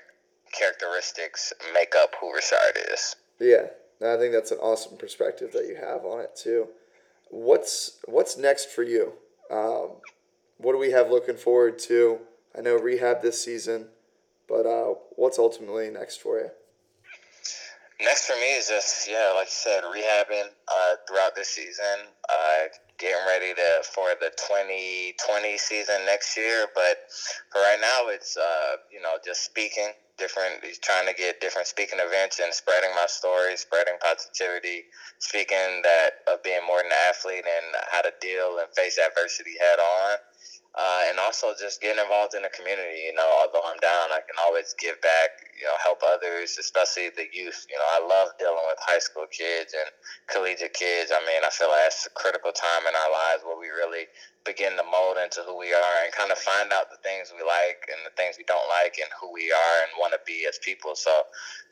characteristics 0.52 1.52
make 1.74 1.94
up 1.96 2.14
who 2.20 2.32
Rashard 2.32 2.92
is. 2.92 3.16
Yeah, 3.40 3.66
I 4.02 4.16
think 4.16 4.32
that's 4.32 4.50
an 4.50 4.58
awesome 4.58 4.96
perspective 4.96 5.52
that 5.52 5.66
you 5.66 5.76
have 5.76 6.04
on 6.04 6.20
it 6.20 6.36
too. 6.36 6.68
What's 7.30 7.98
what's 8.06 8.36
next 8.36 8.70
for 8.70 8.82
you? 8.82 9.12
Um, 9.50 9.90
what 10.58 10.72
do 10.72 10.78
we 10.78 10.90
have 10.90 11.10
looking 11.10 11.36
forward 11.36 11.78
to? 11.80 12.18
I 12.56 12.60
know 12.60 12.76
rehab 12.76 13.22
this 13.22 13.42
season, 13.42 13.88
but 14.48 14.66
uh, 14.66 14.94
what's 15.16 15.38
ultimately 15.38 15.90
next 15.90 16.20
for 16.20 16.38
you? 16.38 16.50
Next 18.00 18.26
for 18.26 18.36
me 18.36 18.56
is 18.56 18.68
just 18.68 19.08
yeah, 19.08 19.32
like 19.34 19.46
you 19.46 19.52
said, 19.52 19.82
rehabbing 19.84 20.48
uh, 20.68 20.96
throughout 21.06 21.34
this 21.34 21.48
season. 21.48 22.06
Uh, 22.28 22.68
getting 22.98 23.24
ready 23.26 23.54
to 23.54 23.82
for 23.94 24.10
the 24.20 24.30
2020 24.36 25.58
season 25.58 26.04
next 26.06 26.36
year. 26.36 26.66
But 26.74 26.98
for 27.50 27.60
right 27.60 27.78
now, 27.80 28.08
it's 28.08 28.36
uh, 28.36 28.76
you 28.92 29.00
know 29.00 29.16
just 29.24 29.44
speaking 29.44 29.90
different, 30.18 30.60
trying 30.82 31.06
to 31.06 31.14
get 31.14 31.40
different 31.40 31.68
speaking 31.68 31.98
events 32.02 32.40
and 32.40 32.52
spreading 32.52 32.90
my 32.94 33.06
story, 33.06 33.56
spreading 33.56 33.94
positivity, 34.02 34.84
speaking 35.20 35.82
that 35.82 36.26
of 36.26 36.42
being 36.42 36.60
more 36.66 36.82
than 36.82 36.90
an 36.90 36.98
athlete 37.08 37.46
and 37.46 37.66
how 37.90 38.02
to 38.02 38.10
deal 38.20 38.58
and 38.58 38.68
face 38.74 38.98
adversity 38.98 39.54
head 39.58 39.78
on. 39.78 40.18
Uh, 40.78 41.10
and 41.10 41.18
also 41.18 41.50
just 41.58 41.82
getting 41.82 41.98
involved 41.98 42.38
in 42.38 42.42
the 42.46 42.54
community. 42.54 43.10
You 43.10 43.14
know, 43.18 43.26
although 43.42 43.66
I'm 43.66 43.82
down, 43.82 44.14
I 44.14 44.22
can 44.22 44.38
always 44.46 44.78
give 44.78 44.94
back. 45.02 45.42
You 45.58 45.66
know, 45.66 45.74
help 45.82 45.98
others, 46.06 46.54
especially 46.54 47.10
the 47.10 47.26
youth. 47.34 47.66
You 47.66 47.74
know, 47.74 47.88
I 47.98 48.06
love 48.06 48.30
dealing 48.38 48.62
with 48.70 48.78
high 48.78 49.02
school 49.02 49.26
kids 49.26 49.74
and 49.74 49.90
collegiate 50.30 50.78
kids. 50.78 51.10
I 51.10 51.18
mean, 51.26 51.42
I 51.42 51.50
feel 51.50 51.66
like 51.66 51.82
that's 51.90 52.06
a 52.06 52.14
critical 52.14 52.54
time 52.54 52.86
in 52.86 52.94
our 52.94 53.10
lives 53.10 53.42
where 53.42 53.58
we 53.58 53.74
really 53.74 54.06
begin 54.46 54.78
to 54.78 54.86
mold 54.86 55.18
into 55.18 55.42
who 55.44 55.58
we 55.58 55.74
are 55.74 55.96
and 56.06 56.14
kind 56.14 56.30
of 56.30 56.38
find 56.38 56.72
out 56.72 56.88
the 56.88 56.96
things 57.02 57.28
we 57.34 57.42
like 57.42 57.84
and 57.90 58.00
the 58.06 58.14
things 58.14 58.38
we 58.38 58.46
don't 58.48 58.64
like 58.80 58.96
and 58.96 59.10
who 59.18 59.28
we 59.34 59.50
are 59.50 59.76
and 59.82 59.92
want 59.98 60.14
to 60.14 60.22
be 60.24 60.46
as 60.48 60.62
people. 60.62 60.94
So 60.94 61.10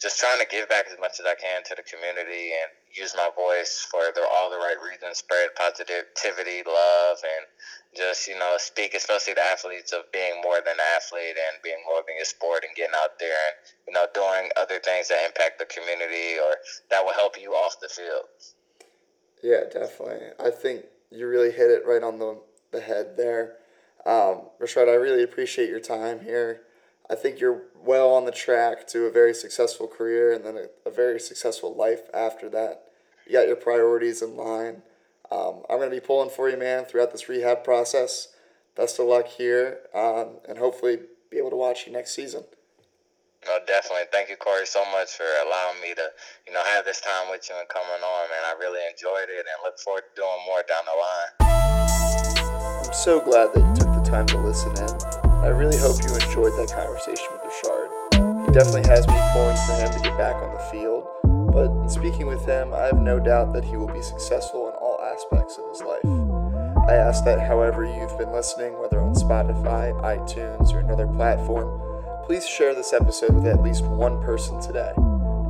just 0.03 0.21
trying 0.21 0.43
to 0.43 0.49
give 0.51 0.69
back 0.69 0.91
as 0.91 0.99
much 1.01 1.23
as 1.23 1.25
I 1.25 1.39
can 1.39 1.65
to 1.71 1.79
the 1.79 1.87
community 1.87 2.53
and 2.53 2.69
use 2.97 3.14
my 3.16 3.28
voice 3.36 3.86
for 3.90 4.01
the, 4.14 4.24
all 4.24 4.51
the 4.51 4.57
right 4.57 4.76
reasons, 4.80 5.18
spread 5.18 5.55
positivity, 5.55 6.64
love, 6.66 7.18
and 7.22 7.44
just, 7.94 8.26
you 8.26 8.38
know, 8.38 8.57
speak 8.59 8.94
especially 8.94 9.34
to 9.34 9.40
athletes 9.53 9.92
of 9.92 10.11
being 10.12 10.40
more 10.42 10.59
than 10.64 10.74
an 10.74 10.86
athlete 10.97 11.36
and 11.36 11.62
being 11.62 11.80
more 11.86 12.03
than 12.07 12.16
your 12.16 12.24
sport 12.24 12.64
and 12.64 12.74
getting 12.76 12.97
out 12.97 13.18
there 13.20 13.36
and, 13.53 13.57
you 13.88 13.92
know, 13.92 14.07
doing 14.12 14.51
other 14.57 14.80
things 14.80 15.09
that 15.09 15.24
impact 15.24 15.59
the 15.59 15.68
community 15.68 16.40
or 16.40 16.57
that 16.90 17.05
will 17.05 17.14
help 17.14 17.40
you 17.40 17.53
off 17.53 17.80
the 17.80 17.88
field. 17.88 18.26
Yeah, 19.42 19.68
definitely. 19.72 20.32
I 20.40 20.51
think 20.51 20.84
you 21.11 21.28
really 21.28 21.53
hit 21.53 21.70
it 21.70 21.86
right 21.86 22.03
on 22.03 22.18
the 22.18 22.40
the 22.72 22.80
head 22.80 23.16
there. 23.16 23.57
Um, 24.05 24.42
Rashard, 24.61 24.88
I 24.88 24.94
really 24.94 25.22
appreciate 25.22 25.68
your 25.68 25.80
time 25.80 26.20
here. 26.20 26.62
I 27.09 27.14
think 27.14 27.40
you're 27.40 27.62
well 27.74 28.12
on 28.12 28.24
the 28.24 28.32
track 28.32 28.86
to 28.88 29.07
a 29.07 29.11
very 29.11 29.32
successful 29.32 29.86
career 29.86 30.32
and 30.32 30.44
then 30.44 30.57
a, 30.57 30.88
a 30.88 30.92
very 30.92 31.20
successful 31.20 31.74
life 31.74 32.03
after 32.12 32.49
that. 32.51 32.86
You 33.27 33.33
got 33.33 33.47
your 33.47 33.57
priorities 33.57 34.22
in 34.22 34.37
line. 34.37 34.83
Um, 35.31 35.62
I'm 35.68 35.79
going 35.79 35.91
to 35.91 35.97
be 35.97 36.01
pulling 36.01 36.31
for 36.31 36.49
you, 36.49 36.57
man, 36.57 36.85
throughout 36.85 37.12
this 37.12 37.29
rehab 37.29 37.64
process. 37.64 38.29
Best 38.77 38.99
of 38.99 39.07
luck 39.07 39.27
here, 39.27 39.81
um, 39.95 40.37
and 40.49 40.59
hopefully 40.59 40.99
be 41.31 41.39
able 41.39 41.51
to 41.51 41.57
watch 41.57 41.87
you 41.87 41.93
next 41.93 42.14
season. 42.14 42.45
No, 43.47 43.59
definitely. 43.66 44.05
Thank 44.12 44.29
you, 44.29 44.37
Corey, 44.37 44.66
so 44.66 44.85
much 44.91 45.11
for 45.14 45.27
allowing 45.47 45.81
me 45.81 45.95
to, 45.95 46.07
you 46.47 46.53
know, 46.53 46.62
have 46.74 46.85
this 46.85 47.01
time 47.01 47.31
with 47.31 47.49
you 47.49 47.57
and 47.59 47.68
coming 47.68 48.03
on, 48.03 48.29
man. 48.29 48.43
I 48.45 48.55
really 48.59 48.81
enjoyed 48.91 49.31
it 49.31 49.47
and 49.47 49.59
look 49.64 49.79
forward 49.79 50.03
to 50.03 50.20
doing 50.20 50.41
more 50.47 50.62
down 50.68 50.83
the 50.85 50.99
line 50.99 51.47
I'm 52.87 52.93
so 52.93 53.20
glad 53.20 53.55
that 53.55 53.61
you 53.61 53.74
took 53.74 53.91
the 53.95 54.03
time 54.09 54.27
to 54.27 54.39
listen 54.39 54.70
in. 54.79 54.91
I 55.43 55.49
really 55.49 55.77
hope 55.79 55.99
you 56.03 56.14
enjoyed 56.14 56.55
that 56.59 56.70
conversation 56.70 57.27
with 57.35 57.43
Rashard. 57.43 58.47
He 58.47 58.53
definitely 58.53 58.87
has 58.87 59.07
me 59.07 59.18
pulling 59.35 59.59
for 59.66 59.74
him 59.74 59.91
to 59.91 60.01
get 60.07 60.16
back 60.18 60.37
on 60.37 60.55
the 60.55 60.62
field, 60.70 60.95
speaking 62.17 62.33
with 62.33 62.47
him, 62.47 62.73
I 62.73 62.87
have 62.87 62.99
no 62.99 63.21
doubt 63.21 63.53
that 63.53 63.62
he 63.62 63.77
will 63.77 63.93
be 63.93 64.01
successful 64.01 64.69
in 64.69 64.75
all 64.77 64.99
aspects 65.03 65.59
of 65.59 65.69
his 65.69 65.83
life. 65.83 66.89
I 66.89 66.95
ask 66.95 67.23
that 67.27 67.47
however 67.47 67.85
you've 67.85 68.17
been 68.17 68.33
listening, 68.33 68.79
whether 68.79 69.03
on 69.03 69.12
Spotify, 69.12 69.93
iTunes, 70.01 70.73
or 70.73 70.79
another 70.79 71.07
platform, 71.07 71.79
please 72.25 72.49
share 72.49 72.75
this 72.75 72.95
episode 72.95 73.35
with 73.35 73.45
at 73.45 73.62
least 73.62 73.85
one 73.85 74.23
person 74.23 74.59
today. 74.62 74.93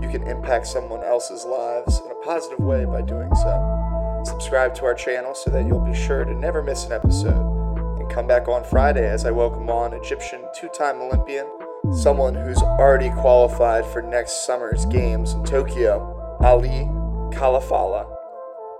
You 0.00 0.08
can 0.10 0.26
impact 0.26 0.66
someone 0.66 1.04
else's 1.04 1.44
lives 1.44 2.00
in 2.04 2.10
a 2.10 2.16
positive 2.24 2.58
way 2.58 2.84
by 2.84 3.00
doing 3.00 3.32
so. 3.36 4.22
Subscribe 4.26 4.74
to 4.74 4.86
our 4.86 4.94
channel 4.94 5.36
so 5.36 5.52
that 5.52 5.68
you'll 5.68 5.78
be 5.78 5.94
sure 5.94 6.24
to 6.24 6.34
never 6.34 6.64
miss 6.64 6.84
an 6.86 6.90
episode. 6.94 7.76
And 8.00 8.10
come 8.10 8.26
back 8.26 8.48
on 8.48 8.64
Friday 8.64 9.08
as 9.08 9.24
I 9.24 9.30
welcome 9.30 9.70
on 9.70 9.92
Egyptian 9.92 10.42
two 10.52 10.68
time 10.70 11.00
Olympian, 11.00 11.46
someone 11.94 12.34
who's 12.34 12.60
already 12.60 13.10
qualified 13.10 13.86
for 13.86 14.02
next 14.02 14.44
summer's 14.44 14.84
games 14.86 15.32
in 15.34 15.44
Tokyo, 15.44 16.15
Ali 16.46 16.86
Khalafalla. 17.34 18.06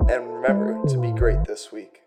And 0.09 0.33
remember 0.35 0.81
to 0.87 0.99
be 1.01 1.11
great 1.11 1.47
this 1.47 1.73
week. 1.73 2.06